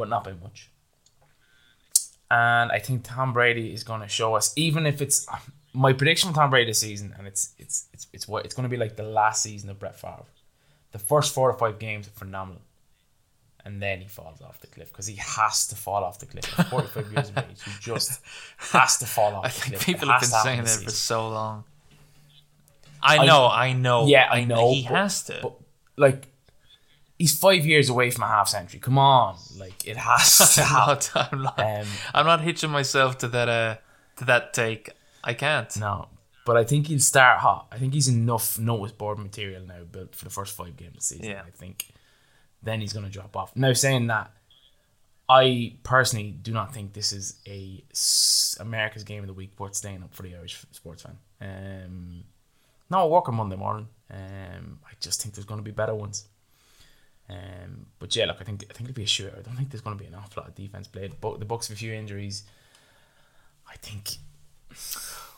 but 0.00 0.08
not 0.08 0.24
by 0.24 0.32
much. 0.42 0.70
And 2.30 2.70
I 2.72 2.78
think 2.78 3.04
Tom 3.04 3.32
Brady 3.32 3.72
is 3.72 3.82
going 3.84 4.00
to 4.00 4.08
show 4.08 4.34
us, 4.34 4.52
even 4.56 4.86
if 4.86 5.00
it's 5.02 5.26
my 5.72 5.92
prediction 5.92 6.30
for 6.30 6.36
Tom 6.36 6.50
Brady 6.50 6.70
this 6.70 6.80
season, 6.80 7.14
and 7.18 7.26
it's 7.26 7.54
it's 7.58 7.86
it's 7.92 8.06
it's 8.12 8.28
what 8.28 8.44
it's 8.44 8.54
going 8.54 8.64
to 8.64 8.68
be 8.68 8.76
like 8.76 8.96
the 8.96 9.02
last 9.02 9.42
season 9.42 9.70
of 9.70 9.78
Brett 9.78 9.98
Favre. 9.98 10.24
The 10.92 10.98
first 10.98 11.34
four 11.34 11.50
or 11.50 11.58
five 11.58 11.78
games 11.78 12.08
are 12.08 12.12
phenomenal 12.12 12.62
and 13.64 13.82
then 13.82 14.00
he 14.00 14.08
falls 14.08 14.40
off 14.42 14.60
the 14.60 14.66
cliff 14.66 14.88
because 14.92 15.06
he 15.06 15.16
has 15.16 15.66
to 15.68 15.76
fall 15.76 16.04
off 16.04 16.18
the 16.18 16.26
cliff. 16.26 16.58
At 16.58 16.68
45 16.68 17.12
years 17.12 17.28
of 17.30 17.38
age, 17.38 17.62
he 17.64 17.70
just 17.80 18.20
has 18.58 18.98
to 18.98 19.06
fall 19.06 19.34
off 19.34 19.44
I 19.44 19.48
the 19.48 19.54
think 19.54 19.74
cliff. 19.74 19.86
people 19.86 20.08
have 20.08 20.20
been 20.20 20.30
saying 20.30 20.64
that 20.64 20.80
for 20.84 20.90
so 20.90 21.28
long. 21.28 21.64
I 23.02 23.24
know, 23.24 23.46
I, 23.46 23.72
know. 23.72 24.06
Yeah, 24.06 24.28
I 24.30 24.44
know. 24.44 24.72
He 24.72 24.82
but- 24.82 24.96
has 24.96 25.22
to. 25.24 25.38
But, 25.42 25.54
like, 25.96 26.26
he's 27.20 27.38
five 27.38 27.64
years 27.66 27.88
away 27.90 28.10
from 28.10 28.24
a 28.24 28.28
half 28.36 28.48
century. 28.48 28.80
Come 28.80 28.98
on. 28.98 29.36
Like, 29.58 29.86
it 29.86 29.96
has 29.96 30.38
to 30.56 30.62
I'm 30.62 30.68
happen. 30.68 31.08
not, 31.14 31.32
I'm 31.32 31.42
not, 31.42 31.58
Um, 31.60 31.86
I'm 32.14 32.26
not 32.26 32.40
hitching 32.40 32.70
myself 32.70 33.18
to 33.18 33.28
that 33.28 33.48
uh 33.48 33.76
to 34.16 34.24
that 34.24 34.52
take. 34.54 34.90
I 35.22 35.34
can't. 35.34 35.70
No. 35.76 36.08
But 36.46 36.56
I 36.56 36.64
think 36.64 36.86
he'll 36.88 36.98
start 37.14 37.38
hot. 37.40 37.66
I 37.70 37.78
think 37.78 37.92
he's 37.94 38.08
enough 38.08 38.58
notice 38.58 38.92
board 38.92 39.18
material 39.18 39.62
now 39.66 39.84
built 39.84 40.16
for 40.16 40.24
the 40.24 40.30
first 40.30 40.56
five 40.56 40.76
games 40.76 40.90
of 40.94 40.96
the 40.96 41.02
season. 41.02 41.24
Yeah. 41.26 41.42
I 41.46 41.50
think 41.50 41.86
then 42.62 42.80
he's 42.80 42.92
going 42.94 43.04
to 43.04 43.12
drop 43.12 43.36
off. 43.36 43.54
Now, 43.54 43.72
saying 43.74 44.06
that, 44.08 44.32
I 45.28 45.76
personally 45.82 46.32
do 46.32 46.52
not 46.52 46.74
think 46.74 46.92
this 46.92 47.12
is 47.12 47.38
a 47.46 47.84
America's 48.58 49.04
game 49.04 49.22
of 49.22 49.28
the 49.28 49.34
week 49.34 49.52
worth 49.60 49.74
staying 49.76 50.02
up 50.02 50.12
for 50.14 50.22
the 50.24 50.34
Irish 50.34 50.64
sports 50.72 51.02
fan. 51.04 51.18
Um, 51.40 52.24
no, 52.90 53.04
I 53.04 53.06
work 53.06 53.28
on 53.28 53.36
Monday 53.36 53.56
morning. 53.56 53.88
Um, 54.10 54.80
I 54.84 54.92
just 54.98 55.22
think 55.22 55.34
there's 55.34 55.44
going 55.46 55.60
to 55.60 55.64
be 55.64 55.70
better 55.70 55.94
ones. 55.94 56.26
Um, 57.30 57.86
but 58.00 58.14
yeah, 58.16 58.26
look, 58.26 58.38
I 58.40 58.44
think 58.44 58.64
I 58.68 58.72
think 58.72 58.88
it'll 58.88 58.96
be 58.96 59.04
a 59.04 59.06
shootout. 59.06 59.38
I 59.38 59.42
don't 59.42 59.56
think 59.56 59.70
there's 59.70 59.82
going 59.82 59.96
to 59.96 60.02
be 60.02 60.08
an 60.08 60.14
awful 60.16 60.42
lot 60.42 60.48
of 60.48 60.54
defense 60.54 60.88
played. 60.88 61.20
But 61.20 61.38
the 61.38 61.46
Bucs 61.46 61.68
have 61.68 61.76
a 61.76 61.78
few 61.78 61.92
injuries. 61.92 62.42
I 63.68 63.76
think 63.76 64.16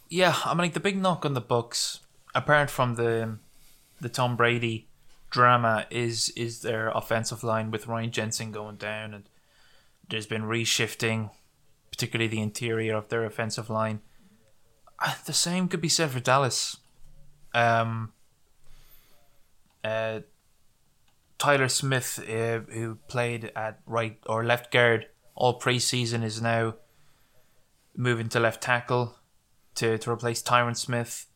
Yeah, 0.09 0.34
I 0.45 0.55
mean, 0.55 0.59
like 0.59 0.72
the 0.72 0.80
big 0.80 0.97
knock 0.97 1.26
on 1.26 1.34
the 1.34 1.43
Bucs, 1.43 2.01
apart 2.34 2.70
from 2.70 2.95
the 2.95 3.38
the 4.01 4.09
Tom 4.09 4.36
Brady 4.36 4.88
drama, 5.30 5.86
is 5.90 6.30
is 6.30 6.62
their 6.62 6.88
offensive 6.90 7.45
line 7.45 7.70
with 7.70 7.86
Ryan 7.86 8.11
Jensen 8.11 8.53
going 8.53 8.76
down, 8.76 9.12
and 9.12 9.24
there's 10.09 10.26
been 10.26 10.43
reshifting, 10.45 11.30
particularly 11.90 12.28
the 12.28 12.40
interior 12.40 12.97
of 12.97 13.09
their 13.09 13.24
offensive 13.24 13.68
line. 13.68 14.01
Uh, 14.99 15.14
The 15.26 15.32
same 15.32 15.68
could 15.68 15.80
be 15.80 15.88
said 15.88 16.11
for 16.11 16.20
Dallas. 16.20 16.78
Um, 17.55 18.12
uh, 19.84 20.20
Tyler 21.43 21.68
Smith, 21.68 22.20
uh, 22.20 22.61
who 22.72 22.95
played 23.09 23.51
at 23.57 23.80
right 23.84 24.16
or 24.26 24.45
left 24.45 24.70
guard 24.70 25.09
all 25.34 25.59
preseason 25.59 26.22
is 26.22 26.40
now 26.40 26.74
moving 27.97 28.28
to 28.28 28.38
left 28.38 28.62
tackle 28.62 29.16
to, 29.74 29.99
to 29.99 30.09
replace 30.12 30.40
Tyron 30.40 30.76
Smith. 30.76 31.26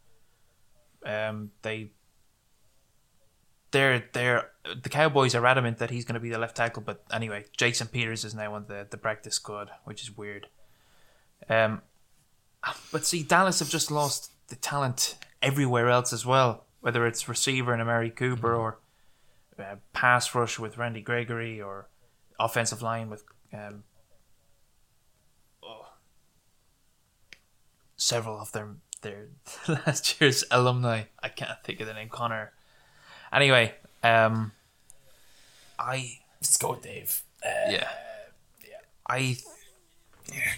Um, 1.05 1.51
they 1.63 1.91
they're 3.73 4.05
they're 4.13 4.51
the 4.81 4.89
Cowboys 4.89 5.35
are 5.35 5.45
adamant 5.45 5.79
that 5.79 5.91
he's 5.91 6.05
going 6.05 6.15
to 6.15 6.21
be 6.21 6.31
the 6.31 6.39
left 6.39 6.57
tackle, 6.57 6.85
but 6.87 7.03
anyway, 7.13 7.45
Jason 7.57 7.89
Peters 7.89 8.25
is 8.25 8.33
now 8.33 8.55
on 8.55 8.67
the 8.69 8.87
the 8.89 8.99
practice 8.99 9.35
squad, 9.35 9.73
which 9.83 10.03
is 10.03 10.17
weird. 10.17 10.47
Um, 11.49 11.83
but 12.93 13.05
see, 13.05 13.25
Dallas 13.25 13.59
have 13.59 13.71
just 13.71 13.91
lost 13.91 14.31
the 14.47 14.57
talent 14.57 15.17
everywhere 15.43 15.89
else 15.89 16.13
as 16.13 16.25
well, 16.25 16.67
whether 16.81 17.09
it's 17.09 17.29
receiver 17.29 17.75
in 17.75 17.81
Amari 17.81 18.11
Cooper 18.11 18.55
or 18.55 18.79
uh, 19.59 19.77
pass 19.93 20.35
rush 20.35 20.59
with 20.59 20.79
Randy 20.79 21.01
Gregory 21.01 21.61
or 21.61 21.89
offensive 22.39 22.83
line 22.83 23.09
with 23.11 23.25
um, 23.53 23.85
oh, 25.63 25.89
several 27.97 28.39
of 28.41 28.53
their 28.53 28.69
their 29.03 29.29
last 29.69 30.21
year's 30.21 30.45
alumni. 30.51 31.05
I 31.23 31.29
can't 31.29 31.51
think 31.65 31.81
of 31.81 31.87
the 31.87 31.95
name. 31.95 32.09
Connor. 32.09 32.53
Anyway, 33.33 33.75
um, 34.03 34.53
I 35.79 36.19
Let's 36.41 36.57
go 36.59 36.71
with 36.71 36.83
Dave. 36.83 37.23
Uh, 37.45 37.71
yeah, 37.71 37.89
I 39.09 39.37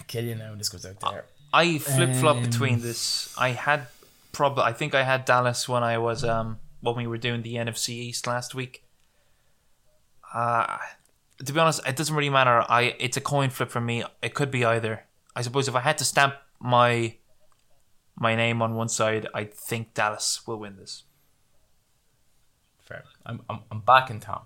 kill 0.06 0.24
you 0.24 0.34
now. 0.34 0.54
This 0.54 0.68
goes 0.68 0.84
out 0.86 1.00
there. 1.00 1.24
I 1.52 1.78
flip 1.78 2.14
flop 2.16 2.36
Um, 2.38 2.42
between 2.44 2.80
this. 2.80 3.34
I 3.38 3.50
had 3.50 3.86
probably 4.32 4.64
I 4.64 4.72
think 4.72 4.94
I 4.94 5.02
had 5.04 5.24
Dallas 5.24 5.68
when 5.68 5.82
I 5.82 5.98
was 5.98 6.24
um 6.24 6.58
when 6.80 6.96
we 6.96 7.06
were 7.06 7.18
doing 7.18 7.42
the 7.42 7.54
NFC 7.54 7.90
East 7.90 8.26
last 8.26 8.54
week. 8.54 8.84
Uh 10.32 10.78
to 11.44 11.52
be 11.52 11.60
honest, 11.60 11.80
it 11.86 11.96
doesn't 11.96 12.14
really 12.14 12.30
matter. 12.30 12.64
I 12.68 12.96
it's 12.98 13.16
a 13.16 13.20
coin 13.20 13.50
flip 13.50 13.70
for 13.70 13.80
me. 13.80 14.04
It 14.22 14.34
could 14.34 14.50
be 14.50 14.64
either. 14.64 15.04
I 15.36 15.42
suppose 15.42 15.68
if 15.68 15.74
I 15.74 15.80
had 15.80 15.98
to 15.98 16.04
stamp 16.04 16.34
my 16.60 17.16
my 18.16 18.34
name 18.34 18.60
on 18.62 18.74
one 18.74 18.88
side, 18.88 19.28
I 19.32 19.44
think 19.44 19.94
Dallas 19.94 20.46
will 20.46 20.58
win 20.58 20.76
this. 20.76 21.04
Fair. 22.82 23.04
I'm 23.24 23.42
I'm, 23.48 23.60
I'm 23.70 23.80
backing 23.80 24.20
Tom 24.20 24.42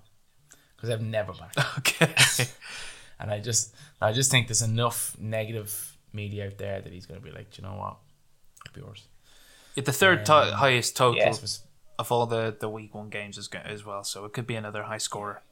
because 0.76 0.90
I've 0.90 1.00
never 1.00 1.32
backed. 1.32 1.58
him. 1.58 1.66
Okay. 1.78 2.46
and 3.20 3.30
I 3.30 3.38
just 3.38 3.74
I 4.00 4.12
just 4.12 4.30
think 4.30 4.48
there's 4.48 4.62
enough 4.62 5.16
negative 5.18 5.96
media 6.12 6.46
out 6.46 6.58
there 6.58 6.80
that 6.82 6.92
he's 6.92 7.06
going 7.06 7.20
to 7.20 7.24
be 7.24 7.32
like, 7.32 7.50
"Do 7.50 7.62
you 7.62 7.68
know 7.68 7.76
what, 7.76 7.96
it'll 8.66 8.74
be 8.74 8.80
yours. 8.80 9.08
the 9.74 9.92
third 9.92 10.26
to- 10.26 10.56
highest 10.56 10.96
total 10.96 11.34
of 11.98 12.12
all 12.12 12.26
the 12.26 12.54
the 12.58 12.68
week 12.68 12.94
one 12.94 13.08
games 13.08 13.38
as, 13.38 13.48
as 13.64 13.84
well, 13.84 14.04
so 14.04 14.24
it 14.24 14.32
could 14.32 14.46
be 14.46 14.56
another 14.56 14.82
high 14.82 14.98
scorer. 14.98 15.42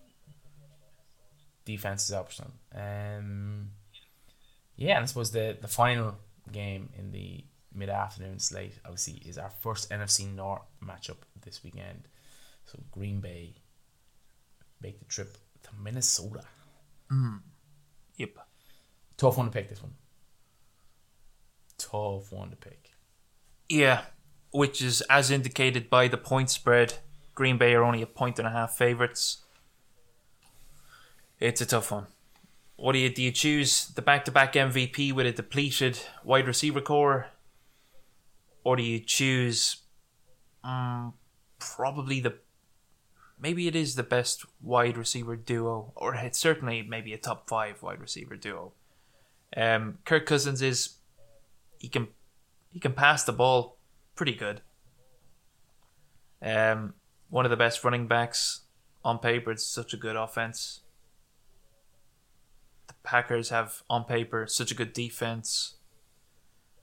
Defense 1.65 2.09
is 2.09 2.15
optional. 2.15 2.51
Um, 2.75 3.71
yeah, 4.77 4.97
and 4.97 5.03
I 5.03 5.07
suppose 5.07 5.31
the 5.31 5.57
the 5.61 5.69
final 5.69 6.17
game 6.53 6.91
in 6.99 7.13
the 7.13 7.45
mid 7.73 7.89
afternoon 7.89 8.39
slate 8.39 8.79
obviously 8.85 9.15
is 9.29 9.39
our 9.39 9.51
first 9.51 9.91
NFC 9.91 10.33
North 10.35 10.63
matchup 10.85 11.19
this 11.45 11.63
weekend. 11.63 12.09
So 12.67 12.79
Green 12.91 13.21
Bay 13.21 13.55
make 14.81 14.99
the 14.99 15.05
trip 15.05 15.37
to 15.63 15.71
Minnesota. 15.83 16.45
Yep. 18.17 18.31
Tough 19.17 19.37
one 19.37 19.47
to 19.47 19.53
pick 19.53 19.69
this 19.69 19.83
one. 19.83 19.95
Tough 21.79 22.33
one 22.33 22.51
to 22.51 22.57
pick. 22.57 22.91
Yeah, 23.69 24.03
which 24.53 24.83
is 24.83 25.01
as 25.03 25.31
indicated 25.31 25.91
by 25.91 26.09
the 26.09 26.17
point 26.17 26.51
spread. 26.51 26.95
Green 27.35 27.59
Bay 27.59 27.75
are 27.75 27.83
only 27.83 28.03
a 28.03 28.07
point 28.07 28.39
and 28.39 28.47
a 28.47 28.51
half 28.51 28.77
favorites. 28.77 29.45
It's 31.41 31.63
a 31.63 31.67
tough 31.67 31.91
one. 31.91 32.07
What 32.77 32.93
do 32.93 32.99
you 32.99 33.09
do? 33.09 33.23
You 33.23 33.33
choose 33.33 33.87
the 33.87 34.03
back-to-back 34.03 34.53
MVP 34.53 35.13
with 35.13 35.27
a 35.27 35.33
depleted 35.33 35.99
wide 36.23 36.47
receiver 36.47 36.83
core, 36.83 37.29
or 38.63 38.77
do 38.77 38.83
you 38.83 39.01
choose 39.01 39.79
um, 40.63 41.15
probably 41.59 42.21
the 42.21 42.39
maybe 43.41 43.67
it 43.67 43.75
is 43.75 43.95
the 43.95 44.03
best 44.03 44.45
wide 44.61 44.99
receiver 44.99 45.35
duo, 45.35 45.93
or 45.97 46.15
it's 46.15 46.39
certainly 46.39 46.83
maybe 46.83 47.15
a 47.15 47.19
top 47.19 47.49
five 47.49 47.83
wide 47.83 48.01
receiver 48.01 48.37
duo. 48.37 48.73
Um, 49.57 49.99
Kirk 50.05 50.27
Cousins 50.27 50.61
is 50.61 50.97
he 51.79 51.89
can 51.89 52.09
he 52.71 52.81
can 52.81 52.93
pass 52.93 53.25
the 53.25 53.33
ball 53.33 53.79
pretty 54.15 54.35
good. 54.35 54.61
Um, 56.43 56.95
one 57.31 57.47
of 57.47 57.51
the 57.51 57.57
best 57.57 57.83
running 57.83 58.07
backs 58.07 58.61
on 59.05 59.19
paper. 59.19 59.51
It's 59.51 59.67
such 59.67 59.95
a 59.95 59.97
good 59.97 60.17
offense. 60.17 60.81
Packers 63.03 63.51
have 63.51 63.83
on 63.89 64.05
paper 64.05 64.47
such 64.47 64.71
a 64.71 64.75
good 64.75 64.93
defense. 64.93 65.75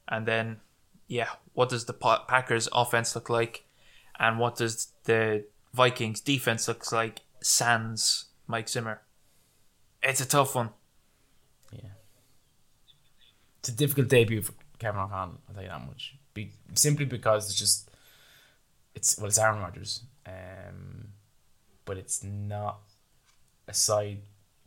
And 0.07 0.25
then, 0.25 0.61
yeah, 1.07 1.29
what 1.53 1.69
does 1.69 1.85
the 1.85 1.93
Packers 1.93 2.69
offense 2.73 3.13
look 3.15 3.29
like, 3.29 3.65
and 4.19 4.39
what 4.39 4.55
does 4.55 4.93
the 5.03 5.45
Vikings 5.73 6.21
defense 6.21 6.67
look 6.67 6.91
like? 6.91 7.21
Sans 7.41 8.25
Mike 8.47 8.69
Zimmer. 8.69 9.01
It's 10.01 10.21
a 10.21 10.27
tough 10.27 10.55
one. 10.55 10.69
Yeah. 11.71 11.89
It's 13.59 13.69
a 13.69 13.73
difficult 13.73 14.07
debut 14.07 14.41
for 14.41 14.53
Kevin 14.79 15.01
O'Connell, 15.01 15.41
I'll 15.47 15.53
tell 15.53 15.63
you 15.63 15.69
that 15.69 15.85
much. 15.85 16.15
Be, 16.33 16.51
simply 16.73 17.05
because 17.05 17.49
it's 17.49 17.59
just 17.59 17.89
it's 18.95 19.17
well 19.17 19.27
it's 19.27 19.39
Aaron 19.39 19.59
Rodgers. 19.59 20.03
Um 20.25 21.09
but 21.85 21.97
it's 21.97 22.23
not 22.23 22.79
a 23.67 23.73
side 23.73 24.21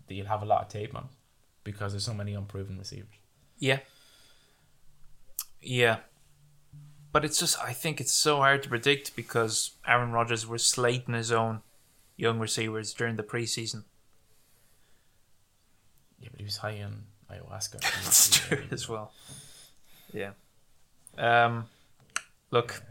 that 0.06 0.14
you'll 0.14 0.26
have 0.26 0.42
a 0.42 0.46
lot 0.46 0.62
of 0.62 0.68
tape 0.68 0.94
on 0.94 1.08
because 1.70 1.92
there's 1.92 2.04
so 2.04 2.14
many 2.14 2.34
unproven 2.34 2.78
receivers. 2.78 3.14
Yeah. 3.58 3.80
Yeah. 5.60 5.98
But 7.12 7.24
it's 7.24 7.38
just, 7.38 7.58
I 7.62 7.72
think 7.72 8.00
it's 8.00 8.12
so 8.12 8.38
hard 8.38 8.62
to 8.62 8.68
predict 8.68 9.16
because 9.16 9.72
Aaron 9.86 10.12
Rodgers 10.12 10.46
was 10.46 10.64
slating 10.64 11.14
his 11.14 11.32
own 11.32 11.60
young 12.16 12.38
receivers 12.38 12.92
during 12.92 13.16
the 13.16 13.22
preseason. 13.22 13.84
Yeah, 16.18 16.28
but 16.30 16.40
he 16.40 16.44
was 16.44 16.58
high 16.58 16.82
on 16.82 17.04
ayahuasca. 17.30 17.76
It's 18.06 18.30
true 18.30 18.64
as 18.70 18.88
well. 18.88 19.12
Yeah. 20.12 20.32
Um, 21.18 21.66
look, 22.50 22.82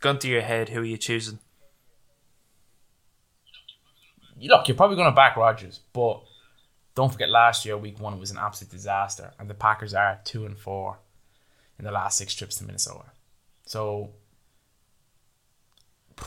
gun 0.00 0.18
to 0.20 0.28
your 0.28 0.42
head, 0.42 0.68
who 0.68 0.80
are 0.80 0.84
you 0.84 0.96
choosing? 0.96 1.38
Look, 4.40 4.68
you're 4.68 4.76
probably 4.76 4.96
going 4.96 5.10
to 5.10 5.14
back 5.14 5.36
Rodgers, 5.36 5.80
but 5.92 6.22
don't 6.94 7.12
forget 7.12 7.28
last 7.28 7.64
year, 7.64 7.76
week 7.76 8.00
one, 8.00 8.18
was 8.18 8.30
an 8.30 8.38
absolute 8.38 8.70
disaster, 8.70 9.32
and 9.38 9.50
the 9.50 9.54
Packers 9.54 9.94
are 9.94 10.20
two 10.24 10.46
and 10.46 10.58
four 10.58 10.98
in 11.78 11.84
the 11.84 11.90
last 11.90 12.18
six 12.18 12.34
trips 12.34 12.56
to 12.56 12.64
Minnesota. 12.64 13.06
So 13.66 14.10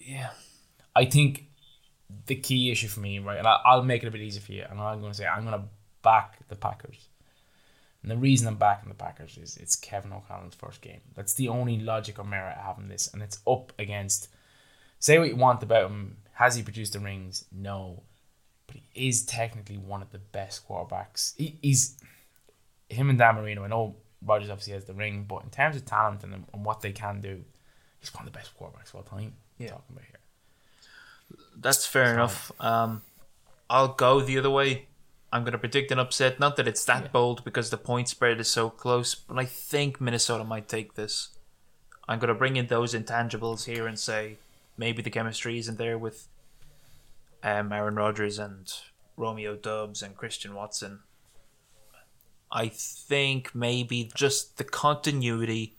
Yeah. 0.00 0.30
I 0.94 1.06
think 1.06 1.46
the 2.26 2.34
key 2.34 2.70
issue 2.70 2.88
for 2.88 3.00
me, 3.00 3.18
right, 3.18 3.38
and 3.38 3.46
I'll 3.46 3.82
make 3.82 4.02
it 4.02 4.08
a 4.08 4.10
bit 4.10 4.20
easier 4.20 4.42
for 4.42 4.52
you, 4.52 4.64
and 4.68 4.78
I'm 4.78 5.00
going 5.00 5.12
to 5.12 5.16
say 5.16 5.26
I'm 5.26 5.46
going 5.46 5.58
to 5.58 5.66
back 6.02 6.46
the 6.48 6.56
Packers. 6.56 7.08
And 8.02 8.10
the 8.10 8.16
reason 8.16 8.48
I'm 8.48 8.56
backing 8.56 8.88
the 8.88 8.96
Packers 8.96 9.38
is 9.38 9.56
it's 9.56 9.76
Kevin 9.76 10.12
O'Connell's 10.12 10.56
first 10.56 10.80
game. 10.82 11.00
That's 11.14 11.34
the 11.34 11.48
only 11.48 11.78
logic 11.78 12.18
or 12.18 12.24
merit 12.24 12.56
in 12.78 12.88
this, 12.88 13.08
and 13.12 13.22
it's 13.22 13.38
up 13.46 13.72
against. 13.78 14.28
Say 14.98 15.18
what 15.18 15.28
you 15.28 15.36
want 15.36 15.62
about 15.62 15.90
him. 15.90 16.18
Has 16.34 16.56
he 16.56 16.62
produced 16.62 16.92
the 16.92 17.00
rings? 17.00 17.44
No, 17.52 18.02
but 18.72 18.80
he 18.92 19.08
is 19.08 19.24
technically 19.24 19.76
one 19.76 20.02
of 20.02 20.10
the 20.10 20.18
best 20.18 20.66
quarterbacks. 20.66 21.34
He, 21.36 21.58
he's 21.60 21.98
him 22.88 23.10
and 23.10 23.18
Dan 23.18 23.34
Marino. 23.36 23.64
I 23.64 23.68
know 23.68 23.96
Rodgers 24.24 24.50
obviously 24.50 24.72
has 24.74 24.84
the 24.84 24.94
ring, 24.94 25.24
but 25.28 25.42
in 25.42 25.50
terms 25.50 25.76
of 25.76 25.84
talent 25.84 26.22
and, 26.24 26.44
and 26.52 26.64
what 26.64 26.80
they 26.80 26.92
can 26.92 27.20
do, 27.20 27.44
he's 28.00 28.14
one 28.14 28.26
of 28.26 28.32
the 28.32 28.38
best 28.38 28.56
quarterbacks 28.58 28.88
of 28.88 28.96
all 28.96 29.02
time. 29.02 29.34
Yeah. 29.58 29.68
Talking 29.68 29.84
about 29.90 30.04
here. 30.04 31.38
That's 31.56 31.86
fair 31.86 32.12
enough. 32.12 32.52
Um, 32.60 33.02
I'll 33.68 33.94
go 33.94 34.20
the 34.20 34.38
other 34.38 34.50
way. 34.50 34.86
I'm 35.32 35.44
going 35.44 35.52
to 35.52 35.58
predict 35.58 35.90
an 35.90 35.98
upset. 35.98 36.38
Not 36.38 36.56
that 36.56 36.68
it's 36.68 36.84
that 36.84 37.10
bold 37.10 37.42
because 37.44 37.70
the 37.70 37.78
point 37.78 38.08
spread 38.08 38.38
is 38.38 38.48
so 38.48 38.68
close, 38.68 39.14
but 39.14 39.38
I 39.38 39.46
think 39.46 40.00
Minnesota 40.00 40.44
might 40.44 40.68
take 40.68 40.94
this. 40.94 41.30
I'm 42.06 42.18
going 42.18 42.28
to 42.28 42.34
bring 42.34 42.56
in 42.56 42.66
those 42.66 42.94
intangibles 42.94 43.64
here 43.64 43.86
and 43.86 43.98
say 43.98 44.36
maybe 44.76 45.00
the 45.00 45.10
chemistry 45.10 45.58
isn't 45.58 45.78
there 45.78 45.96
with 45.96 46.28
um, 47.42 47.72
Aaron 47.72 47.96
Rodgers 47.96 48.38
and 48.38 48.72
Romeo 49.16 49.56
Doubs 49.56 50.02
and 50.02 50.16
Christian 50.16 50.54
Watson. 50.54 51.00
I 52.50 52.68
think 52.68 53.54
maybe 53.54 54.10
just 54.14 54.58
the 54.58 54.64
continuity 54.64 55.76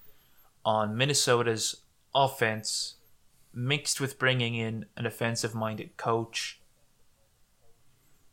on 0.65 0.97
Minnesota's 0.97 1.83
offense 2.15 2.95
mixed 3.53 4.01
with 4.01 4.17
bringing 4.17 4.55
in 4.55 4.85
an 4.97 5.05
offensive 5.05 5.53
minded 5.53 5.97
coach. 5.97 6.59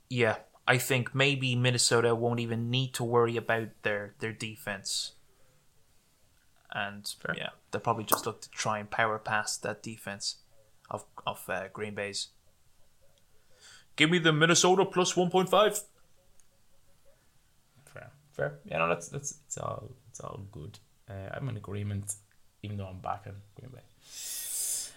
Yeah, 0.09 0.37
I 0.67 0.79
think 0.79 1.15
maybe 1.15 1.55
Minnesota 1.55 2.15
won't 2.15 2.41
even 2.41 2.71
need 2.71 2.95
to 2.95 3.05
worry 3.05 3.37
about 3.37 3.69
their, 3.83 4.15
their 4.21 4.33
defense. 4.33 5.13
And 6.73 7.13
yeah, 7.37 7.51
they'll 7.71 7.81
probably 7.81 8.05
just 8.05 8.27
look 8.27 8.41
to 8.43 8.51
try 8.51 8.79
and 8.79 8.91
power 8.91 9.19
past 9.19 9.63
that 9.65 9.83
defense 9.83 10.37
of, 10.91 11.05
of 11.27 11.45
uh, 11.49 11.65
Green 11.73 11.95
Bay's. 11.95 12.29
Give 14.01 14.11
me 14.11 14.19
the 14.19 14.33
Minnesota 14.33 14.87
plus 14.87 15.13
1.5. 15.13 15.83
fair. 17.85 18.11
Fair. 18.33 18.59
Yeah, 18.65 18.79
no, 18.79 18.89
that's 18.89 19.09
that's 19.09 19.35
it's 19.47 19.59
all 19.59 19.91
it's 20.09 20.21
all 20.21 20.41
good. 20.51 20.79
Uh, 21.07 21.29
I'm 21.35 21.47
in 21.51 21.59
agreement, 21.59 22.15
even 22.63 22.79
though 22.79 22.87
I'm 22.87 23.01
back 23.01 23.27
in 23.27 23.35
Green 23.55 23.71
Bay. 23.73 23.81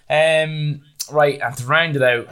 Um, 0.09 0.83
right, 1.11 1.37
and 1.41 1.57
to 1.57 1.65
round 1.65 1.97
it 1.97 2.01
out, 2.01 2.27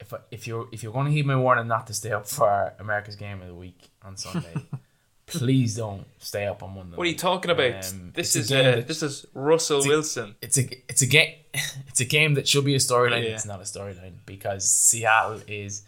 if 0.00 0.12
if 0.32 0.46
you're 0.48 0.66
if 0.72 0.82
you're 0.82 0.92
going 0.92 1.06
to 1.06 1.12
heed 1.12 1.26
my 1.26 1.36
warning 1.36 1.68
not 1.68 1.86
to 1.86 1.94
stay 1.94 2.10
up 2.10 2.26
for 2.26 2.72
America's 2.80 3.14
game 3.14 3.40
of 3.40 3.46
the 3.46 3.54
week 3.54 3.90
on 4.02 4.16
Sunday, 4.16 4.54
please 5.26 5.76
don't 5.76 6.08
stay 6.18 6.46
up 6.48 6.64
on 6.64 6.74
Monday. 6.74 6.96
What 6.96 7.06
are 7.06 7.10
you 7.10 7.16
talking 7.16 7.52
about? 7.52 7.88
Um, 7.88 8.10
this 8.16 8.34
is 8.34 8.50
a 8.50 8.58
uh, 8.58 8.62
that- 8.76 8.88
this 8.88 9.04
is 9.04 9.26
Russell 9.32 9.80
a- 9.84 9.86
Wilson. 9.86 10.34
it's 10.42 10.58
a 10.58 10.68
it's 10.88 11.02
a 11.02 11.06
game 11.06 11.34
it's 11.86 12.00
a 12.00 12.04
game 12.04 12.34
that 12.34 12.48
should 12.48 12.64
be 12.64 12.74
a 12.74 12.78
storyline. 12.78 13.22
Yeah. 13.22 13.34
It's 13.34 13.46
not 13.46 13.60
a 13.60 13.64
storyline 13.64 14.14
because 14.26 14.68
Seattle 14.68 15.40
is 15.46 15.82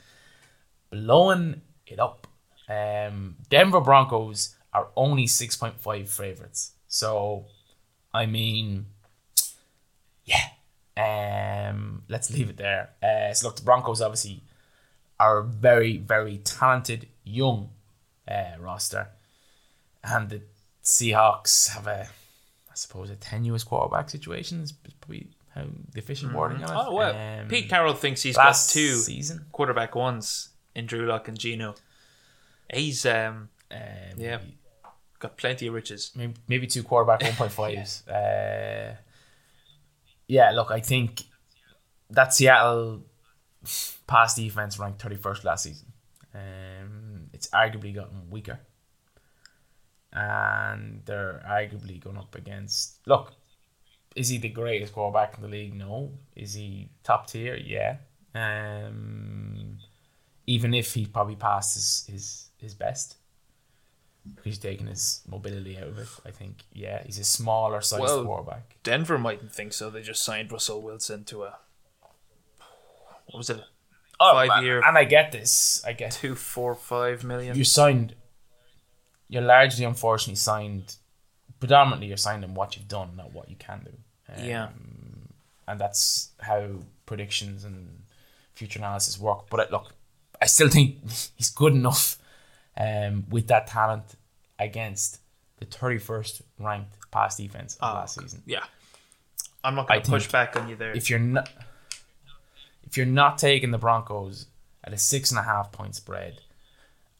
blowing 0.92 1.62
it 1.88 1.98
up. 1.98 2.28
Um, 2.68 3.34
Denver 3.50 3.80
Broncos 3.80 4.54
are 4.72 4.88
only 4.96 5.26
six 5.26 5.56
point 5.56 5.80
five 5.80 6.08
favorites. 6.08 6.72
So, 6.86 7.46
I 8.14 8.26
mean, 8.26 8.86
yeah. 10.24 10.44
Um, 10.96 12.02
let's 12.08 12.30
leave 12.30 12.50
it 12.50 12.58
there. 12.58 12.90
Uh, 13.02 13.32
so 13.32 13.48
look, 13.48 13.56
the 13.56 13.62
Broncos 13.62 14.00
obviously 14.00 14.44
are 15.18 15.38
a 15.38 15.44
very 15.44 15.96
very 15.96 16.38
talented 16.38 17.08
young 17.24 17.70
uh, 18.28 18.52
roster, 18.60 19.08
and 20.04 20.28
the 20.28 20.42
Seahawks 20.84 21.68
have 21.70 21.86
a 21.86 22.08
I 22.70 22.74
suppose 22.74 23.10
a 23.10 23.16
tenuous 23.16 23.64
quarterback 23.64 24.10
situation 24.10 24.60
is 24.60 24.72
probably 24.72 25.28
how 25.54 25.64
the 25.92 25.98
official 25.98 26.30
wording 26.32 26.62
on 26.64 26.70
it. 26.70 26.86
Oh 26.88 26.94
well, 26.94 27.40
Um, 27.40 27.48
Pete 27.48 27.68
Carroll 27.68 27.94
thinks 27.94 28.22
he's 28.22 28.36
got 28.36 28.54
two 28.68 28.94
season. 28.96 29.46
quarterback 29.52 29.94
ones 29.94 30.48
in 30.74 30.86
Drew 30.86 31.06
Lock 31.06 31.28
and 31.28 31.38
Geno. 31.38 31.74
He's 32.72 33.04
um 33.06 33.48
Um, 33.70 34.18
Yeah. 34.18 34.40
got 35.18 35.36
plenty 35.36 35.66
of 35.68 35.74
riches. 35.74 36.12
maybe, 36.14 36.34
maybe 36.48 36.66
two 36.66 36.82
quarterback 36.82 37.22
one 37.22 37.34
point 37.34 37.52
fives. 37.52 38.06
uh, 38.08 38.94
yeah, 40.26 40.50
look, 40.52 40.70
I 40.70 40.80
think 40.80 41.22
that 42.10 42.34
Seattle 42.34 43.04
pass 44.06 44.34
defense 44.34 44.78
ranked 44.78 45.00
thirty 45.00 45.16
first 45.16 45.44
last 45.44 45.64
season. 45.64 45.92
Um, 46.34 47.30
it's 47.32 47.48
arguably 47.48 47.94
gotten 47.94 48.28
weaker, 48.30 48.58
and 50.12 51.02
they're 51.04 51.42
arguably 51.48 52.00
going 52.02 52.16
up 52.18 52.34
against. 52.34 52.98
Look, 53.06 53.32
is 54.16 54.28
he 54.28 54.38
the 54.38 54.48
greatest 54.48 54.92
quarterback 54.92 55.36
in 55.36 55.42
the 55.42 55.48
league? 55.48 55.74
No. 55.74 56.12
Is 56.36 56.54
he 56.54 56.88
top 57.02 57.26
tier? 57.28 57.56
Yeah. 57.56 57.96
Um, 58.34 59.78
even 60.54 60.74
if 60.74 60.94
he 60.94 61.06
probably 61.06 61.36
passed 61.36 61.74
his 61.74 61.88
his, 62.12 62.24
his 62.58 62.74
best. 62.74 63.16
Because 64.24 64.44
he's 64.44 64.58
taking 64.58 64.86
his 64.86 65.20
mobility 65.26 65.76
out 65.76 65.88
of 65.88 65.98
it, 65.98 66.08
I 66.24 66.30
think. 66.30 66.62
Yeah, 66.72 67.02
he's 67.04 67.18
a 67.18 67.24
smaller 67.24 67.80
sized 67.80 68.02
Well, 68.02 68.24
quarterback. 68.24 68.76
Denver 68.84 69.18
mightn't 69.18 69.52
think 69.52 69.72
so. 69.72 69.90
They 69.90 70.02
just 70.02 70.22
signed 70.22 70.52
Russell 70.52 70.80
Wilson 70.80 71.24
to 71.24 71.42
a 71.44 71.58
what 73.26 73.38
was 73.38 73.50
it? 73.50 73.60
Oh, 74.20 74.32
five 74.34 74.50
and- 74.54 74.66
year- 74.66 74.82
and 74.86 74.96
I 74.96 75.04
get 75.04 75.32
this. 75.32 75.82
I 75.84 75.92
get 75.92 76.12
Two, 76.12 76.34
four, 76.36 76.74
five 76.76 77.24
million. 77.24 77.56
you 77.56 77.64
signed. 77.64 78.14
You're 79.28 79.42
largely, 79.42 79.84
unfortunately, 79.84 80.36
signed. 80.36 80.96
Predominantly, 81.58 82.06
you're 82.08 82.16
signed 82.28 82.44
on 82.44 82.54
what 82.54 82.76
you've 82.76 82.88
done, 82.88 83.16
not 83.16 83.32
what 83.32 83.48
you 83.50 83.56
can 83.56 83.80
do. 83.84 83.92
Um, 84.34 84.44
yeah. 84.44 84.68
and 85.66 85.80
that's 85.80 86.30
how 86.40 86.62
predictions 87.06 87.64
and 87.64 88.02
future 88.54 88.78
analysis 88.78 89.18
work. 89.18 89.48
But 89.50 89.60
uh, 89.60 89.66
look, 89.72 89.92
I 90.42 90.46
still 90.46 90.68
think 90.68 90.96
he's 91.36 91.50
good 91.50 91.72
enough 91.72 92.18
um, 92.76 93.24
with 93.30 93.46
that 93.46 93.68
talent 93.68 94.04
against 94.58 95.20
the 95.58 95.66
31st 95.66 96.42
ranked 96.58 96.96
pass 97.12 97.36
defense 97.36 97.76
of 97.76 97.90
Oh, 97.90 97.94
last 98.00 98.18
season. 98.20 98.42
Yeah. 98.44 98.64
I'm 99.64 99.76
not 99.76 99.86
gonna 99.86 100.00
push 100.00 100.26
back 100.30 100.56
on 100.56 100.68
you 100.68 100.74
there. 100.74 100.90
If 100.92 101.08
you're 101.08 101.20
not, 101.20 101.48
if 102.82 102.96
you're 102.96 103.06
not 103.06 103.38
taking 103.38 103.70
the 103.70 103.78
Broncos 103.78 104.46
at 104.82 104.92
a 104.92 104.98
six 104.98 105.30
and 105.30 105.38
a 105.38 105.42
half 105.44 105.70
point 105.70 105.94
spread, 105.94 106.40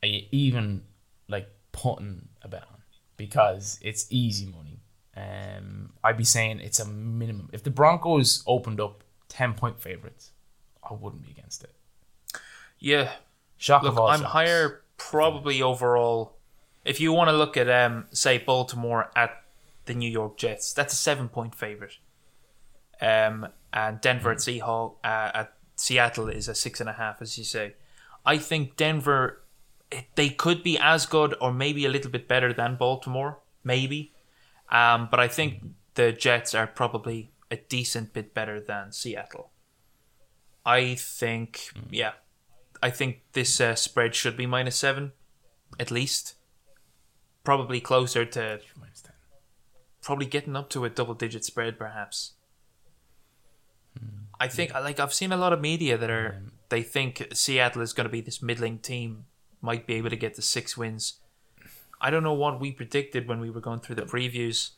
are 0.03 0.09
you 0.09 0.27
even 0.33 0.83
like 1.29 1.49
putting 1.70 2.29
a 2.43 2.49
bet 2.49 2.64
on? 2.64 2.81
Because 3.16 3.79
it's 3.81 4.07
easy 4.11 4.47
money. 4.47 4.81
Um, 5.16 5.93
I'd 6.03 6.16
be 6.16 6.25
saying 6.25 6.59
it's 6.59 6.81
a 6.81 6.87
minimum. 6.87 7.49
If 7.53 7.62
the 7.62 7.70
Broncos 7.70 8.43
opened 8.49 8.81
up 8.81 9.05
ten 9.29 9.55
point 9.55 9.81
favorites, 9.81 10.33
I 10.83 10.95
wouldn't 10.95 11.23
be 11.23 11.31
against 11.31 11.62
it. 11.62 11.73
Yeah. 12.83 13.12
Shock 13.57 13.83
Look, 13.85 13.93
of 13.93 13.99
all 13.99 14.09
I'm 14.09 14.20
shocks. 14.20 14.33
higher 14.33 14.83
probably 14.97 15.62
overall. 15.62 16.37
If 16.85 17.01
you 17.01 17.12
want 17.12 17.28
to 17.30 17.37
look 17.37 17.57
at 17.57 17.70
um 17.70 18.07
say 18.11 18.39
Baltimore 18.39 19.11
at 19.14 19.30
the 19.87 19.95
New 19.95 20.11
York 20.11 20.37
Jets, 20.37 20.72
that's 20.72 20.93
a 20.93 20.97
seven 20.97 21.28
point 21.28 21.55
favorite. 21.55 21.99
Um 23.01 23.49
and 23.72 24.01
Denver 24.01 24.33
at 24.33 24.39
Hmm. 24.39 24.51
Seahawk 24.51 24.97
uh, 25.05 25.30
at 25.35 25.55
Seattle 25.76 26.28
is 26.28 26.49
a 26.49 26.55
six 26.55 26.80
and 26.80 26.89
a 26.91 26.93
half, 26.95 27.22
as 27.22 27.39
you 27.39 27.45
say. 27.45 27.74
I 28.26 28.37
think 28.39 28.76
Denver 28.76 29.43
they 30.14 30.30
could 30.30 30.62
be 30.62 30.78
as 30.78 31.07
good 31.07 31.35
or 31.41 31.53
maybe 31.53 31.85
a 31.87 31.89
little 31.89 32.11
bit 32.11 32.26
better 32.26 32.53
than 32.53 32.76
Baltimore, 32.76 33.39
maybe. 33.62 34.12
Um, 34.70 35.09
but 35.11 35.20
I 35.20 35.28
think 35.28 35.62
the 35.95 36.12
Jets 36.12 36.55
are 36.55 36.66
probably 36.66 37.30
a 37.51 37.57
decent 37.57 38.12
bit 38.14 38.33
better 38.35 38.59
than 38.61 38.91
Seattle. 38.93 39.51
I 40.64 40.95
think, 40.95 41.68
yeah, 41.91 42.12
I 42.83 42.91
think 42.91 43.22
this 43.33 43.61
uh, 43.61 43.76
spread 43.76 44.14
should 44.14 44.37
be 44.37 44.47
minus 44.47 44.76
seven, 44.76 45.12
at 45.78 45.91
least. 45.91 46.35
Probably 47.45 47.80
closer 47.80 48.24
to 48.24 48.61
Minus 48.78 49.03
10. 49.03 49.12
probably 50.03 50.26
getting 50.26 50.57
up 50.57 50.68
to 50.70 50.85
a 50.85 50.91
double 50.91 51.14
digit 51.14 51.45
spread, 51.45 51.78
perhaps. 51.78 52.33
I 54.41 54.49
think, 54.49 54.74
like, 54.74 54.99
I've 54.99 55.14
seen 55.14 55.30
a 55.30 55.37
lot 55.37 55.53
of 55.53 55.61
media 55.61 55.97
that 55.97 56.11
are 56.11 56.43
they 56.68 56.83
think 56.83 57.28
Seattle 57.33 57.83
is 57.83 57.93
going 57.93 58.07
to 58.07 58.11
be 58.11 58.20
this 58.20 58.43
middling 58.43 58.78
team, 58.78 59.26
might 59.61 59.87
be 59.87 59.95
able 59.95 60.11
to 60.11 60.16
get 60.16 60.35
the 60.35 60.43
six 60.43 60.76
wins. 60.76 61.20
I 62.01 62.11
don't 62.11 62.24
know 62.24 62.33
what 62.33 62.59
we 62.61 62.72
predicted 62.72 63.28
when 63.28 63.39
we 63.39 63.51
were 63.51 63.61
going 63.61 63.78
through 63.78 63.97
the 63.97 64.03
previews, 64.03 64.70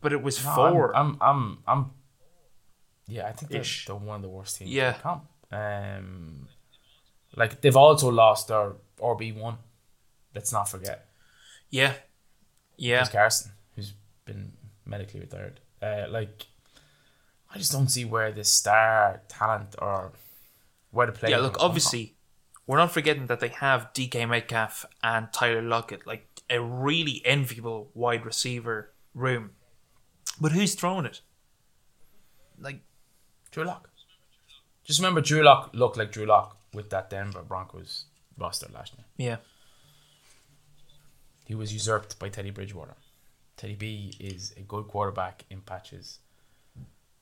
but 0.00 0.12
it 0.12 0.22
was 0.22 0.44
No, 0.44 0.54
four. 0.54 0.96
I'm, 0.96 1.18
I'm, 1.20 1.20
I'm, 1.20 1.58
I'm 1.68 1.90
yeah, 3.06 3.26
I 3.26 3.32
think 3.32 3.52
they're, 3.52 3.64
they're 3.86 3.96
one 3.96 4.16
of 4.16 4.22
the 4.22 4.28
worst 4.28 4.56
teams 4.56 4.70
Yeah. 4.70 4.96
In 5.52 5.58
the 5.58 5.58
comp. 5.58 5.98
Um, 5.98 6.48
like 7.36 7.60
they've 7.60 7.76
also 7.76 8.10
lost 8.10 8.48
their 8.48 8.72
RB 9.00 9.36
one. 9.36 9.56
Let's 10.34 10.52
not 10.52 10.68
forget. 10.68 11.06
yeah, 11.70 11.94
yeah. 12.76 12.98
Chris 12.98 13.08
Carson, 13.10 13.52
who's 13.74 13.94
been 14.24 14.52
medically 14.86 15.20
retired. 15.20 15.60
Uh, 15.82 16.06
like, 16.08 16.46
I 17.52 17.58
just 17.58 17.72
don't 17.72 17.88
see 17.88 18.04
where 18.04 18.32
the 18.32 18.44
star 18.44 19.22
talent 19.28 19.74
or 19.78 20.12
where 20.90 21.06
the 21.06 21.12
play. 21.12 21.30
Yeah, 21.30 21.38
look, 21.38 21.56
obviously, 21.58 22.14
we're 22.66 22.76
not 22.78 22.92
forgetting 22.92 23.26
that 23.26 23.40
they 23.40 23.48
have 23.48 23.92
DK 23.92 24.28
Metcalf 24.28 24.84
and 25.02 25.32
Tyler 25.32 25.62
Lockett, 25.62 26.06
like 26.06 26.26
a 26.48 26.60
really 26.60 27.22
enviable 27.24 27.90
wide 27.94 28.24
receiver 28.24 28.92
room. 29.14 29.50
But 30.40 30.52
who's 30.52 30.74
throwing 30.74 31.06
it? 31.06 31.20
Like, 32.58 32.80
Drew 33.50 33.64
Lock. 33.64 33.89
Just 34.90 34.98
remember, 34.98 35.20
Drew 35.20 35.44
Lock 35.44 35.70
looked 35.72 35.96
like 35.96 36.10
Drew 36.10 36.26
Lock 36.26 36.56
with 36.74 36.90
that 36.90 37.10
Denver 37.10 37.42
Broncos 37.42 38.06
roster 38.36 38.66
last 38.74 38.92
year. 38.96 39.04
yeah, 39.16 39.36
He 41.46 41.54
was 41.54 41.72
usurped 41.72 42.18
by 42.18 42.28
Teddy 42.28 42.50
Bridgewater. 42.50 42.96
Teddy 43.56 43.76
B 43.76 44.12
is 44.18 44.52
a 44.56 44.62
good 44.62 44.88
quarterback 44.88 45.44
in 45.48 45.60
patches, 45.60 46.18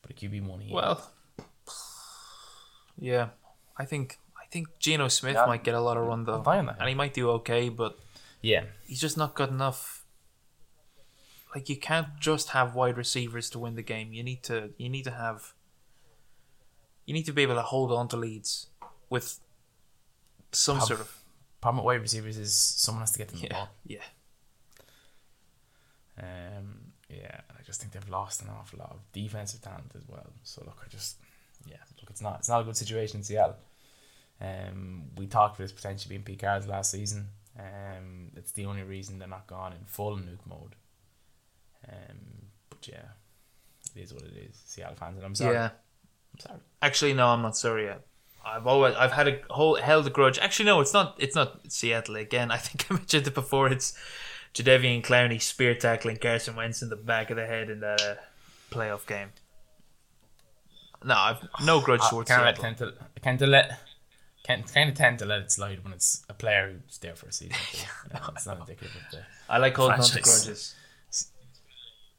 but 0.01 0.13
a 0.13 0.15
QB 0.15 0.47
one. 0.47 0.61
He 0.61 0.73
well, 0.73 1.11
yeah. 2.99 3.29
I 3.77 3.85
think 3.85 4.17
I 4.43 4.47
think 4.51 4.69
Geno 4.79 5.09
Smith 5.09 5.35
Yeah. 5.35 5.45
might 5.45 5.63
get 5.63 5.75
a 5.75 5.81
lot 5.81 5.99
of 5.99 6.07
run 6.07 6.25
though, 6.25 6.43
and 6.47 6.89
he 6.89 6.95
might 6.95 7.13
do 7.13 7.29
okay, 7.33 7.69
but 7.69 7.99
yeah, 8.41 8.65
he's 8.87 9.01
just 9.03 9.19
not 9.19 9.35
good 9.35 9.51
enough. 9.51 10.07
Like 11.55 11.69
you 11.69 11.77
can't 11.77 12.19
just 12.19 12.49
have 12.51 12.75
wide 12.75 12.97
receivers 12.97 13.51
to 13.51 13.59
win 13.59 13.75
the 13.75 13.83
game. 13.83 14.15
You 14.15 14.23
need 14.23 14.43
to 14.45 14.71
you 14.79 14.89
need 14.89 15.05
to 15.05 15.11
have 15.11 15.53
you 17.09 17.15
need 17.15 17.25
to 17.25 17.33
be 17.33 17.43
able 17.43 17.55
to 17.55 17.63
hold 17.63 17.91
on 17.91 18.07
to 18.09 18.17
leads 18.19 18.67
with 19.09 19.41
some 20.53 20.77
Prob- 20.77 20.89
sort 20.89 21.01
of 21.01 21.11
problem 21.63 21.83
with 21.85 21.87
wide 21.95 22.03
receivers 22.03 22.37
is 22.37 22.55
someone 22.55 23.01
has 23.03 23.13
to 23.13 23.19
get 23.19 23.29
them 23.29 23.41
the 23.41 23.47
yeah 23.47 23.53
ball. 23.55 23.69
yeah 23.95 24.05
Um, 26.19 26.93
yeah, 27.09 27.41
I 27.59 27.63
just 27.65 27.81
think 27.81 27.93
they've 27.93 28.09
lost 28.09 28.43
an 28.43 28.49
awful 28.51 28.79
lot 28.81 28.91
of 28.91 29.01
defensive 29.13 29.63
talent 29.63 29.93
as 29.97 30.03
well. 30.09 30.31
So 30.43 30.63
look, 30.67 30.81
I 30.85 30.89
just 30.89 31.17
yeah, 31.67 31.77
look, 32.01 32.11
it's 32.11 32.21
not 32.21 32.41
it's 32.41 32.49
not 32.49 32.61
a 32.61 32.65
good 32.65 32.77
situation 32.77 33.19
in 33.19 33.25
Seattle. 33.25 33.57
Um, 34.41 35.05
we 35.17 35.27
talked 35.27 35.57
about 35.57 35.65
this 35.65 35.73
potentially 35.73 36.11
being 36.15 36.23
Pete 36.25 36.39
Carroll's 36.41 36.67
last 36.67 36.91
season. 36.91 37.29
Um, 37.59 38.31
it's 38.37 38.53
the 38.53 38.67
only 38.67 38.83
reason 38.83 39.19
they're 39.19 39.29
not 39.29 39.47
gone 39.47 39.73
in 39.73 39.85
full 39.87 40.17
nuke 40.17 40.47
mode. 40.47 40.75
Um, 41.89 42.19
but 42.71 42.87
yeah, 42.87 43.09
it 43.97 44.01
is 44.03 44.13
what 44.15 44.23
it 44.25 44.37
is. 44.37 44.57
Seattle 44.67 44.97
fans, 44.97 45.17
and 45.17 45.27
I'm 45.27 45.35
sorry. 45.35 45.55
yeah. 45.55 45.71
Sorry. 46.39 46.59
Actually, 46.81 47.15
no, 47.15 47.29
I'm 47.29 47.43
not 47.43 47.57
sorry 47.57 47.85
yet. 47.85 48.03
I've 48.45 48.67
always 48.67 48.95
I've 48.95 49.13
had 49.13 49.29
a 49.29 49.41
whole 49.51 49.75
held 49.77 50.07
a 50.07 50.11
grudge. 50.11 50.39
Actually, 50.39 50.67
no, 50.67 50.81
it's 50.81 50.95
not. 50.95 51.17
It's 51.19 51.35
not 51.35 51.71
Seattle 51.71 52.17
again. 52.17 52.51
I 52.57 52.57
think 52.57 52.91
I 52.91 52.95
mentioned 52.95 53.27
it 53.27 53.35
before. 53.35 53.71
It's 53.71 53.97
Jadeveon 54.55 55.05
Clowney 55.05 55.41
spear 55.41 55.75
tackling 55.75 56.17
Carson 56.17 56.57
Wentz 56.57 56.83
in 56.83 56.89
the 56.89 56.97
back 56.97 57.31
of 57.31 57.37
the 57.37 57.47
head 57.47 57.71
in 57.71 57.81
that 57.81 58.01
uh, 58.01 58.15
playoff 58.71 59.07
game. 59.07 59.29
No, 61.05 61.15
I've 61.15 61.49
no 61.65 61.81
grudge 61.85 62.01
I 62.03 62.11
towards 62.11 62.29
Seattle. 62.31 62.63
tend 62.63 62.79
to, 62.79 62.95
I 63.17 63.21
kind 63.21 63.41
of 63.41 63.49
let, 63.49 63.81
can 64.45 64.63
kind 64.63 64.89
of 64.89 64.97
tend 64.97 65.19
to 65.21 65.27
let 65.27 65.41
it 65.41 65.53
slide 65.53 65.85
when 65.85 65.93
it's 65.93 66.25
a 66.29 66.35
player 66.35 66.73
who's 66.73 66.99
there 66.99 67.15
for 67.15 67.27
a 67.27 67.33
season. 67.33 67.57
You 67.75 68.15
know, 68.15 68.31
it's 68.35 68.47
not 68.47 68.61
indicative 68.61 68.97
of 68.97 69.03
the. 69.13 69.19
I 69.49 69.59
like 69.59 69.77
holding 69.77 70.01
on 70.01 70.07
to 70.07 70.21
grudges. 70.21 70.75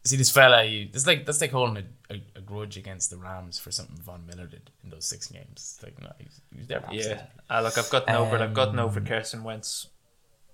See 0.05 0.15
this 0.15 0.31
fella, 0.31 0.63
you, 0.63 0.87
that's 0.91 1.05
like 1.05 1.25
that's 1.25 1.41
like 1.41 1.51
holding 1.51 1.83
a, 2.09 2.13
a, 2.13 2.23
a 2.37 2.41
grudge 2.41 2.77
against 2.77 3.09
the 3.09 3.17
Rams 3.17 3.59
for 3.59 3.69
something 3.69 3.97
Von 3.97 4.25
Miller 4.25 4.47
did 4.47 4.69
in 4.83 4.89
those 4.91 5.05
six 5.05 5.27
games. 5.27 5.47
It's 5.77 5.83
like 5.83 6.01
no, 6.01 6.09
he 6.17 6.25
was, 6.55 6.67
there. 6.67 6.79
For 6.81 6.93
Yeah, 6.93 7.21
uh, 7.49 7.61
look, 7.61 7.77
I've 7.77 7.89
gotten 7.89 8.15
over 8.15 8.37
it. 8.37 8.41
I've 8.41 8.53
gotten 8.53 8.79
over 8.79 9.01
Carson 9.01 9.43
Wentz. 9.43 9.87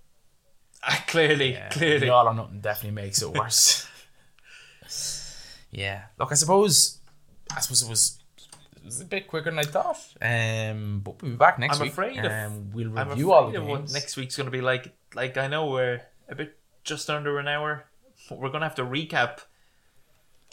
I 0.84 0.96
clearly, 1.08 1.54
Yeah, 1.54 1.70
clearly. 1.70 2.00
the 2.00 2.10
all 2.10 2.28
or 2.28 2.34
nothing 2.34 2.60
definitely 2.60 2.96
makes 3.02 3.22
it 3.22 3.30
worse. 3.32 3.88
yeah, 5.72 6.04
look, 6.20 6.32
I 6.32 6.36
suppose, 6.36 7.00
I 7.56 7.60
suppose 7.60 7.84
it 7.84 7.90
was, 7.90 8.20
it 8.78 8.86
was 8.86 9.02
a 9.02 9.06
bit 9.06 9.28
quicker 9.28 9.50
than 9.52 9.60
I 9.60 9.64
thought. 9.64 9.98
Um, 10.22 11.02
but 11.04 11.22
we'll 11.22 11.32
be 11.32 11.38
back 11.38 11.60
next 11.60 11.80
week. 11.80 11.98
I'm 11.98 12.04
week. 12.06 12.18
afraid 12.18 12.26
of- 12.26 12.32
um, 12.52 12.72
we'll 12.74 12.98
I'm 12.98 13.10
review 13.10 13.32
all 13.32 13.52
the 13.52 13.58
of 13.60 13.66
what 13.68 13.78
games. 13.82 13.94
next 13.94 14.18
week's 14.18 14.36
going 14.36 14.46
to 14.46 14.52
be 14.52 14.62
like. 14.62 14.94
Like 15.14 15.38
I 15.38 15.48
know 15.48 15.68
we're 15.72 16.02
a 16.28 16.36
bit 16.36 16.58
just 16.84 17.10
under 17.10 17.40
an 17.40 17.48
hour. 17.48 17.86
We're 18.30 18.50
going 18.50 18.62
to 18.62 18.68
have 18.68 18.76
to 18.76 18.84
recap 18.84 19.40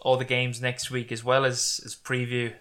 all 0.02 0.16
the 0.16 0.24
games 0.24 0.60
next 0.60 0.90
week 0.90 1.12
as 1.12 1.22
well 1.24 1.44
as 1.44 1.80
as 1.84 1.94
preview. 1.94 2.52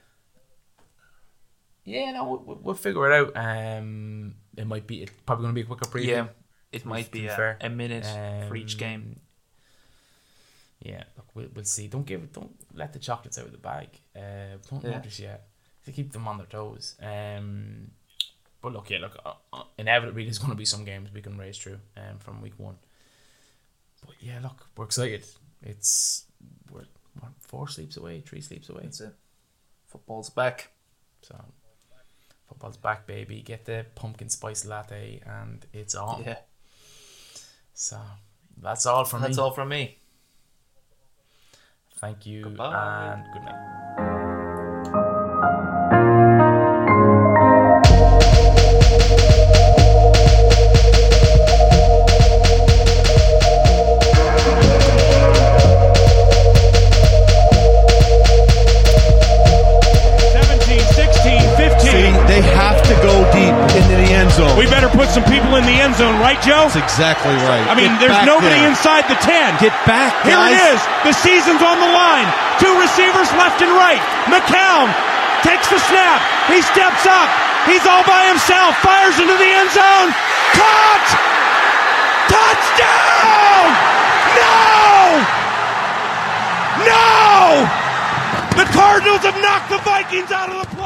Yeah, 1.84 2.12
no, 2.12 2.43
we'll, 2.45 2.59
we'll 2.62 2.76
figure 2.76 3.12
it 3.12 3.16
out. 3.36 3.36
Um, 3.36 4.36
it 4.55 4.68
might 4.68 4.86
be 4.86 5.01
it's 5.01 5.12
probably 5.26 5.43
going 5.45 5.55
to 5.55 5.62
be 5.62 5.62
a 5.62 5.66
quicker 5.66 5.89
preview. 5.89 6.05
Yeah, 6.07 6.28
it 6.72 6.86
might 6.86 7.09
be 7.12 7.26
a, 7.28 7.36
fair. 7.36 7.57
a 7.59 7.70
minute 7.70 8.05
for 8.47 8.55
each 8.55 8.74
Um, 8.76 8.80
game. 8.80 9.20
Yeah, 10.84 11.03
look, 11.16 11.28
we'll, 11.36 11.47
we'll 11.55 11.66
see. 11.66 11.88
Don't 11.88 12.05
give, 12.05 12.32
don't 12.34 12.55
let 12.74 12.93
the 12.93 12.99
chocolates 12.99 13.38
out 13.38 13.45
of 13.45 13.51
the 13.51 13.57
bag. 13.57 13.89
Uh, 14.16 14.57
don't 14.70 14.84
Yeah. 14.84 14.91
notice 14.91 15.20
yet. 15.20 15.47
To 15.86 15.91
keep 15.91 16.12
them 16.12 16.28
on 16.28 16.38
their 16.38 16.47
toes. 16.47 16.95
Um, 17.01 17.91
but 18.62 18.74
look, 18.74 18.89
yeah, 18.89 18.99
look, 18.99 19.18
uh, 19.26 19.34
uh, 19.53 19.64
inevitably 19.78 20.24
there's 20.26 20.38
going 20.39 20.51
to 20.51 20.55
be 20.57 20.66
some 20.66 20.84
games 20.86 21.09
we 21.14 21.22
can 21.22 21.38
race 21.38 21.57
through 21.57 21.80
um, 21.97 22.20
from 22.20 22.41
week 22.41 22.53
one. 22.57 22.76
But 24.06 24.16
yeah, 24.20 24.39
look, 24.41 24.66
we're 24.76 24.86
excited. 24.86 25.26
It's 25.62 26.26
we're 26.72 26.86
what, 27.20 27.32
four 27.39 27.68
sleeps 27.68 27.97
away, 27.97 28.22
three 28.22 28.41
sleeps 28.41 28.70
away. 28.70 28.82
That's 28.84 29.02
it. 29.02 29.14
Football's 29.88 30.30
back. 30.30 30.72
So 31.22 31.36
football's 32.47 32.78
back, 32.78 33.06
baby. 33.06 33.41
Get 33.41 33.66
the 33.66 33.86
pumpkin 33.95 34.30
spice 34.30 34.66
latte, 34.66 35.22
and 35.26 35.66
it's 35.74 35.93
on. 35.95 36.24
Yeah, 36.26 36.38
So 37.74 37.99
that's 38.62 38.86
all 38.86 39.06
from 39.06 39.22
that's 39.22 39.38
me. 39.38 39.43
all 39.43 39.52
from 39.52 39.70
me. 39.70 39.97
Thank 41.97 42.26
you 42.26 42.43
Goodbye. 42.43 43.14
and 43.14 43.34
good 43.34 43.43
night. 43.43 44.08
Oh. 64.52 64.60
We 64.60 64.68
better 64.68 64.91
put 64.91 65.08
some 65.10 65.24
people 65.32 65.56
in 65.56 65.64
the 65.64 65.78
end 65.80 65.95
zone, 65.95 66.20
right, 66.20 66.36
Joe? 66.43 66.68
That's 66.68 66.76
exactly 66.76 67.32
right. 67.47 67.64
I 67.68 67.74
mean, 67.74 67.88
Get 67.97 68.12
there's 68.12 68.22
nobody 68.28 68.60
there. 68.60 68.68
inside 68.68 69.08
the 69.08 69.16
10. 69.24 69.64
Get 69.64 69.72
back, 69.88 70.12
Here 70.28 70.36
it 70.36 70.60
is. 70.76 70.80
The 71.08 71.16
season's 71.16 71.64
on 71.64 71.80
the 71.80 71.91
line. 71.95 72.28
Two 72.60 72.76
receivers 72.84 73.32
left 73.39 73.64
and 73.64 73.72
right. 73.72 74.04
McCown 74.28 74.91
takes 75.47 75.72
the 75.72 75.80
snap. 75.88 76.20
He 76.52 76.60
steps 76.62 77.08
up. 77.08 77.30
He's 77.66 77.86
all 77.88 78.04
by 78.04 78.28
himself. 78.28 78.76
Fires 78.84 79.16
into 79.22 79.38
the 79.39 79.52
end 79.56 79.72
zone. 79.72 80.10
Caught! 80.58 81.08
Touchdown! 82.28 83.66
No! 84.36 84.60
No! 86.89 87.68
The 88.58 88.68
Cardinals 88.76 89.22
have 89.24 89.38
knocked 89.41 89.70
the 89.70 89.78
Vikings 89.86 90.32
out 90.32 90.49
of 90.49 90.58
the 90.60 90.70
playoffs. 90.76 90.81